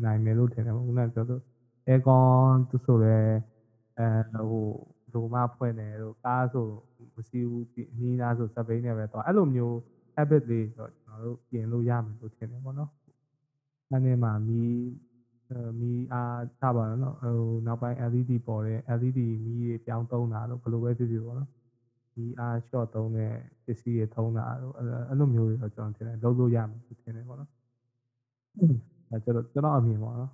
[0.05, 1.43] နိုင်မယ်လို့ထင်တယ်ဗောခုနကပြောလို့
[1.89, 3.19] aircon သူဆိုလဲ
[3.99, 4.67] အဲဟို
[5.13, 6.67] လိုမဖွင့်တယ်လို့ကားဆို
[7.15, 9.75] မစီးဘူးဒီအနီးနားဆိုစပိန်နဲ့ပဲတော့အဲ့လိုမျိုး
[10.17, 12.91] habit လေးတော့ကျွန်တော်တို့ပြင်လို့ရမယ်လို့ထင်တယ်ပေါ့နော်
[13.91, 14.63] အဲ့ဒီမှာမီ
[15.81, 21.51] မီအားထားပါတော့နော်ဟိုနောက်ပိုင်း LED ပေါ်တဲ့ LED မီးတွေပြောင်းသုံးတာလို့ဘယ်လိုပဲဖြစ်ဖြစ်ပေါ့နော်
[22.17, 23.33] မီးအား short သုံးတဲ့
[23.65, 24.87] ပစ္စည်းတွေသုံးတာလို့အဲ့
[25.19, 27.51] လိုမျိုးတွေတော့ကျွန်တော်ထင်တယ်လုပ်လို့ရမယ်လို့ထင်တယ်ပေါ့နော်
[29.11, 30.31] အဲကျွန်တော်ကျွန်တော်အမြင်ပေါ့နော်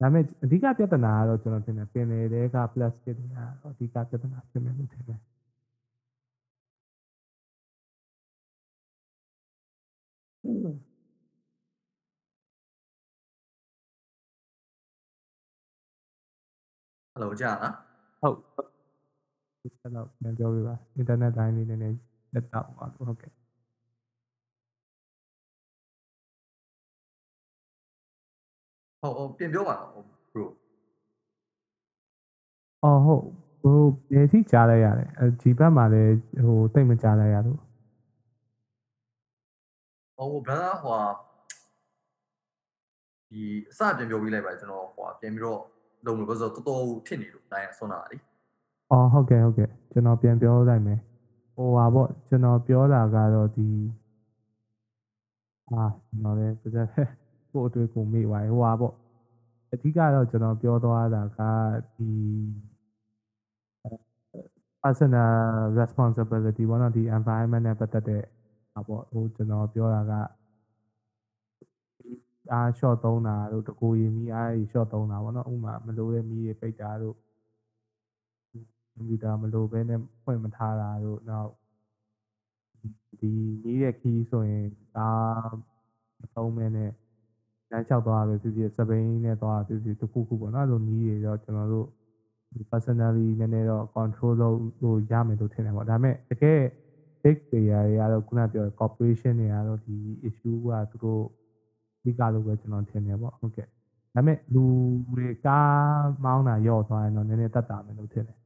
[0.00, 5.18] ဒါပေမဲ့အဓိကပြဿနာကတော့ကျွန်တော်ထင်တယ်ပင်လယ်တွေက plastic တွေကတော့အဓိကပြဿနာဖြစ်မယ်လို့ထင်တယ်ဟယ်
[17.22, 17.74] လိုကြာလား
[18.20, 18.67] ဟုတ်
[19.60, 21.98] အဲ့တော့ပြန်ပြောပြပါ internet line လေးနည်းနည်း
[22.34, 23.32] လက်တော့ပါဟုတ်ကဲ့
[29.00, 29.90] ဟုတ်ဟုတ်ပြင်ပြောပါတော့
[30.32, 30.44] bro
[32.82, 33.24] အော်ဟုတ်
[33.62, 36.14] ဘို့ဘယ်ထိကြားလိုက်ရတယ်အဲဒီဘက်မှာလည်း
[36.46, 37.60] ဟိုတိတ်မကြားလိုက်ရလို့
[40.16, 41.02] ဟို brother ဟိုဟာ
[43.30, 45.60] ဒီအစပြင်ပြောပြီးလိုက်ပါကျွန်တော်ဟိုဟာပြင်ပြီးတော့
[46.04, 48.16] လုံးလို့ဆိုတော့တော်တော်ဖြစ်နေလို့တိုင်းဆွမ်းတာလေ
[48.90, 51.00] အော်ဟုတ်ကဲ့ဟုတ်ကဲ့ကျွန်တော်ပြန်ပြောလိုက်မယ်
[51.56, 53.68] ဟိုပါပေါ့ကျွန်တော်ပြောတာကတော့ဒီ
[55.70, 56.88] အာကျွန်တော်လည်းပြသက်
[57.50, 58.94] ကိုအတွေ့ကိုမေ့ပါဟိုပါပေါ့
[59.72, 61.40] အဓိကတော့ကျွန်တော်ပြောသွားတာက
[61.96, 62.10] ဒီ
[64.82, 65.32] personal
[65.80, 68.22] responsibility ဘောနော်ဒီ environment နဲ့ပတ်သက်တဲ့
[68.72, 70.12] ဟာပေါ့ဟိုကျွန်တော်ပြောတာက
[72.52, 77.16] အား short သုံးတာတို့တကူရီမီအားကြီး short သုံးတာပေါ့နော်ဥပမာမလိုတဲ့မီးတွေပိတ်တာတို့
[78.98, 81.50] ကွန်ပျူတာမလိုဘဲနဲ့ဖွင့်မထားတာတို့နောက်
[83.20, 83.30] ဒီ
[83.62, 85.10] မီးရဲ့ key ဆိုရင်ဒါ
[86.20, 86.90] မသုံးမဲနဲ့
[87.70, 91.88] လမ်းလျှောက်သွားပဲဖြစ်ဖြစ်စပိန်နဲ့သွားဖြစ်ဖြစ်တခုခုပေါ့နော်အဲ့လိုမီးတွေတော့ကျွန်တော်တို့
[92.70, 96.60] personally နည်းနည်းတော့ control လုပ်လို့ရမယ်လို့ထင်တယ်ပေါ့ဒါပေမဲ့တကယ်
[97.22, 99.96] big player တွေကတော့ခုနပြောတဲ့ corporation တွေကတော့ဒီ
[100.28, 101.22] issue ကသူတို့
[102.02, 103.72] ဒီကလို့ပဲကျွန်တော်ထင်တယ်ပေါ့ဟုတ်ကဲ့ဒါ
[104.14, 104.64] ပေမဲ့လူ
[105.12, 108.37] တွေကားမောင်းတာရော့သွားရင်တော့နည်းနည်းတတ်တာမယ်လို့ထင်တယ်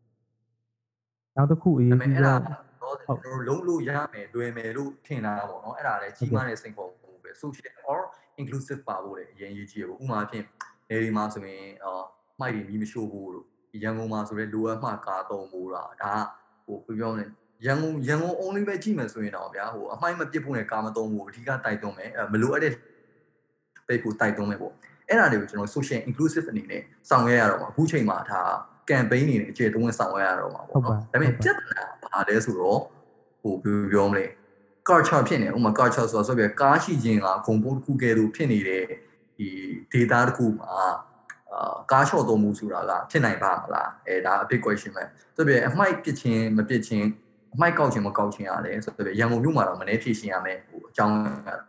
[1.37, 2.35] နောက်တစ်ခုအရေးဒါပေမဲ့ကြီးအဲ့ဒါ
[2.83, 8.01] တော့တော့ကျွန်တော်လုံးလို့ရမယ်လွယ်မယ်လို့ထင်တာပေါ့နော်အဲ့ဒါလည်းကြီးမားတဲ့စိန်ခေါ်မှုပဲ social or
[8.41, 10.45] inclusive ပါဖို့လည်းအရင်ရေးကြည့်ရပေါ့ဥပမာဖြင့်
[10.89, 12.03] နေဒီမှာဆိုရင်အာ
[12.41, 13.47] မိုက်တွေမီးမရှို့ဖို့လို့
[13.83, 16.15] ရန်ကုန်မှာဆိုရင်လိုအပ်မှကားသုံးဖို့တာဒါ
[16.67, 17.25] ဟိုပြောပြောနေ
[17.67, 22.73] ရန်ကုန်ရန်ကုန် only ပဲကြည့်မယ်ဆိုရင်တော့ဗျာဟိုအမိုက်မပစ်ဖို့နဲ့ကားမသုံးဖို့အဓိကတိုက်တွန်းမယ်အဲမလိုအပ်တဲ့
[23.87, 24.73] ပိတ်ကိုတိုက်တွန်းမယ်ပေါ့
[25.09, 28.43] အဲ့ဒါတွေကိုကျွန်တော် social inclusive အနေနဲ့ဆောင်ရွက်ရတော့မှာအခုချိန်မှာဒါ
[28.91, 32.81] campaign နေနဲ့အခြေတုံးဝင်ဆောင်ရွက်ရတော့မှာပေါ့နော်ဒါပေမဲ့ပြဿနာဘာလဲဆိုတော့
[33.43, 34.25] ဟိုပြောပြောမလဲ
[34.89, 38.85] culture ဖြစ်နေဥပမာ culture ဆိုတော့ဆိုပြကားရှိခြင်းကဂုံပိုးတစ်ခုကဲလို့ဖြစ်နေတဲ့
[39.39, 39.49] ဒီ
[39.93, 40.69] data တစ်ခုမှာ
[41.53, 45.05] အာကားလျှော့သုံးမှုဆိုတာကဖြစ်နိုင်ပါမလားအဲဒါအ big question ပဲ
[45.37, 47.07] ဆိုပြအမိုက်ပစ်ခြင်းမပစ်ခြင်း
[47.55, 51.17] အမိုက်ကောက်ခြင်းမကောက်ခြင်းရတယ်ဆိုတော့ရန်ကုန်မြို့မှာတော့မနေဖြည့်ရှင်းရမယ်ဟိုအကြောင်း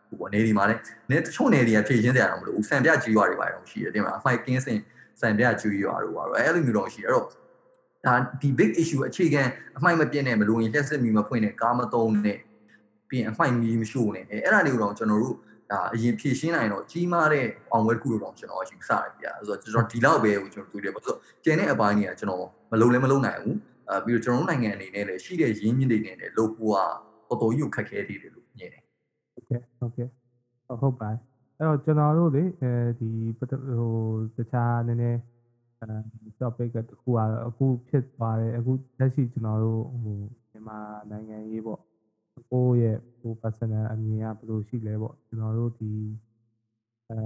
[0.08, 4.80] ဟိုပေါ့နေဒီမှာလည်းနေတချို့နေတွေကဖြည့်ရှင်းကြရတော့မလို့စံပြကြီးရွာတွေပါတော့ရှိတယ်တင်မလားအမိုက်ကင်းစင်
[5.22, 7.26] စံပြကြီးရွာတို့ပါတော့အဲ့လိုမျိုးတော့ရှိအဲ့တော့
[8.06, 9.42] ဒါဒီ big issue အခြေခံ
[9.78, 12.38] အမိုက်မပြည့်နဲ့မလို့ရင်လက်စစ်မီမဖွင့်နဲ့ကားမသုံးနဲ့
[13.10, 15.36] ပြီးရင်အမိုက်မီမရှို့နဲ့အဲအဲ့ဒါတွေကိုတော့ကျွန်တော်တို့
[15.72, 23.58] ဒါအရင်ဖြည့်ရှင်းနိုင်တော့ကြီးမားတဲ့အောင်ဝဲတစ်ခုလို့တော့ကျွန်တော်ယူဆတယ်ဗျာဆိုတော့ကျွန်တော်ဒီလောက်ပဲကိုကျွန်တော်တွေ့တယ်ပေါ့ဆိုတော့ကျန်တဲ့အပိုင်းတွေကကျွန်တော်မလုံးလည်းမလုံးနိုင်ဘူး
[23.90, 26.74] အဲပြီးတော့ကျွန်တော်တို့နိုင်ငံအနေနဲ့လည်းရှိတဲ့ရင်းမြစ်တွေနဲ့လည်းလုပ်ဖို့
[27.30, 28.84] ကတော်တော်ကြီးကိုခက်ခဲသေးတယ်လို့မြင်တယ်
[29.34, 30.08] ဟုတ်ကဲ့ဟုတ်ကဲ့
[30.68, 33.48] ဟုတ်ဟုတ်ပါတယ် အဲ့တော့ကျွန်တော်တို့လေအဲဒီဟို
[34.38, 35.20] တခြားနည်းနည်း
[35.82, 35.96] အဲ
[36.40, 40.18] topic ကတခုကတော့အခုဖြစ်သွားတယ်အခုလက်ရှိကျွန်တော်တို့ဟို
[40.52, 40.80] မြန်မာ
[41.12, 41.80] နိုင်ငံရေးပေါ့
[42.52, 45.92] ကိုယ့်ရဲ့ဟို personal အမြင်ကဘယ်လိုရှိလဲပေါ့ကျွန်တော်တို့ဒီ
[47.10, 47.18] အဲ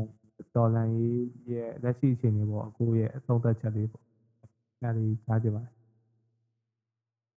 [0.55, 1.21] ဒေါ်လာရေး
[1.51, 4.03] ရဲ့လက်ရှိအခြေအနေပေါ့အခုရဲ့အသုံးသက်ချက်လေးပေါ့
[4.81, 5.63] အဲ့ဒီကြားကြပါ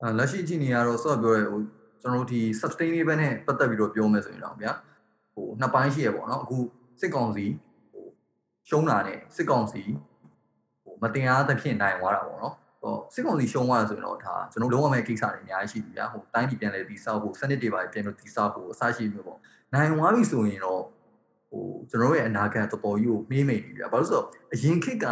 [0.01, 1.61] အဲလက်ရှိကြည့်နေရတော့ဆော့ပြောရဲဟို
[2.03, 4.73] ကျွန်တော်တို့ဒီ sustainable နဲ့ပတ်သက်ပြီးတော့ပြောမယ်ဆိုရင်တော့ဗျာ
[5.35, 6.59] ဟိုနှစ်ပိုင်းရှိရပေါ့နော်အခု
[7.01, 7.47] စစ်ကောင်စီ
[7.93, 8.05] ဟို
[8.69, 9.83] ရှုံးတာနဲ့စစ်ကောင်စီ
[10.85, 19.39] ဟိုမတင်အားသဖြင့်နိုင်သွားတာပေါ့နော်ဟိုစစ်ကောင်စီရှုံးသွားဆိုရင်တော့ဒါကျွန်တော်လုံးဝမဲ့ကိစ္စတွေအများကြီးရှိပြီဗျာဟိုတိုင်းပြည်ပြန်လဲပြီးစောက်ဖို့စနစ်တွေပါပြန်လို့တည်ဆောက်ဖို့အစရှိမျိုးပေါ့
[19.75, 20.83] နိုင်သွားပြီဆိုရင်တော့
[21.51, 25.07] ဟိုကျွန်တော်ရဲ့အနာဂတ်တော်တော်ကြီးကိုမေးမိပြီဗျာဘာလို့ဆိုတော့အရင်ခေတ်က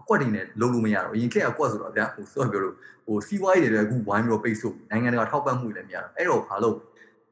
[0.00, 2.74] အကွက်တွေနဲ့လုံးလို့မရတော့အရင်ခေတ်ကအကွက်ဆိုတော့ဗျာဟိုစောပြောလို့
[3.06, 6.76] ဟိုစီးပွားရေးတွေလည်းအခုဝိုင်းပြီးတော့ပိတ်ဆို့နိုင်ငံတကာထောက်ပံ့မှုတွေလည်းမရတော့အဲ့တော့ဘာလို့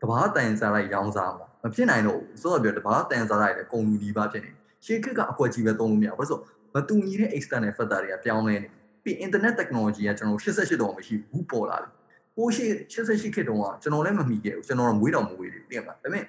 [0.02, 4.50] တဘာတန်စားလိုက်ရောင်းစားမှာမဖြစ်နိုင်တော့ဘူးစောပြောတဘာတန်စားလိုက်လည်းကုန်လူဒီပါဖြစ်နေ
[4.84, 6.38] ရှေးခေတ်ကအကွက်ကြီးပဲသုံးလို့မရဘူးဘာလို့ဆို
[6.74, 8.68] မတူညီတဲ့ external factor တွေကပြောင်းလဲနေ
[9.04, 11.90] ပြီး internet technology ကကျွန်တော်88တော့မရှိဘူးပေါ်လာပြီ
[12.36, 16.24] ပိုးရှိ88ခေတ်တုန်းကကျွန်တော်လည်းမမီခဲ့ဘူးကျွန်တော်တော့မွေးတော်မွေးတယ်ပြင်ပါဒါပေမဲ့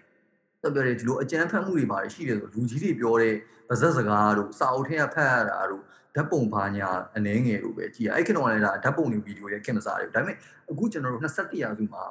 [0.64, 3.34] တော်ပြောတယ်ဒီလိုအကြမ်းဖက်မှုတွေပါတယ်ရှိတယ်ဆိုလူကြီးတွေပြောတဲ့
[3.70, 5.84] ဗဇက်စကားတို့စာအုပ်ထဲကဖတ်ရတာတို့
[6.16, 10.36] ဓာတ်ပုံပါညာအနှဲငယ်တို့ပဲကြည်ရအဲ့ခေတ်တော့လည်းဒါဓာတ်ပုံတွေဗီဒီယိုတွေခင်မစားတယ်ဒါပေမဲ့
[10.70, 12.04] အခုကျွန်တော်တို့21ရာစုမှာ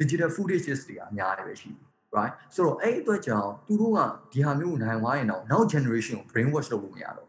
[0.00, 1.86] digital footages တွေအများကြီးပဲရှိတယ်
[2.16, 3.98] right ဆိုတော့အဲ့အတွက်ကြောင့်သူတို့က
[4.32, 7.28] ဒီဟာမျိုးနိုင်သွားရင်တော့ now generation ကို brain wash လုပ်လို့မရတော့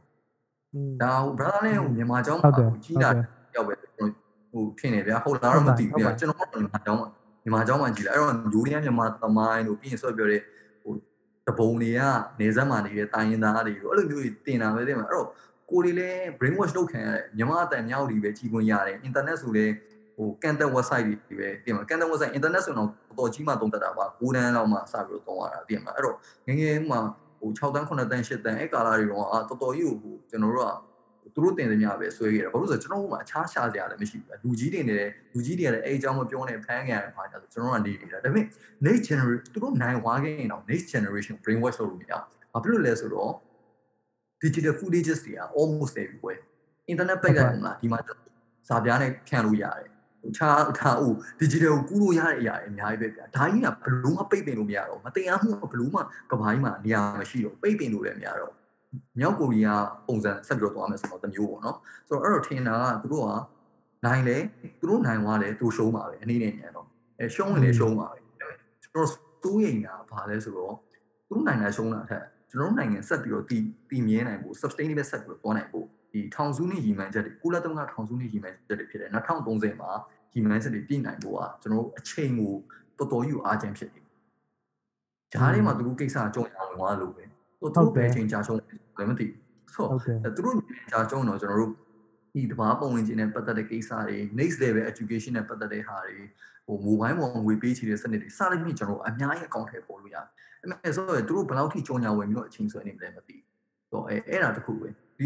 [1.01, 3.09] ဒါဟို brother လည်းဟိုမြန်မာကျောင်းမှာဟိုကြီးတာ
[3.55, 3.73] ရောက်ပဲ
[4.51, 7.09] ဟိုဖြစ်နေဗျာဟုတ်လားတော့မသိဘူးဗျာကျွန်တော်ကမြန်မာကျောင်းမှာ
[7.43, 10.41] မြန်မာကျောင်းမှာကြီးလာအဲ့တော့ယူရီးယားမြန်မာသမိုင်းတို့ပြီးရင်ဆိုပြောတဲ့
[10.81, 10.93] ဟို
[11.47, 11.99] တပုံတွေက
[12.39, 15.27] နေဆက်မှာနေတဲ့တိုင်းရင်းသားတွေတို့အဲ့လိုမျိုးတွေတင်တာပဲတဲ့မှာအဲ့တော့
[15.71, 19.73] ကိုယ်တွေလည်း brain wash လုပ်ခံရတယ်မြန်မာအတန်မြောက်တွေပဲကြီးခွင့်ရတယ် internet ဆိုလည်း
[20.15, 26.15] ဟိုကန်တဲ့ website တွေပဲပြင်မှာကန်တဲ့ website internet ဆိုတော့တော်တော်ကြီးမှသုံးတတ်တာပါ9တန်းလောက်မှစပြီးတော့သုံးရတာပြင်မှာအဲ့တော့
[26.47, 26.97] ငငယ်မှ
[27.39, 30.91] ဟို6တန်း9တန်း10တန်းအဲ့ကာလာတွေတော့အာတော်တော်ကြီးကိုကျွန်တော်တို့က
[31.33, 38.45] သူတို့တင်သမျှပဲဆွဲခဲ့တယ်ဘာလို့ဆိုတော့ကျွန်တော်တို့ကအခြားရှာစရာလည်းမရှိဘူးလူကြီးတွေနေတယ်လူကြီးတွေလည်းအဲ့အကြောင်းမပြောနဲ့ဖမ်းခံရပါကြဆိုကျွန်တော်ကနေနေတာဒါပေမဲ့
[38.85, 42.11] next generation သူတို့နိုင်ဝါခဲ့ရင်တော့ next generation brain wash လုပ်လို့မရ
[42.51, 43.31] ဘာဖြစ်လို့လဲဆိုတော့
[44.41, 46.41] digital footages တွေက almost everywhere
[46.91, 47.99] internet ပိတ်လိုက်အောင်လားဒီမှာ
[48.69, 49.90] စာပြားနဲ့ဖြန့်လို့ရတယ်
[50.21, 55.99] ဟိုခြားထားဟို digital ကိုကူးလို့ရတဲ့အရာတွေအများကြီးပဲဗျာဒါကြီးကဘလို့မှပိတ်ပင်လို့မရတော့မတရားမှုဘလို့မှ
[56.31, 58.53] ကဘာကြီးမှာနေရာမရှိတော့ပိတ်ပင်လို့လည်းမရတော့
[59.19, 63.29] မြောက်ကိုရီးယားပုံစံဆက်ပြီးတော့သွားမယ်ဆိုတော့တမျိုးပေါ့နော်ဆိုတော့အဲ့တော့ထင်တာကသူတို့က
[64.05, 64.37] နိုင်လေ
[64.79, 66.87] သူတို့နိုင်သွားတယ်သူရှုံးပါပဲအနေနဲ့ညံတော့
[67.19, 70.73] အဲရှုံးရင်လည်းရှုံးပါပဲကျွန်တော်စိုးရိမ်တာဘာလဲဆိုတော့
[71.27, 79.91] သူတို့နိုင်ငံရှုံးတာထက်ကျွန်တော်တို့နိုင်ငံဆက်ပြီးတော့တည်တည်မြဲနိုင်ဖို့ sustainable ဆက်ပြီးတော့သွားနိုင်ဖို့ ဒီထောင်စုနှစ်ရီမှန်ချက်တွေကုလသမဂ္ဂထောင်စုနှစ်ရီမှန်ချက်တွေဖြစ်တယ်2030မှာ
[80.33, 82.53] ရီမှန်ချက်တွေပြည့်နိုင်ဖို့ကကျွန်တော်တို့အချိန်ကို
[82.97, 84.05] တော်တော်ယူအားချင်းဖြစ်တယ်။
[85.33, 87.23] ဂျားထဲမှာသူတို့ကိစ္စအကြောင်းအောင်သွားလို့ပဲ။
[87.59, 88.59] သူတို့ပဲအချိန်ကြာရှုံး
[88.97, 89.37] တယ်မသိဘူး။
[89.73, 90.55] ဆိုတော့သူတို့
[90.91, 91.71] ကြာရှုံးတော့ကျွန်တော်တို့
[92.33, 96.17] ဒီတဘာပုံဝင်ခြင်းနဲ့ပတ်သက်တဲ့ကိစ္စတွေ next level education နဲ့ပတ်သက်တဲ့ဟာတွေ
[96.65, 100.27] ဟို mobile ပေါ်ငွေပေးချေတဲ့စနစ်တွေစသဖြင့်ကျွန်တော်အများကြီးအကောင့်ထဲပေါ်လို့ရတယ်။
[100.61, 103.43] အဲ့မဲ့ဆိုတော့သူတို့ဘယ်လောက်ထိကြောင်ညာဝင်ပြီးတော့အချိန်ဆွဲနေမလဲမသိဘူး။
[103.89, 104.87] ဆိုတော့အဲအဲ့ဒါတခုပဲ
[105.17, 105.25] ဒီ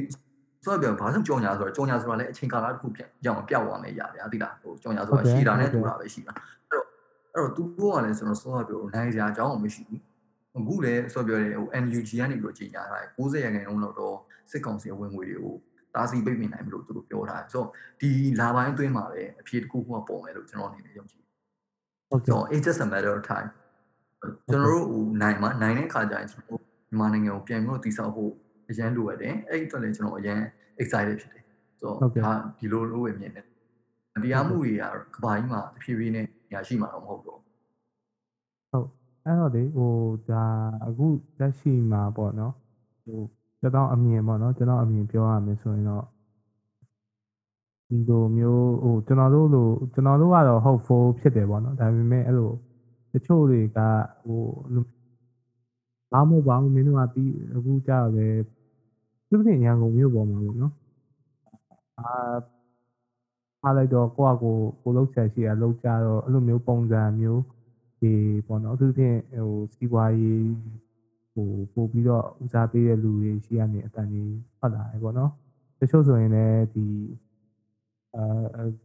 [0.66, 6.34] ဆိုတော့ဘာလို့ကြောင်ညာဆိုတော့ကြောင်ညာဆိုတာလည်းအချိန်ကာလတစ်ခုပြန်ကြောင်ပြောက်သွားမယ်ရဗျာသိလားဟိုကြောင်ညာဆိုတာရှိတာနဲ့တူတာပဲရှိတာ
[6.70, 6.86] အဲ့တော့
[7.34, 10.02] အဲ့တော့သူတို့ကလည်းကျွန်တော်စောစောပြောနိုင်စရာအကြောင်းမရှိဘူး
[10.58, 14.16] အခုလည်းဆိုပြောတယ်ဟို NUG ကနေပြီးတော့ကြီးညာထားတယ်60ရာခိုင်နှုန်းလောက်တော့
[14.52, 15.56] စစ်ကောင်စီဝင်ငွေတွေကို
[15.96, 17.68] တားဆီးပိတ်ပင်နိုင်မလို့သူတို့ပြောထားတယ်ဆိုတော့
[18.02, 21.24] ဒီလာပိုင်းအတွင်းမှာပဲအဖြေတစ်ခုခုကပေါ်မယ်လို့ကျွန်တော်အနေနဲ့ယုံကြည်
[22.10, 23.50] ဟုတ်ကဲ့ so it's just a matter of time
[24.52, 28.32] ကျွန်တော်တို့ဟိုနိုင်မှာနိုင်တဲ့ခါကျရင်ကျွန်တော်မြန်မာနိုင်ငံကိုပြန်ပြီးတော့တည်ဆောက်ဖို့
[28.70, 30.40] အရန်လိုရတယ်အဲ့ဒီအတွက်လည်းကျွန်တော်အရန်
[30.82, 31.44] excited ဖြစ်တယ်
[31.80, 33.46] ဆိုတော့ဒါဒီလိုလိုပဲမြင်တယ်
[34.24, 34.84] တရားမှုတွေက
[35.16, 37.40] ကဘာကြီးမှာတဖြည်းဖြည်းနဲ့ညာရှိမှာတော့မဟုတ်တော့
[38.72, 38.88] ဟုတ်
[39.26, 39.94] အဲ့တော့လေဟို
[40.30, 40.44] ဒါ
[40.86, 41.08] အခု
[41.40, 42.54] လက်ရှိမှာပေါ့နော်
[43.04, 43.20] ဟို
[43.60, 46.06] ကျွန်တော်အမြင်ပေါ့နော်ကျွန်တော်အမြင်ပြောရမယ်ဆိုရင်တော့
[47.88, 52.52] ဒီလိုမျိုးဟိုကျွန်တော်တို့လိုကျွန်တော်တို့ကတော့ hopeful ဖြစ်တယ်ပေါ့နော်ဒါပေမဲ့အဲ့လို
[53.14, 53.80] တချို့တွေက
[54.26, 54.42] ဟို
[56.12, 58.34] ဘာမှမပေါ့မင်းတို့ကပြီးအခုကြောက်တယ်
[59.30, 60.74] သူတို့ရန်ကုန်မြို့ပေါ်မှာပေါ့နော်
[62.00, 62.08] အာ
[63.64, 67.42] အားလိုက်တော့ကိုယ့်အကိုကိုလောက်ဆက်ရှိရလောက်ကြတော့အဲ့လိုမျိုးပုံစံမျိုး
[68.02, 68.12] ဒီ
[68.48, 70.46] ပေါ့နော်အထူးဖြင့်ဟိုစီးပွားရေး
[71.34, 75.32] ဟိုပို့ပြီးတော့ဦးစားပေးတဲ့လူတွေရှိရနေအတန်ကြီးဟုတ်လာတယ်ပေါ့နော်
[75.80, 76.86] တချို့ဆိုရင်လည်းဒီ
[78.16, 78.24] အဲ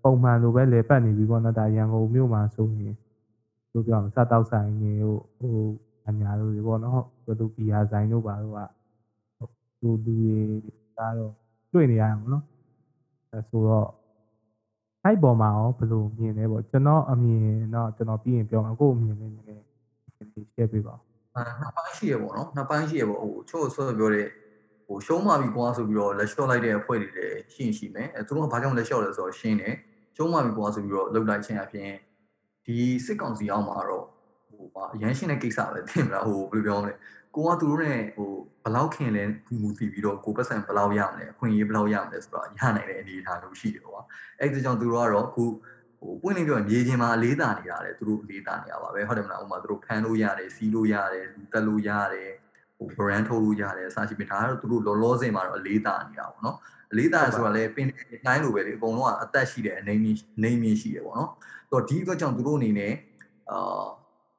[0.02, 2.94] ပုံမှန်လိုပဲလေပတ်နေပြီပေါ့နော်ဒါရန်ကုန်မြို့မှာဆိုရင်
[3.72, 5.66] တို့ပြောမှာစတောက်ဆိုင်တွေဟိုဟို
[6.08, 8.79] အများတို့တွေပေါ့နော်ဘယ်လိုပီယာဆိုင်တို့ပါတော့က
[9.80, 10.32] ဟိုလူတွေ
[10.96, 11.32] ကတော့
[11.72, 12.44] တွေ့နေရအောင်နော်
[13.30, 13.88] အဲဆိုတော့
[15.04, 19.64] အဲ့ပေါ်မှာရောဘယ်လိုမြင်လဲပေါ့ကျွန်တော်အမြင်တော့ကျွန်တော်ပြီးရင်ပြောမှာကို့အမြင်လေးနည်းနည်း
[20.14, 21.02] ရှင်းပြပါဦး
[21.36, 24.26] အာနှစ်ပိုင်းရှိရပေါ့နော်နှစ်ပိုင်းရှိရပေါ့ဟိုချို့ဆိုပြောတဲ့
[24.86, 29.74] ဟိုရှုံးမှပြီကွာဆိုပြီးတော့လက်လျှော့လိုက်တဲ့အဖွဲ့တွေလည်းရှင်းရှိမယ်အဲသူတို့ကဘာကြောင့်လက်လျှော့လဲဆိုတော့ရှင်းတယ်
[30.16, 31.90] ရှုံးမှပြီကွာဆိုပြီးတော့လှုပ်လိုက်ခြင်းအပြင်
[32.66, 32.76] ဒီ
[33.06, 34.04] စစ်ကောင်စီအောင်မှာတော့
[34.48, 36.94] ဟိုပါရန်ရှင်းတဲ့ကိစ္စပဲသိမလားဟိုဘယ်လိုပြောမလဲ
[37.36, 38.30] ကိုကသူတို့နဲ့ဟို
[38.64, 39.24] ဘလောက်ခင်လဲ
[39.60, 44.02] မူတည်ပြီးတော့ကိုပတ်စံဘလောက်ရမလဲအခွင့်အရေးဘလောက်ရမလဲဆိုတော့ရနိုင်တဲ့အနေအထားမျိုးရှိတယ်ကွာ
[44.38, 45.44] အဲ့ဒီကြောင့်သူတို့ကတော့အခု
[46.00, 52.30] ဟိုပွင့်နေပြောမြေချင်းမှာလေးတာနေတာလေသူတို့လေးတာနေရပါပဲဟုတ်တယ်မလားဥပမာသူတို့ဖန်လို့ရတယ်စီးလို့ရတယ်လူတက်လို့ရတယ်
[52.78, 56.56] ဟို brand ထုတ်လို့ရတယ်အစရှိပြီဒါကတော့သူတို့လောလောဆယ်မှာတော့လေးတာနေတာပေါ့နော်
[56.96, 57.86] လေးတာဆိုတာလေပင်
[58.26, 61.30] တိုင်းလိုပဲလေအကုန်လုံးကအသက်ရှိတယ်အနေမြင့်နေမြင့်ရှိတယ်ပေါ့နော်
[61.70, 62.92] ဆိုတော့ဒီအတွက်ကြောင့်သူတို့အနေနဲ့
[63.50, 63.84] အာ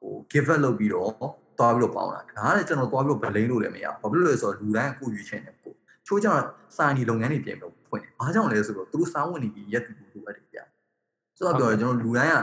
[0.00, 1.12] ဟို give up လုပ်ပြီးတော့
[1.58, 5.72] သွားပြီးတော့ပေါင်းတာဒါကလည်းကျွန်တော်သွားပြီးတော့ဗလိန်လို့လည်းမရဘာဖြစ်လို့လဲဆိုတော့လူတိုင်းကိုယူချင်တယ်ကို
[6.06, 6.42] ချိုးကြတော့
[6.76, 10.58] စာနီလုပ်ငန်းတွေပြင်လို့ဖွင့်တယ်ဘာကြောင့်လဲဆိုတော့သူတို့စာဝင်နေပြီးရက်တူတူလိုအပ်တယ်ဗျ
[11.36, 12.36] ဆိုတော့ပြောရကျွန်တော်လူတိုင်းက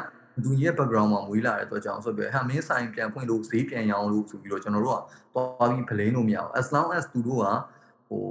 [0.44, 5.02] လူကြီးရဲ့ background မှာမွေးလာတဲ့အတွက်ကြောင့်ဆိုပြီးဟာမင်းဆိုင်ပြန်ဖွင့်လို့ဈေးပြန်ရောင်းလို့ဆိုပြီးတော့ကျွန်တော်တို့က
[5.34, 7.46] သွားပြီးဗလိန်လို့မရအောင် as long as သူတို့က
[8.10, 8.24] ဟို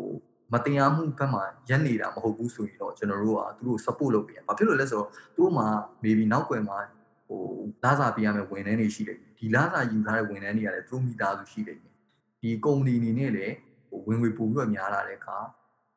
[0.53, 5.67] မတရားမှုဘက်မှာရက်နေတာမဟုတ်ဘူးဆိုရင်တော့ကျွန်တော်တို့ကသူတို့ support လုပ်ပေးရ။ဘာဖြစ်လို့လဲဆိုတော့သူတို့မှာ
[6.03, 6.79] maybe နောက်ွယ်မှာ
[7.27, 7.41] ဟို
[7.85, 11.95] လာစာပေးရမယ်ဝန်ထမ်းတွေရှိတယ် ဒီလစာယူထားတဲ့ဝန်ထမ်းတွေကလည်းသူတို့မိသားစုရှိနေတယ်
[12.41, 13.55] ဒီကုမ္ပဏီအနေနဲ့လည်း
[13.89, 15.39] ဟိုဝင်ငွေပို့ပြီးတော့များလာတဲ့အခါ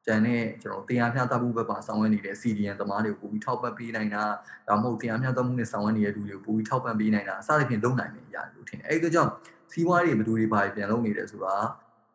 [0.05, 4.23] ကျန်တဲ့ကျွန်တော်တရားမျှတမှုဘက်ပါဆောင်ရွက်နေတဲ့ CDN သမားတွေကိုပို့ပြီးထောက်ပံ့ပေးနိုင်တာ
[4.67, 9.31] ဒါမှမဟုတ်တရားမျှတမှုနဲ့ဆောင်ရွက်နေတဲ့လူတွေကိုပို့ပြီးထောက်ပံ့ပေးနိုင်တာအစသဖြင့်လုပ်နိုင်မယ်ရတယ်လို့ထင်တယ်အဲဒီကြောင့်
[9.71, 11.55] စီးပွားရေးဘယ်သူတွေပါပြန်လုပ်နေတယ်ဆိုတာ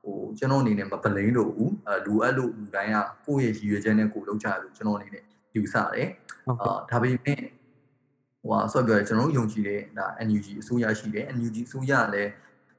[0.02, 2.96] ဟိုကျွန်တော်အနေနဲ့မပလိန်လို့ဘူးအဲလူအပ်လို့လူတိုင်းက
[3.26, 5.22] ကိုယ့်ရဲ့ရည်ရွယ်ချက်နဲ့ကိုယ်လုပ်ကြရလို့ကျွန်တော်အနေနဲ့
[5.54, 6.08] ယူဆတယ်
[6.48, 7.40] အာဒါပေမဲ့
[8.46, 12.30] ဟိုဟာဆော့ပြောရကျွန်တော်တို့ယုံကြည်တဲ့ဒါ NUG အစိုးရရှိတယ် NUG အစိုးရလည်း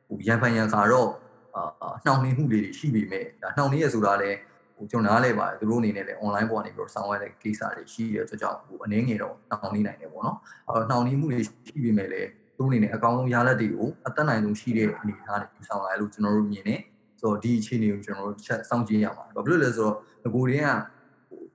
[0.07, 1.09] ဟိုရန်ဖန်ရန်ကတော့
[1.55, 4.37] အာနှောင့်နှေးမှုတွေရှိပေမဲ့ဒါနှောင့်နှေးရဆိုတာလည်း
[4.75, 10.37] ဟိုကျွန်တော်နားလဲပါတယ်သူတို့အနေနဲ့လည်း online ပေါ်ကနေပြီးတော့ဆောင်းရတဲ့ကိစ္စတွေရှိရတဲ့ကြောင့်ဟိုအနေငယ်တော့နှောင့်နှေးနိုင်တယ်ပေါ့နော်
[10.67, 16.75] အဲတော့နှောင့်နှေးမှုတွေရှိပေမဲ့လည်းသူတို့အနေနဲ့အကောင်းဆုံးရလဒ်တွေကိုအသက်နိုင်ဆုံးရှိတဲ့အနေအထားတွေဆောင်လာလို့ကျွန်တော်တို့မြင်နေ
[17.19, 20.67] ဆိုတော့ဒီအခြေအနေကိုကျွန်တော်တို့ချက်စောင့်ကြည့်ရမှာဘာဖြစ်လို့လဲဆိုတော့ငကိုတွေက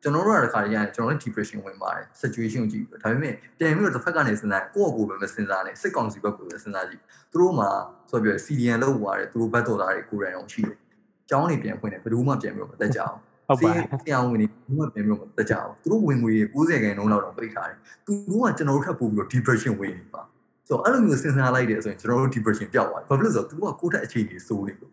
[0.02, 7.68] ကျွန်တော်တို့ကတခါတည်းရတယ်ကျွန်တော်တို့ depression ဝင်ပါတယ် situation ကိုကြည့်ပြီးဒါပေမဲ့ပြန်ပြီးတော့တစ်ဖက်ကနေစဉ်းစားကိုယ့်အကိုပဲမစဉ်းစားနဲ့စစ်ကောင်စီဘက်ကိုပဲစဉ်းစားကြည့်သူတို့မှာ
[8.10, 10.76] ဆိုပြော CDN လောက်သွားတယ်သူတို့ဘက်တော်သားတွေကိုယ်တိုင်အောင်ရှိတယ်
[11.28, 13.16] ကျောင်းနေပြန်ဖွင့်တယ်ဘယ်သူမှပြန်ပြီးတော့မတက်ကြအောင်
[13.48, 20.22] ဟုတ်ပါတရားဝင်နေဘူးမှပြန်ပြီးတော့မတက်ကြအောင်သူတို့ဝင်ငွေ90ခန်းလုံးလောက်တော့ပိတ်ထားတယ်သူတို့ကကျွန်တော်တို့ထပ်ပို့ပြီးတော့ depression ဝင်နေပါ
[20.66, 24.92] ဆိုတော့အဲ့လိုမျိုးစဉ်းစားလိုက်တယ်ဆိုရင်ကျွန်တော်တို့ depression ပျောက်သွားတယ်ဘာဖြစ်လို့လဲဆိုတော့သူတို့ကကိုယ့်ထက်အခြေအနေစိုးနေလို့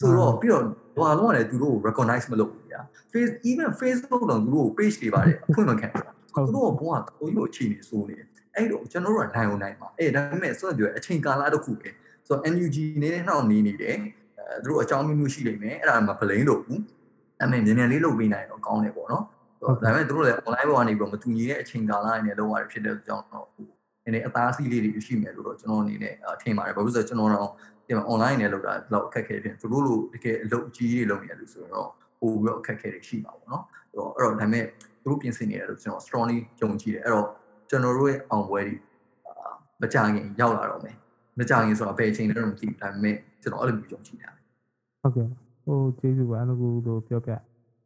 [0.00, 0.64] ဆိုတော့ပြီးတော့
[0.98, 2.80] ဘာလို့လဲသူတို့ကို recognize မလုပ်ဘူး ညာ
[3.12, 5.88] face even facebook တော့သူတို့ကို page တွေပါတယ်အဖွင့်မခံ
[6.34, 11.88] ဘူးသူတို့ကဘုံကတော်ကြီးကိုအခြေအနေစိုးနေတယ်အဲ့တော့ကျွန်တော်တို့ကနိုင်အောင်နိုင်ပါအဲ့ဒါပေမဲ့ဆိုတော့ပြောအချိန်ကာလတစ်ခုပဲ
[12.26, 16.80] ဆိုတော့ NUG နေတဲ့နှောက်နေနေတယ်အဲသူတို့အကြောင်းမျိုးမျိုးရှိနေမယ်အဲ့ဒါမှ blame လို့ဘူး
[17.40, 19.24] အဲ့မဲ့မြန်မြန်လေးလုပ်ပေးနိုင်တော့ကောင်းတယ်ပေါ့နော်
[19.64, 23.64] ဒါပေမဲ့သူတို့လည်း online ပေါ်ကနေပြီးတော့မတူညီတဲ့အချိန်ကာလတွေနဲ့လုပ်ရတယ်ဖြစ်တဲ့ကြောင့်တော့ဟို
[24.04, 27.50] နည်းနည်းအသားစီးလေးတွေရှိမယ်လို့တော့ကျွန်တော်အနေနဲ့ထင်ပါတယ်ဘာလို့လဲဆိုတော့ကျွန်တော်တော့
[27.86, 31.90] ဒီမှာ online နဲ့လုပ်တာတော့အခက်အခဲဖြစ်သူတို့လိုတကယ်အလုပ်ကြီးတွေလုပ်နေတယ်လို့ဆိုတော့
[32.24, 34.64] ပို့ပြီးတော့အခက်အခဲတွေရှိပါပေါ့နော်အဲ့တော့အဲ့တော့ဒါပေမဲ့
[35.02, 37.26] သူတို့ပြင်ဆင်နေတယ်လို့ကျွန်တော် strongly ယုံကြည်တယ်အဲ့တော့
[37.70, 38.74] ကျွန်တော်တို့ရဲ့အောင်ပွဲတွေ
[39.80, 40.96] မကြခင်ရောက်လာတော့မယ်
[41.38, 44.30] မကြခင်ဆိုတော့ဘယ်အချိန်လဲတော့မသိဘူးဒါပေမဲ့ကျွန်တော်အဲ့လိုမျိုးယုံကြည်တယ်
[45.02, 45.28] ဟုတ်ကဲ့
[45.64, 47.32] ဟိုကျေးဇူးပါအနကူတို့ပြောပြ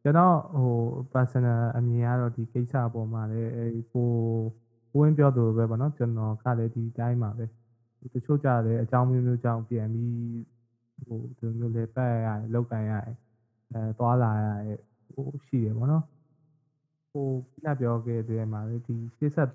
[0.03, 0.77] ကျွန်တော်ဟို
[1.13, 4.11] personal အမြင်ကတော့ဒီကိစ္စအပေါ်မှာလည်းအဲဟို
[4.97, 7.45] ဝင်းပြောသူပဲပေါ့နော်ကျွန်တော်ကလည်းဒီတိုင်းပါပဲ
[8.13, 10.13] တချို့ကြတယ်အကြောင်းမျိုးမျိုးကြောင့်ပြန်ပြီး
[11.07, 13.17] ဟိုဒီမျိုးလေပတ်ရတယ်လောက်ကန်ရတယ်
[13.73, 14.81] အဲသွားလာရတယ်
[15.15, 16.05] ဟိုရှိတယ်ပေါ့နော်
[17.11, 17.27] ဟို
[17.63, 19.49] ပြပြောခဲ့တဲ့မှာလေဒီရှေ့ဆက်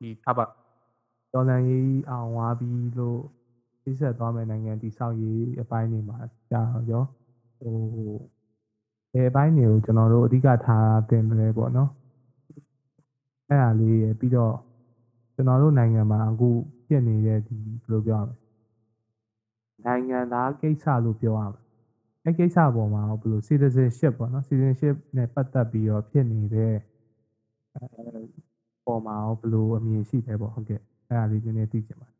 [0.00, 0.44] ဒီထားပါ
[1.32, 3.20] ဒေါ်လာရေးအောင်ဝါပြီးလို့
[3.80, 6.18] ရှေ့ဆက်သွားမယ်နိုင်ငံဒီဆောက်ရေးအပိုင်းတွေမှာ
[6.50, 7.04] ကြာရော
[7.58, 7.76] ဟို
[9.12, 11.90] ဘယ်အပိုင်းတွေကိုကျွန်တော်တို့အဓိကထားတင်တယ်ပေါ့နော်
[13.48, 14.54] အဲ့ဒါလေးရပြီးတော့
[15.34, 16.48] ကျွန်တော်တို့နိုင်ငံမှာအခု
[16.86, 18.36] ဖြစ်နေတဲ့ဒီဘယ်လိုပြောရမလဲ
[19.86, 21.65] နိုင်ငံသားကိစ္စလို့ပြောရမှာ
[22.26, 26.74] အဲ့ကိစ္စပေါ်မှာဘယ်လို citizenship ပေါ့နော် citizenship နဲ့ပတ်သက်ပြီးတော့ဖြစ်နေတဲ့
[27.74, 27.82] အဲ
[28.86, 32.16] ပေါ်မှာဘယ်လိုအမြင်ရှိလဲပေါ့ဟုတ်ကဲ့အဲ့ဒါလေးနည်းနည်းသိချင်ပါတယ်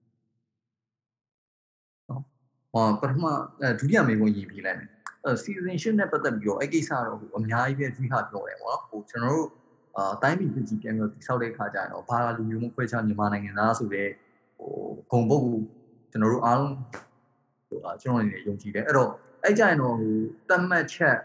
[2.72, 3.24] ဟောပထမ
[3.60, 4.90] အဲဒုတိယမေးခွန်းရင်ပြလိုက်မယ်
[5.24, 9.48] အဲ citizenship နဲ့ပတ်သက်ပြီးတော့အဲ့ကိစ္စတော့ဟိုအများကြီးပဲတွေးဟာပြောတယ်ပေါ့နော်ဟိုကျွန်တော်တို့
[9.96, 14.08] အာတိုင်းပြည်ပြည်ကြီးပြန်ပြီးတော့တိဆောက်တဲ့ခါကျရင်တော့ဘာလူမျိုးမခွဲခြားမြန်မာနိုင်ငံသားဆိုတဲ့
[14.58, 14.72] ဟို
[15.10, 15.58] ဂုံပုတ်ကို
[16.10, 16.74] ကျွန်တော်တို့အားလုံး
[17.68, 19.10] ဟိုကျွန်တော်အနေနဲ့ယုံကြည်တယ်အဲ့တော့
[19.44, 20.16] အဲ့ကြရင်တော့ဟို
[20.48, 21.16] တတ်မှတ်ချက်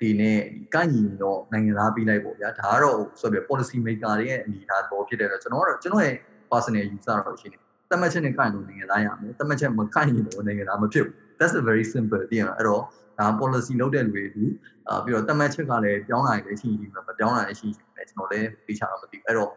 [0.00, 0.38] ဒီနဲ့
[0.74, 6.14] ကန့်ညီတော့နိုင်ငံသားပြီးလိုက်ပေါ့ဗျာဒါကတော့ဆိုပြ policy maker တွေရဲ့အနေအထားပေါ်ဖြစ်တဲ့တော့ကျွန်တော်ကတော့ကျွန်တော်ရဲ့
[6.50, 7.58] personal user တော့ရှိနေ
[7.90, 12.82] တတ်မှတ်ချက်နဲ့ကန့်လို့နိုင်ငံသားရမယ်တတ်မှတ်ချက်မကန့်ရင်တော့နိုင်ငံသားမဖြစ်ဘူး that's a very simple တည်ရအဲ့တော့
[13.18, 14.44] ဒါ policy လုပ်တဲ့လူတွေလူ
[14.88, 19.50] အာပြီးတော့တတ်မှတ်ချက်ကလည်းပြောင်းလာရင်လည်းရှိရှိမပြောင်းလာရင်ရှိရှိပဲကျွန်တော်လည်းသိချာတော့မသိဘူးအဲ့တော့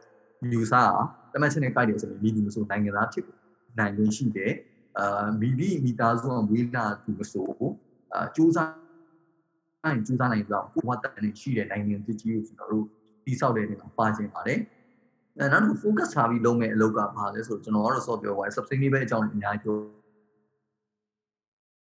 [0.60, 0.88] user
[1.32, 3.26] ကတတ်မှတ်ချက်နဲ့ကိုက်တယ်ဆိုရင်မိသူမဆိုနိုင်ငံသားဖြစ်
[3.80, 4.54] နိုင်လို့ရှိတယ်
[5.00, 7.48] အာမိမိမိသားစုကဝေးလာသူမဆို
[8.14, 8.74] အာစူးစမ်း
[9.86, 12.86] နိုင်စူးစမ်းနိုင်တော့ကိုဝတ်တန်နေရှိတဲ့နိုင်ငံတကြီးကိုကျွန်တော်တို့
[13.26, 14.60] တိဆောက်တဲ့နေရာပါခြင်းပါတယ်
[15.38, 19.76] အဲနောက်တစ်ခု focus ထားပြီးလုပ်မဲ့အလုပ်ကဘာလဲဆိုတော့ကျွန်တော်ကတော့ software wise sustainable အကြောင်းအများကြီးပြော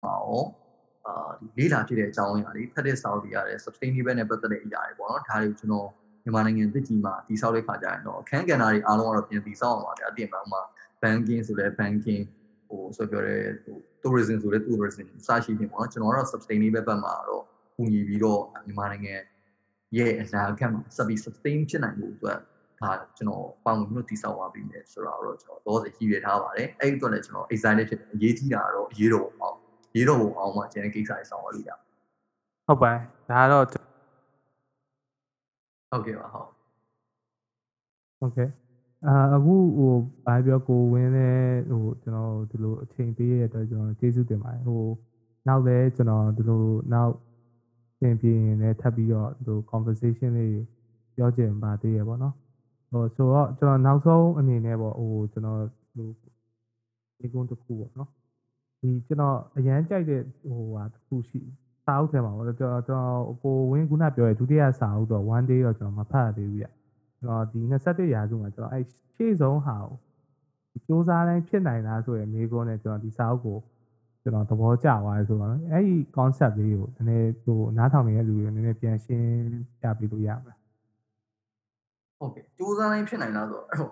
[0.03, 0.47] ပါအောင်
[1.05, 5.87] အာဒီလေးလာဖြစ်တဲ့အကြောင်းအရာတွေဖက်တဲ့စာအုပ်တွေရတယ် sustainable နဲ့ပတ်သက်တဲ့အရာတွေပေါ့နော်ဒါတွေကိုကျွန်တော်
[6.23, 10.61] မြန်မာနိုင်ငံသစ်ကြီးမှာတည်ဆောက်တဲ့ခါကျရင်တော့အခန်းကဏ္ဍတွေအားလုံးကတော့ပြင်တည်ဆောက်အောင်ပါဗျာအပြင်မှာဥမာ
[11.01, 12.23] banking ဆိုလဲ banking
[12.67, 17.43] ဟိုဆိုပြောရဲဟို tourism ဆိုလဲ tourism စရှိနေပေါ့နော်ကျွန်တော်ကတော့ sustainable ဘက်မှာတော့
[17.75, 19.15] ပူညီပြီးတော့မြန်မာနိုင်ငံ
[19.97, 22.39] ရဲ့အနာဂတ်မှာစပြီး sustain ဖြစ်နိုင်ဖို့အတွက်
[22.81, 29.57] ဒါကျွန်တော်ပေါင်းလို့တည်ဆောက်ပါပြီလေဆိုတော့ကျွန်တော်တော့ရည်ရထားပါတယ်အဲ့ဒီအတွက်လည်းကျွန်တော် excited ဖြစ်တယ်အရေးကြီးတာကတော့အရေးတော်အောင်
[29.95, 31.71] ရေးတော်အောင်မှကျန်တဲ့ကိစ္စတွေဆောင်ရလို့ရ
[32.67, 33.65] ဟုတ်ပါတယ်ဒါကတော့
[35.89, 36.49] ဟုတ်ကဲ့ပါဟုတ်
[38.19, 38.49] ဟုတ်ကဲ့
[39.07, 39.93] အာအခုဟို
[40.25, 41.29] ဘာပြောကိုဝင်းလဲ
[41.69, 44.83] ဟိုကျွန်တော်ဒီလိုအချိန်ပေးရတဲ့အတွက်ကျွန်တော်ကျေးဇူးတင်ပါတယ်ဟို
[45.47, 47.13] နောက်လည်းကျွန်တော်ဒီလိုနောက်
[47.99, 50.63] ပြင်ပြရင်လည်းထပ်ပြီးတော့ဒီလို conversation လေး
[51.15, 52.35] ပြောချင်ပါသေးရပေါ့နော်
[52.91, 55.59] ဟိုဆိုတော့ကျွန်တော်နောက်ဆုံးအနေနဲ့ပေါ့ဟိုကျွန်တော်
[55.95, 56.07] ဟို
[57.19, 58.09] ဒီကုန်းတစ်ခုပေါ့နော်
[58.79, 61.41] ဒီကျွန်တော်အရန်ကြိုက်တဲ့ဟိုဟာတစ်ခုရှိ
[61.85, 66.65] စာအုပ်ထဲမှာပေါ့ကျွန်တော်ကျွန်တော်ကိုဝင်းခုနပြောရဲ့ဒုတိယစာအုပ်တော့ one day တော့ကျွန်တော်မဖတ်ရသေးဘူးပြ
[67.25, 68.83] ကျွန်တော်ဒီ21ရာစုမှာကျွန်တော်အဲ့
[69.15, 69.93] ရှေ့ဆုံးဟာကို
[70.71, 73.57] ဒီစူးစမ်းတိုင်းဖြစ်နိုင်လားဆိုရယ်မိကုန်းနဲ့ကျွန်တော်ဒီစာအုပ်ကို
[74.23, 79.29] ကျွန်တော်သဘောကျသွားတယ်ဆိုတော့အဲ့ဒီ concept လေးကိုနည်းနည်းဟိုနားထောင်နေတဲ့လူတွေနည်းနည်းပြန်ရှင်း
[79.81, 80.59] ပြပေးလို့ရမလား
[82.19, 83.91] ဟုတ်ကဲ့စူးစမ်းတိုင်းဖြစ်နိုင်လားဆိုတော့အဲ့တော့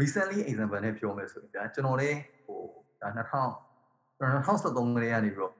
[0.00, 2.60] recently example နဲ့ပြောမယ်ဆိုရင်ဗျာကျွန်တော်လည်းဟို
[3.02, 3.50] ဒါ2000
[4.20, 5.52] 2013ကလေးကနေပြီးတော့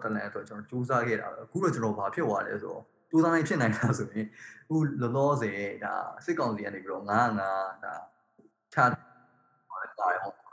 [0.00, 4.26] တလန်အတွက်ကျွန်တော်စူးစမ်းခဲ့တာပဲအခုတော့ကျွန်တော်ဘာဖြစ်သွားလဲဆိုတော့ စူးစမ်းတိုင်းဖြစ်နိုင်တာဆိုရင်
[4.68, 5.94] အခုလောလောဆယ်ဒါ
[6.24, 7.94] စစ်ကောင်စီကနေပြီးတော့905ဒါ
[8.74, 10.46] ချားတာရဟုတ်အဲ့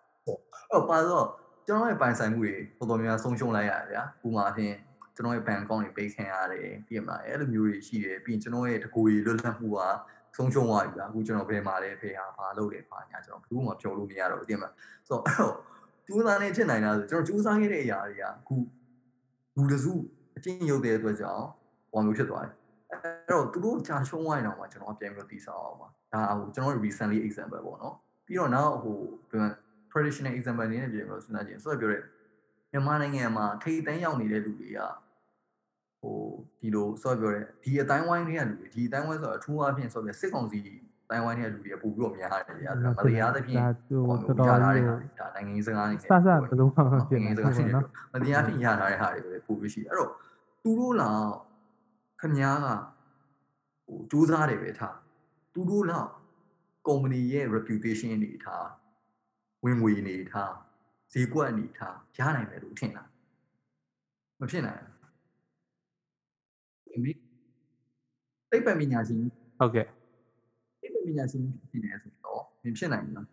[0.72, 1.28] တော့ပါတော့
[1.68, 4.74] ကျွန်တော်ရဲ့ပိုင်ဆိုင်မှုတွေတော်တော်များများဆုံးရှုံးလိုက်ရတယ်ဗျာဥပမာအဖြစ်
[5.16, 9.80] ကျွန်တော်ရဲ့ဘဏ်အကောင့်တွေပိတ်ခံရတယ်ပြင်မလားအဲ့လိုမျိုးတွေရှိတယ်ပြီးရင်ကျွန်တော်ရဲ့တကူကြီးလွတ်လပ်မှုက
[10.36, 14.74] ဆုံးရှုံးသွားပြီဗျာအခုကျွန်တော်ဘယ်မှာလဲဖေဟာဘာလုပ်တယ်ဘာညာကျွန်တော်ဘူးမှပြောလို့မရတော့ဘူးပြင်မလား
[15.08, 15.56] ဆိုတော့အဲ့တော့
[16.06, 18.56] ကျူးစားနေဖြစ်နိုင်တာဆိုကျွန်တော်ကျူးစားခဲ့တဲ့အရာတွေကအခု
[19.56, 19.94] လူတစု
[20.38, 21.46] အချင်းရုပ်တဲ့အတွက်ကြောင့်
[21.96, 22.54] ဘောမျိုးဖြစ်သွားတယ်
[22.92, 28.98] အဲ့တော့သူတို့ကြာရှုံးသွားရင်တော့မှကျွန်တော်ပြန်ပြီးတော့တည်ဆောက်အောင်ပါဒါဟိုကျွန်တော် recently example ပေါ့နော်ပြီးတော့နောက်ဟို
[29.92, 32.00] traditional example အနေနဲ့ပြန်ပြီးတော့စဉ်းစားကြည့်ဆိုတော့ပြောရဲ
[32.72, 34.80] မြန်မာနိုင်ငံမှာထိတ်တန်းရောက်နေတဲ့လူတွေက
[36.02, 36.18] ဟို
[36.60, 40.60] ဒီလိုဆိုတော့ပြောရဲဒီအတိုင်းဝိုင်းတွေကလူတွေဒီအတိုင်းဝိုင်းဆိုတော့အထူးအားဖြင့်ဆိုတော့စစ်ကောင်စီ
[41.10, 50.12] တိုင်းဝိုင်းတွေကလူတွေကပို့ပြီးတော့များတယ်ဗျာမတရားသဖြင့်ဒါဟိုဟိုတော်တော်ရထားတဲ့ကြီးဟာတွေဒါနိုင်ငံရေးစကားတွေစစဘယ်လိုမှမဖြစ်နိုင်ငံနိုင်ရေးစဘူးကားတွေပေါ့နော်မတရားဖြင့်ရထားတဲ့ဟာတွေပဲပို့ပြီးရှိတယ်အဲ့တော့
[50.64, 51.32] သူတို့လောက်
[52.26, 52.68] ခမားက
[53.86, 54.98] ဟိုစူးစမ်းတယ်ပဲထား
[55.54, 56.10] သူတို့လောက်
[56.88, 58.68] ကုမ္ပဏီရဲ့ reputation အနေထား
[59.64, 60.52] ဝင်ငွေအနေထား
[61.14, 63.04] ဈေးကွက်အနေထားရနိုင်မယ်လို့ထင်တာ
[64.40, 64.96] မဖြစ်နိုင်ဘူး
[66.96, 67.12] အမေ
[68.52, 69.20] သိပ္ပံပညာရှင်
[69.60, 69.88] ဟုတ်ကဲ့
[70.82, 73.28] သိပ္ပံပညာရှင်ဖြစ်နေတယ်ဆိုတော့မဖြစ်နိုင်ဘူးလား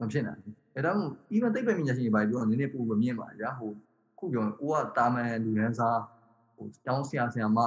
[0.00, 1.04] မဖြစ်နိုင်ဘူးအဲဒါမှ
[1.34, 3.70] even သိပ္ပံပညာရှင်တွေဘာပြောနည်းနည်းပို့မမြင်ပါကြာဟို
[4.18, 6.00] ခုပြောကိုကတာမန်လူရန်စား
[6.54, 7.58] ဟိုကျောင်းဆရာဆရာမ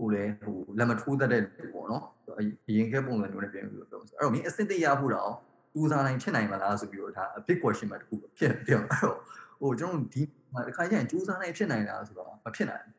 [0.00, 2.02] ဟိုလေဟိုလက်မထိုးတတ်တဲ့လူပေါ့နော်
[2.68, 5.32] အရင်ကပုံစံမျိုးနဲ့ပြန်ပြီးတော့ပြောဆိုအဲ့တော့မင်းအစစ်တရဖို့တော့
[5.74, 9.16] တူစားနိုင်ဖြစ်နိုင်မလားဆိုပြီးတော့ဒါ a big question မှာတခုဖြစ်ပြောအဲ့တော့
[9.60, 10.22] ဟိုကျွန်တော်ဒီ
[10.66, 12.96] တစ်ခါကျရင်စူးစမ်းနိုင်ဖြစ်နိုင်လားဆိုတော့မဖြစ်နိုင်ဘူး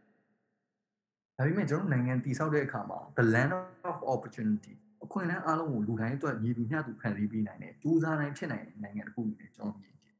[1.37, 3.51] ဒါပေမဲ့ကျွန်တော်နိုင်ငံတည်ဆောက်တဲ့အခါမှာ the land
[3.91, 4.73] of opportunity
[5.03, 10.15] အခွင့်အလမ်းအားလုံးကိုလူတိုင်းအတွက်ညီလူမျှသူခံစည်းပေးနိုင်တယ်စူးစမ်းနိုင်ဖြစ်နိုင်တဲ့နိုင်ငံတစ်ခုအနေနဲ့ကျွန်တော်မြင်တယ်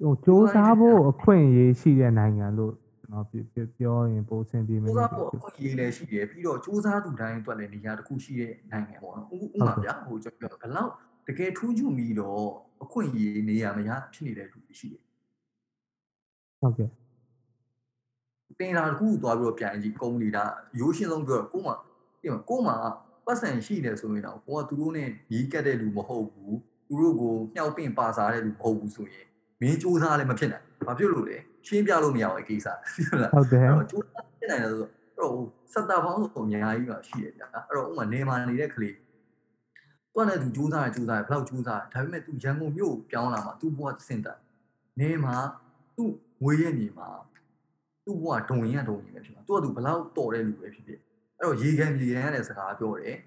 [0.00, 2.72] ဟိုစ조사ဖို့အခွင့်အရေးရှိတဲ့နိုင်ငံလို့
[3.08, 10.92] ကျွန်တော်ပြောပြောရင်ပိုအဆင်ပြေမယ်စူးစလို့မ်းဖို့အခွင့်အရေးလည်းရှိတယ်ပြီးတော့စူးစမ်းသူတိုင်းအတွက်လည်းနေရာတစ်ခုရှိတဲ့နိုင်ငံပေါ့နော်ဥဥမာဗျာဟိုကျွန်တော်ပြောဘယ်လောက်
[11.28, 12.42] တကယ်ထူးချွန်ပြီးတော့
[12.82, 15.02] အခွင့်အရေးနေရာမရဖြစ်နေတဲ့လူတွေရှိတယ်
[16.60, 16.90] ဟုတ်ကဲ့
[18.58, 20.44] တင်တာတစ်ခုသွားပြီးတော့ပြန်ကြည့်ကုမ္ပဏီဒါ
[20.80, 21.74] ရိုးရှင်းဆုံးပြောကို့မှာ
[22.20, 22.76] ဒီမှာကို့မှာ
[23.26, 29.26] ပတ်စံရှိတယ်ဆိုရင်တော့ကိုကသူတို့နဲ့ညီးကက်တဲ့လူမဟုတ်ဘူးသူတို့ကိုညှောက်ပင့်ပါစားတဲ့လူမဟုတ်ဘူးဆိုရင်
[29.60, 31.36] မင်းစူးစမ်းလည်းမဖြစ်နိုင်ဘာဖြစ်လို့လဲ
[31.67, 32.67] ရှင်းပြလို့မရဘူးအကိစ္စ
[33.09, 34.03] ဟုတ်လား ဟုတ်တယ် အဲ့တော့ကျိုး
[34.39, 35.35] ဖြစ်နိုင်တယ်ဆိုတော့အဲ့တော့
[35.73, 38.95] စက်တာပေါင်းဆိုအများကြီးပါရှိရဗျာအဲ့တော့ဥမာနေမာနေတဲ့ကလေး
[40.13, 44.33] တွန်းတဲ့သူကြိုးစားတယ်ကြိုးစားတယ်ဘယ်လောက်ကြိုးစားတယ်ဒါပေမဲ့ तू ရန်ကုန်မြို့ပြောင်းလာမှာ तू ဘဝစင်တာ
[44.99, 45.35] နေမှာ
[45.95, 46.03] तू
[46.43, 47.09] ငွေရဲ့နေမှာ
[48.05, 50.99] तू ဘဝဒုံရင်ကဒုံရင်ပဲဖြစ်မှာ तू က तू ဘယ်လောက်တော်တဲ့လူပဲဖြစ်ဖြစ်
[51.37, 53.17] အဲ့တော့ရေကန်မြေကန်ရတဲ့စကားပြောတယ်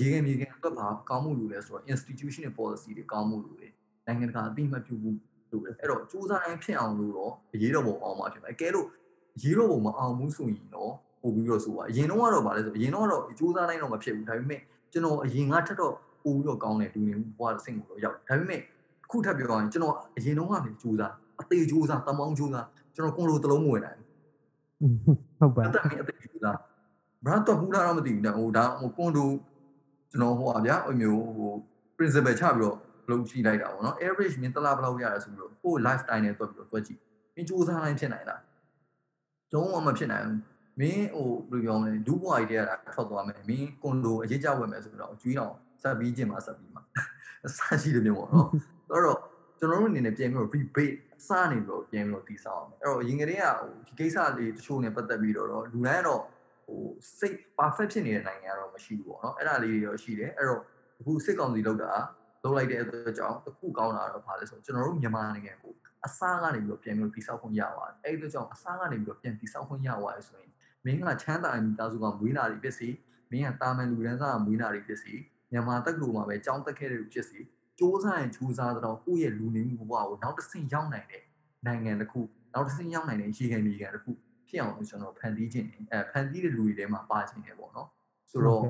[0.00, 3.68] ရေကန်မြေကန်အတွက်ဘာကောင်းမှုလို့လဲဆိုတော့ institution နဲ့ policy တွေကောင်းမှုလို့လေ
[4.06, 5.10] နိုင်ငံတကာအသိမှတ်ပြုမှု
[5.53, 8.87] လို့လေအဲ့တော့စူးစမ်းတိုင်းဖြစ်အောင်လို့တော့အရေးတော်ပုံအောင်မှာဖြစ်မှာအကဲလို့
[9.43, 15.93] ရေးတော့ပုံမအောင်ဘူးဆိုရင်တော့ပို့ပြီးတော့ဆိုပါအရင်တော့ကတော့ဗာလဲဆိုအရင်တော့ကတော့စူးစမ်းတိုင်းတော့မဖြစ်ဘူးဒါပေမဲ့ကျွန်တော်အရင်ကထက်တော့
[16.23, 18.61] ပို့ပြီးတော့ကောင်းတယ်လူနေဘွားဆင့်ကိုတော့ရောက်ဒါပေမဲ့
[19.09, 23.99] ခုထပ်ပြောရင်ကျွန်တော်အရင်တော့ကနေစူးစမ်းအသေးစူးစမ်းတမောင်းစူးစမ်းကျွန်တော်ကွန်လိုတလုံးမဝင်နိုင်
[25.39, 26.59] ဟုတ်ပါဘူးအသက်မင်းအသေးစူးစမ်း
[27.25, 29.29] ဘရတ်တော့ဟူလာတော့မသိဘူးနော်ဟိုဒါဟိုကွန်လို
[30.11, 31.51] ကျွန်တော်ဟိုပါဗျာအမျိုးဟို
[31.97, 32.77] principle ချပြီးတော့
[33.11, 36.99] လုပ်ကြည့်လိုက်တာပေါ့နော် average မင်းတလားဘယ်လောက်ရရဆိုပြီးတော့ကို lifestyle နဲ့တွက်ပြီးတော့တွက်ကြည့်
[37.35, 38.41] မင်းစူးစမ်းတိုင်းဖြစ်နိုင်လား
[39.53, 40.39] လုံးဝမဖြစ်နိုင်ဘူး
[40.79, 46.83] မင်းဟိုဘယ်လိုပြောမလဲဒူးဘွားကြီးတဲ့ကထွက်သွားမယ်မင်းကွန်ဒိုအရေးကြဝယ်မယ်ဆိုတော့အကျွေးတော့ဆက်ပြီးကျင်မှာဆက်ပြီးမှာ
[47.45, 48.47] အစားရှိတယ်မျိုးပေါ့နော်
[48.91, 49.19] အဲ့တော့
[49.59, 56.21] ကျွန်တော်တို့အနေနဲ့ပြန်ပြီးတော့ rebate အစားနေပြီးတော့ပြန်ပြီးတော့တည်ဆောက်အောင်အဲ့တော့ရင်ကလေးကဟိုဒီကိစ္စလေးတချို့နဲ့ပတ်သက်ပြီးတော့လူတိုင်းကတော့
[56.65, 56.81] ဟို
[57.17, 60.61] စိတ် perfect ဖြစ်နေတဲ့နိုင်ငံကတော့မရှိဘူးပေါ့နော်အဲ့ဒါလေးတွေတော့ရှိတယ်အဲ့တော့
[60.99, 61.91] အခုစစ်ကောင်စီလောက်တာ
[62.43, 65.73] လောက်လိုက်တဲ့အတွက်ကြောင့်တစ်ခုကောင်းတာတော့ဘာလဲဆိုတော့ကျွန်တော်တို့မြန်မာနိုင်ငံကို
[66.05, 70.51] အစားကနေပြီးတော့ပြန်ပြီးတော့တိဆောက်ခွင့်ရပါတယ်အဲ့ဒီကြောင့်အစားကနေပြီးတော့ပြန်တိဆောက်ခွင့်ရပါတယ်ဆိုရင်
[70.85, 72.87] မင်းကချမ်းသာမိသားစုကမွေးလာတွေဖြစ်စီ
[73.31, 75.13] မင်းကတာမန်လူရန်စားကမွေးလာတွေဖြစ်စီ
[75.51, 77.43] မြန်မာတက္ကသိုလ်မှာပဲကျောင်းတက်ခဲ့တဲ့လူဖြစ်စီစ
[77.79, 81.23] 조사ရင်စူးစမ်းတော့ကိုယ့်ရဲ့လူနေမှုဘဝကိုနောက်တစ်ဆင့်ရောက်နိုင်တဲ့
[81.65, 82.21] နိုင်ငံတစ်ခု
[82.53, 84.11] နောက်တစ်ဆင့်ရောက်နိုင်တဲ့ရေခံမြေခံတစ်ခု
[84.47, 87.87] ဖြစ်အောင်လို့ကျွန်တော်ဖန်တီးခြင်းအဲဖန်တီးတဲ့လူတွေထဲမှာပါခြင်းတယ်ပေါ့နော်
[88.31, 88.61] ဆိုတော့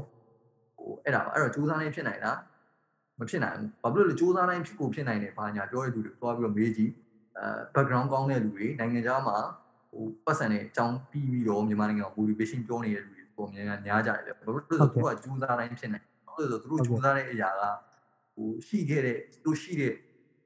[0.76, 2.38] ဟိုအဲ့ဒါပါအဲ့တော့စူးစမ်းနေဖြစ်နိုင်လား
[3.20, 6.92] မဖြစ်နိုင်ဘူးဘာဖြစ်လို့လဲစူးစမ်းတိုင်းဖြစ်ကိုဖြစ်နိုင်တယ်ဘာညာပြောရတဲ့သူတွေတွားပြီးတော့မေးကြည့်
[7.38, 7.46] အဲ
[7.76, 9.38] background ကောင်းတဲ့လူတွေနိုင်ငံခြားမှာ
[9.92, 17.64] ဟိုပတ်စံနဲ့အကြောင်းပြီးပြီးတော့မြန်မာနိုင်ငံမှာ motivation ပြောနေတဲ့လူတွေပုံများများများကြတယ်ဗျဘာဖြစ်လို့လဲဆိုတော့သူကစူးစမ်းတိုင်းဖြစ်နေဘာလို့လဲဆိုတော့သူတို့စူးစမ်းတဲ့အရာက
[18.36, 19.94] ဟိုရှိခဲ့တဲ့သူတို့ရှိတဲ့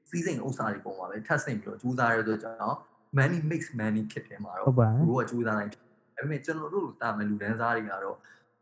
[0.08, 2.78] စီးစိမ်ဥစ္စာတွေပုံမှာပဲထပ်ဆင့်ပြီးတော့စူးစမ်းရတဲ့ကြောင့်
[3.18, 5.80] money mix money ဖြစ်တယ်မှာဟုတော့တ်ပါသူတို့ကစူးစမ်းတိုင်းဒါ
[6.16, 8.16] ပေမဲ့ကျွန်တော်တို့တာမန်လူတန်းစားတွေကတော့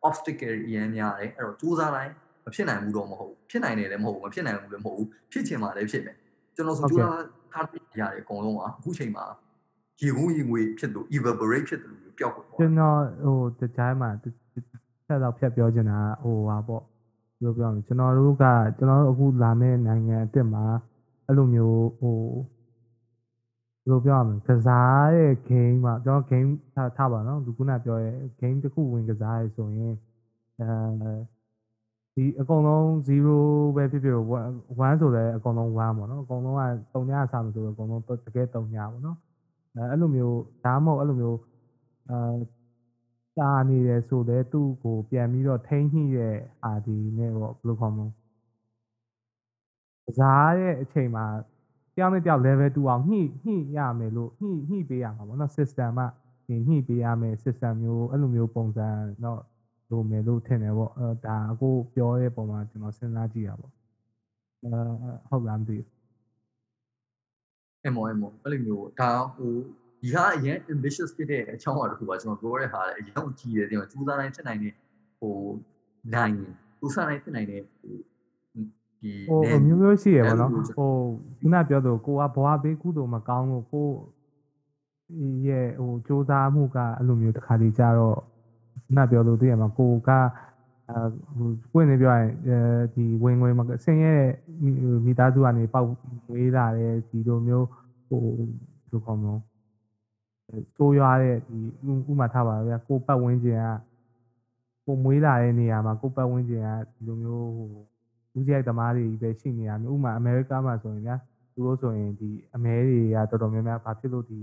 [0.09, 2.13] obstacle တွေအများများတယ်အဲ့တော့စူးစမ်းတိုင်း
[2.47, 6.17] မဖြစ်နိုင်ဘူးတော့မဟုတ်ဘူးဖြစ်နိုင်တယ်လည်းမဟုတ်ဘူးမဖြစ်နိုင်ဘူးလည်းမဟုတ်ဘူးဖြစ်ချင်မှလည်းဖြစ်မယ်
[6.55, 9.25] ကျွန်တော်ဆိုစူးစမ်းထားတဲ့အရာတွေအကုန်လုံးကအခုချိန်မှာ
[10.01, 14.11] ရေငုံရေငွေဖြစ်လို့ evaporate ဖြစ်တယ်လို့ပျောက်ကုန်သွားကျွန်တော်ဟိုတခြားမှာ
[15.07, 18.45] ဆက်တော့ဖြတ်ပြောချင်တာဟိုဟာပေါ့ဘယ်လိုပြောမလဲကျွန်တော်တို့က
[18.79, 20.65] ကျွန်တော်တို့အခုလာမယ့်နိုင်ငံအစ်စ်မှာ
[21.27, 22.19] အဲ့လိုမျိုးဟို
[23.83, 29.95] ဘယ်လိုပြောရမလဲကစားရဲ့ game မှာကျွန်တော် game ထားထားပါတော့ဒီခုနပြောရဲ့ game တစ်ခုဝင်ကစားရဲဆိုရင်
[30.61, 30.69] အဲ
[32.17, 36.63] ဒီအကုန်လုံး0ပဲဖြစ်ဖြစ်1ဆိုလည်းအကုန်လုံး1ပေါ့နော်အကုန်လုံးက
[36.93, 39.19] 3ညအစားမဆိုတော့အကုန်လုံးတကယ်3ညပေါ့နော်
[39.75, 41.39] အဲအဲ့လိုမျိုးဒါမှမဟုတ်အဲ့လိုမျိုး
[42.11, 42.35] အာ
[43.39, 48.07] တာနေတယ်ဆိုတော့သူ့ကိုပြန်ပြီးတော့ထိန်းညှိတဲ့အာဒီနဲ့ပေါ့ဘယ်လိုခေါ်မလဲ
[50.07, 51.25] ကစားရဲ့အချိန်မှာ
[51.95, 56.03] တယောက်နဲ့တယောက် level 2အောင်ညှိညှိရမယ်လို့ညှိညှိပေးရမှာပေါ့နော် system က
[56.47, 58.89] ဒီညှိပေးရမယ် system မျိုးအဲ့လိုမျိုးပုံစံ
[59.25, 59.41] တော့
[59.91, 63.73] လိုမယ်လို့ထင်တယ်ပေါ့အဲဒါအခုပြောတဲ့ပုံမှာကျွန်တော်စဉ်းစားကြည့်ရပါပေါ့
[64.63, 64.81] အဲ
[65.29, 65.87] ဟုတ်လားမသိဘူး
[67.87, 69.53] အမောအမောအဲ့လိုမျိုးဒါဟို
[70.03, 74.75] ဒီဟာအရင် ambitious ဖြစ်တဲ့အချောင်းအရာတစ်ခုပါကျွန်တော်ပြောတဲ့ဟာလည်းအရင်အကြီးတယ်ဒီမှာစူးစမ်းတိုင်းဖြစ်နိုင်တဲ့
[75.21, 75.37] ဟို
[76.15, 76.37] နိုင်
[76.79, 77.95] စူးစမ်းတိုင်းဖြစ်နိုင်တဲ့ဟို
[79.03, 83.89] ဒီဟိုအမျိုးမျိုးရှိရပါတော့ဟိုခုနပြောသူကိုကဘဝဘေးကုသိုလ်မကောင်းလို့ကို
[85.47, 88.19] ရဲ့ဟိုစူးစမ်းမှုကအဲ့လိုမျိုးတစ်ခါတည်းကြတော့
[88.87, 90.11] ခုနပြောလို့သိရမှာကိုက
[90.89, 90.99] အဲ
[91.37, 92.59] ဟိုပွင့်နေပြောရင်အဲ
[92.95, 94.15] ဒီဝင်ဝင်မဆင်းရဲ
[95.05, 95.87] မိသားစုကနေပေါက်
[96.33, 97.67] ဝေးလာတဲ့ဒီလိုမျိုး
[98.09, 98.49] ဟိုဘယ်
[98.91, 99.37] လိုခေါ်မလဲ
[100.77, 101.59] ဆိုးရွားတဲ့ဒီ
[102.11, 103.69] ဥမာထားပါဗျာကိုပတ်ဝန်းကျင်က
[104.85, 107.69] ကိုမွေးလာတဲ့နေရာမှာကိုပတ်ဝန်းကျင်ကဒီလိုမျိုးဟို
[108.33, 111.17] လူကြီးသမားတွေပဲရှိနေတာမျိုးဥမာအမေရိကမှာဆိုရင်ဗျာ
[111.53, 114.41] သူတို့ဆိုရင်ဒီအမဲတွေကတော်တော်များများဘာဖြစ်လို့ဒီ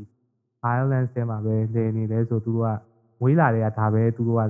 [0.64, 2.93] violence ထဲမှာပဲနေနေလဲဆိုသူတို့က
[3.24, 4.42] မွေးလာတွေကဒါပဲသူတို့က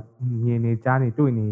[0.45, 1.47] မြင်နေကြားနေတွေ့နေ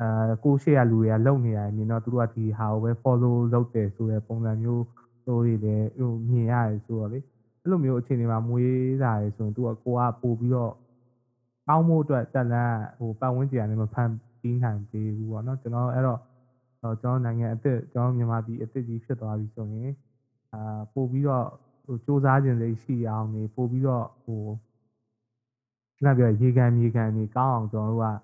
[0.00, 4.84] အာကိုရှေ့ကလူတွေကလုံနေရတယ်မြင်တော့သူတို့ကဒီဟာကိုပဲ follow လုပ်တယ်ဆိုတဲ့ပုံစံမျိုး
[5.26, 7.18] တို့တွေလည်းဟိုမြင်ရတယ်ဆိုတော့လေ
[7.60, 10.72] အဲ့လိုမျိုးအခြေအနေမှာမွေးလာရဆိုရင်သူကကိုကပို့ပြီးတော့
[11.66, 16.20] ကောင်းမှုအတွက်တက်လန်းဟိုပတ်ဝန်းကျင်ကနေမဖန်ပြီးနိုင်သေးဘူးပေါ့နော်ကျွန်တော်အဲ့တော့
[16.80, 19.90] ကျွန်တော်နိုင်ငံအစ်စ်ကျွန်တော်မြန်မာပြည်အစ်စ်ကြီးဖြစ်သွားပြီဆိုရင်
[20.52, 21.46] အာပို့ပြီးတော့
[21.84, 24.42] ဟိုစူးစမ်းခြင်းလေးရှိအောင်နေပို့ပြီးတော့ဟို
[26.04, 28.18] လက်ပြရေကန်မြေကန်နေကောင်းအောင်ကျွန်တော်တို့က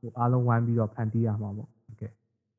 [0.00, 2.10] ဟိုအားလုံးဝိုင်းပြီးတော့ဖန်တီးရမှာပေါ့ဟုတ်ကဲ့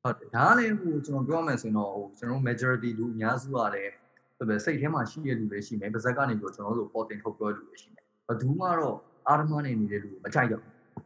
[0.03, 3.93] ဟုတ်တယ်ဒါကလည်းဟိုကျွန်တော်ပြောမယ်ဆိုရင်တော့ဟိုကျွန်တော် majority လူအများစုကလည်း
[4.37, 8.97] ဆိုပဲစိတ်ထဲမှာရှိတဲ့လူတွေရှိမယ်ပါဇက်ကနေပြီးတော့ကျွန်တော်တို့ပေါ်တင်ထုတ်ပြောလူတွေရှိမယ်ဘယ်သူမှတော့
[9.27, 10.63] အာရမနဲ့နေတဲ့လူမကြိုက်တော့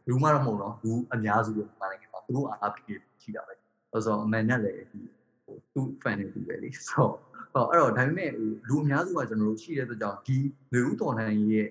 [0.08, 5.00] လူမှတော့မဟုတ်တော့လူအများစုတော့ပါတယ်ခင်ဗျာသူတို့အားဖြင့်ရှိတာပဲဆိုတော့အမှန်နဲ့လည်းဒီ
[5.44, 7.12] ဟိုသူ fan တွေတူပဲလေဆိုတော့
[7.52, 10.36] ဟောအဲ့တော့ဒါပေမဲ့ဟိုလူအများစုကကျွန်တော်တို့ရှိတဲ့အတွက်ကြောင့်ဒီ
[10.72, 11.68] လူဦးတော်နိုင်ရဲ့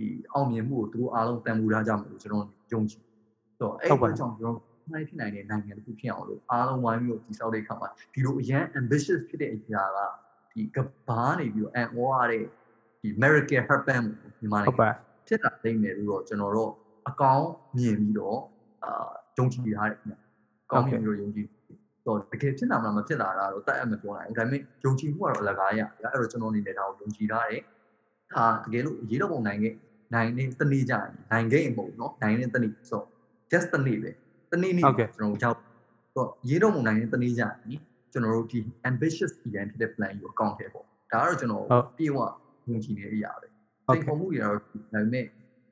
[0.00, 4.56] ဒီအောင်မြင်မှုကိုသူတို့အားလုံးတန်ဖိုးထားကြမယ်လို့ကျွန်တော်ယုံကြည်ဆိုတော့အဲ့ဒီကြောင့်ကျွန်တော်
[4.92, 9.98] နိုင်ဖြစ်နိုင်တဲ့နိုင်ငံတစ်ခုဖြစ်အောင်လို့အားလုံးဝိုင်းပြီးတော့ဒီဆောက်တဲ့အခါမှာဒီလိုအရန် ambitious ဖြစ်တဲ့အရာက
[10.52, 12.44] ဒီကဘာနေပြီးတော့ and all ရတဲ့
[13.00, 14.02] ဒီ miracle happen
[14.40, 14.90] မြန်မာနိုဟုတ်င်ငံပါ
[15.26, 16.70] ဖြစ်လာနိုင်တယ်လို့တော့ကျွန်တော်တို့
[17.08, 18.38] အကောင်းမြင်ပြီးတော့
[18.84, 20.14] အာယုံကြည်ထားတယ်ခင်ဗျ
[20.66, 21.46] အကောင်းမြင်ပြီးတော့ယုံကြည်
[22.06, 27.62] တော့တကယ်ဖြစ်လာမလားမဖြစ်လာတာတော့တတ်အပ်မပြောနိုင်ဘူးဒါပေမဲ့ယုံကြည်မှုကတော့အလကားရအဲ့တော့ကျွန်တော်အနေနဲ့ဒါကိုယုံကြည်ထားတယ်
[28.34, 29.74] ဒါတကယ်လို့ရေးတော့ပုံနိုင်ခဲ့
[30.14, 33.02] နိုင်နေတနေ့ကြရင်နိုင်ခဲ့ရင်မဟုတ်နော်နိုင်နေတနေ့ဆို
[33.50, 34.10] just တနေ့ပဲ
[34.52, 35.56] တနေ့နေ့ကျွန်တော်ရောက်
[36.16, 37.80] တော့ရေးတော့ပုံနိုင်နေတနေ့ကြရင်
[38.12, 38.58] ကျွန်တော်တို့ဒီ
[38.90, 41.64] ambitious plan ဖြစ်တဲ့ plan ကိုအကောင့်ထဲပေါ့ဒါကတော့ကျွန်တော်
[41.96, 42.18] ပြေဝ
[42.68, 43.46] ယုံကြည်နေတဲ့အရာပဲ
[43.86, 44.60] စိတ်ပေါ်မှုတွေကတော့ဒါ
[44.92, 45.26] ပေမဲ့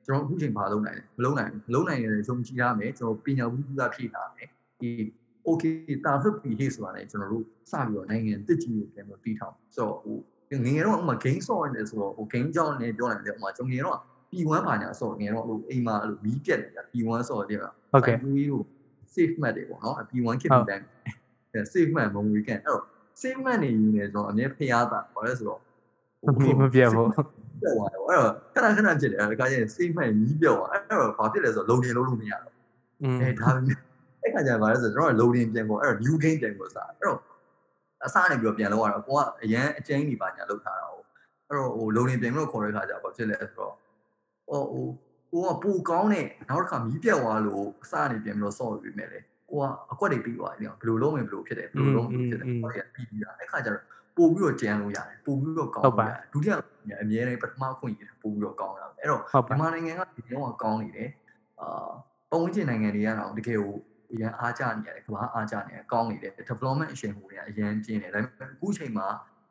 [0.05, 4.49] ကျွန်တော်အခုချိန်ဘာလုပ်နိုင်လဲမလုပ်နိုင်ဘူးမလုပ်နိုင်ရင်လည်းယုံကြည်ရမယ်ကျွန်တော်ပညာဘူးကဖြည့်ထားမယ်
[4.79, 4.89] ဒီ
[5.47, 5.73] okay
[6.05, 10.17] တာဟုတ်ပြီဟေ့ဆိုတာလည်းကျွန်တော်တို့စပြီးတော့နိုင်ငံတစ်ကြီးကိုပြန်ပြီးတည်ထောင်ဆိုတော့ဟို
[10.51, 13.99] ငငယ်တော့ဥမာ game ဆော့နေဆိုတော့ဟို game ကြောင်းနဲ့ပြောနိုင်တယ်ဥမာကျွန်တော်ငယ်တော့
[14.31, 18.61] P1 ပါညာဆော့ငယ်တော့ဟိုအိမ်မှာအဲ့လိုမီးပြက်နေတာ P1 ဆော့တယ်ကဟုတ်ကဲ့ကို
[19.13, 20.85] save map တွေပေါ့နော် P1 ခေတ်ပြီးတိုင်း
[21.73, 22.83] save map မုံ weekend အဲ့တော့
[23.21, 25.59] save map နေနေဆိုတော့အမြဲဖျားတာဘာလဲဆိုတော့
[26.25, 32.53] မပြတ်ဘူးပြောသွားတယ်အဲ့တော့ခဏခဏဖြစ်တယ်အဲ့ဒါကကျရင် save map မီးပြောက်သွားအဲ့တော့ဘာဖြစ်လဲဆိုတော့လုံနေလို့လို့မရတော့
[33.01, 33.77] อืมအဲဒါပေမဲ့
[34.21, 37.19] အဲ့ခါကျရင်ဘာလဲဆိုတော့ကျွန်တော်က loading ပြန်ကုန်အဲ့တော့ new game ပြန်ကုန်စားအဲ့တော့
[38.05, 41.05] အစားနေပြီးတော့ပြန်လောက်ရတော့ကိုကအရန်အကျဉ်းကြီးပါညာလောက်ထားတာဟုတ်
[41.47, 43.73] အဲ့တော့ဟို loading ပြန်ပြီးတော့ခေါ်တဲ့ခါကျဘာဖြစ်လဲဆိုတော့
[44.51, 44.85] ဟိုဟို
[45.31, 53.83] ကိုကပူကောင်းတဲ့နောက်တစ်ခါမီးပြတ်သွားလို့အစားနေပြန်ပြီးတော့ဆော့ပြီးမယ်လေဟကိုကအကွက်တွေပြီးသွားတယ်ဘယ်လိုလုပ်ရင်ဘယ်လိုဖြစ်တယ်ဘယ်လိုလုပ်ရင်ဘယ်လိုဖြစ်တယ်ဟောရပြီးပြီးတာအဲ့ခါကျတော့
[54.17, 56.53] ပို့ပြီးတော့ကြံလို့ရတယ်ပို့ပြီးတော့ကောင်းလို့ရတယ်ဒုတိယ
[57.01, 61.09] အမြဲတမ်းပထမခွင့်ရတယ်ပို့ပြီးတော့ကောင်းတာအဲ့တော့ဟုတ်ပါမြန်မာနိုင်ငံကဒီတော့ကောင်းနေတယ်
[61.61, 61.89] အာ
[62.31, 63.75] ပုံဝင်ကျင်နိုင်ငံတွေကတော့တကယ်ကို
[64.11, 69.07] အရန်အားကြနေရတယ်ကမ္ဘာအားကြနေတယ်ကောင်းနေတယ် development အရှင်ဟိုတွေကအရန်ကျင်းတယ်ဒါပေမဲ့အခုချိန်မှာ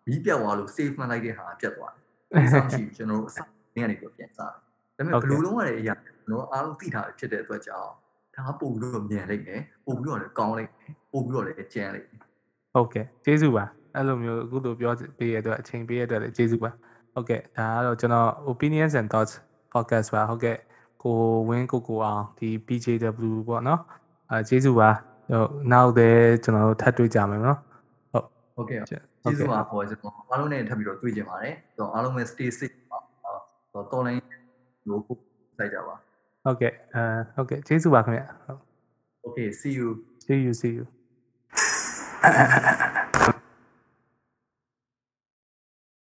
[0.07, 2.05] မီးပြတ်သွားလို့ save မှတ်လိုက်တဲ့ဟာပြတ်သွားတယ်
[2.35, 3.37] အဲ့ဆောင်ရှိကျွန်တော်တို့အစ
[3.75, 4.68] နေကနေပြီးပြန်စားတယ်
[4.99, 7.91] ဒါပေမဲ့ဘယ်လိုလုံးရတဲ့အရာကျွန်တော်အားလုံးသိထားဖြစ်တဲ့အတွက်ကြောင့်
[8.35, 12.19] ဒါကပို့ပြီးတော့မြန်လိုက်တယ်ပို့ပြီးတော့လည်းကောင်းလိုက်တယ်ပို့ပြီးတော့လည်းကျန်းလိုက်တယ်
[12.75, 13.65] ဟုတ်ကဲ့ကျေးဇူးပါ
[13.95, 16.71] အဲ့လိုမျိုးအခုလိုပြောပေးရတဲ့အတွက်အချိန်ပေးရတဲ့အတွက်လည်းကျေးဇူးပါ
[17.15, 19.35] ဟုတ်ကဲ့ဒါကတော့ကျွန်တော် opinions and thoughts
[19.75, 20.57] podcast ပါဟုတ်ကဲ့
[21.03, 21.17] ကို
[21.49, 23.81] ဝင်းကိုကိုအောင်ဒီ PJW ပေါ့နော်
[24.31, 24.91] အဲကျေးဇူးပါ
[25.31, 27.59] ဟိုနောက်တဲ့ကျွန်တော်တို့ထပ်တွေ့ကြမယ်နော်
[28.57, 33.19] ဟုတ်ကဲ့ဟုတ်ကျေးဇူးပါခေါ်ကျွန်တော်အားလုံးနဲ့ထပ်ပြီးတော့တွေ့ကြပါတယ်ဆိုတော့အားလုံးပဲ stay safe ပါဆို
[33.75, 34.05] တော့တော်
[34.91, 35.19] လိုင်းလို့ပို့
[35.59, 35.95] လိုက်ကြပါ
[36.45, 37.03] ဟုတ်ကဲ့အဲ
[37.35, 38.61] ဟုတ်ကဲ့ကျေးဇူးပါခင်ဗျဟုတ်
[39.27, 39.89] Okay, see you.
[40.25, 40.85] see you see you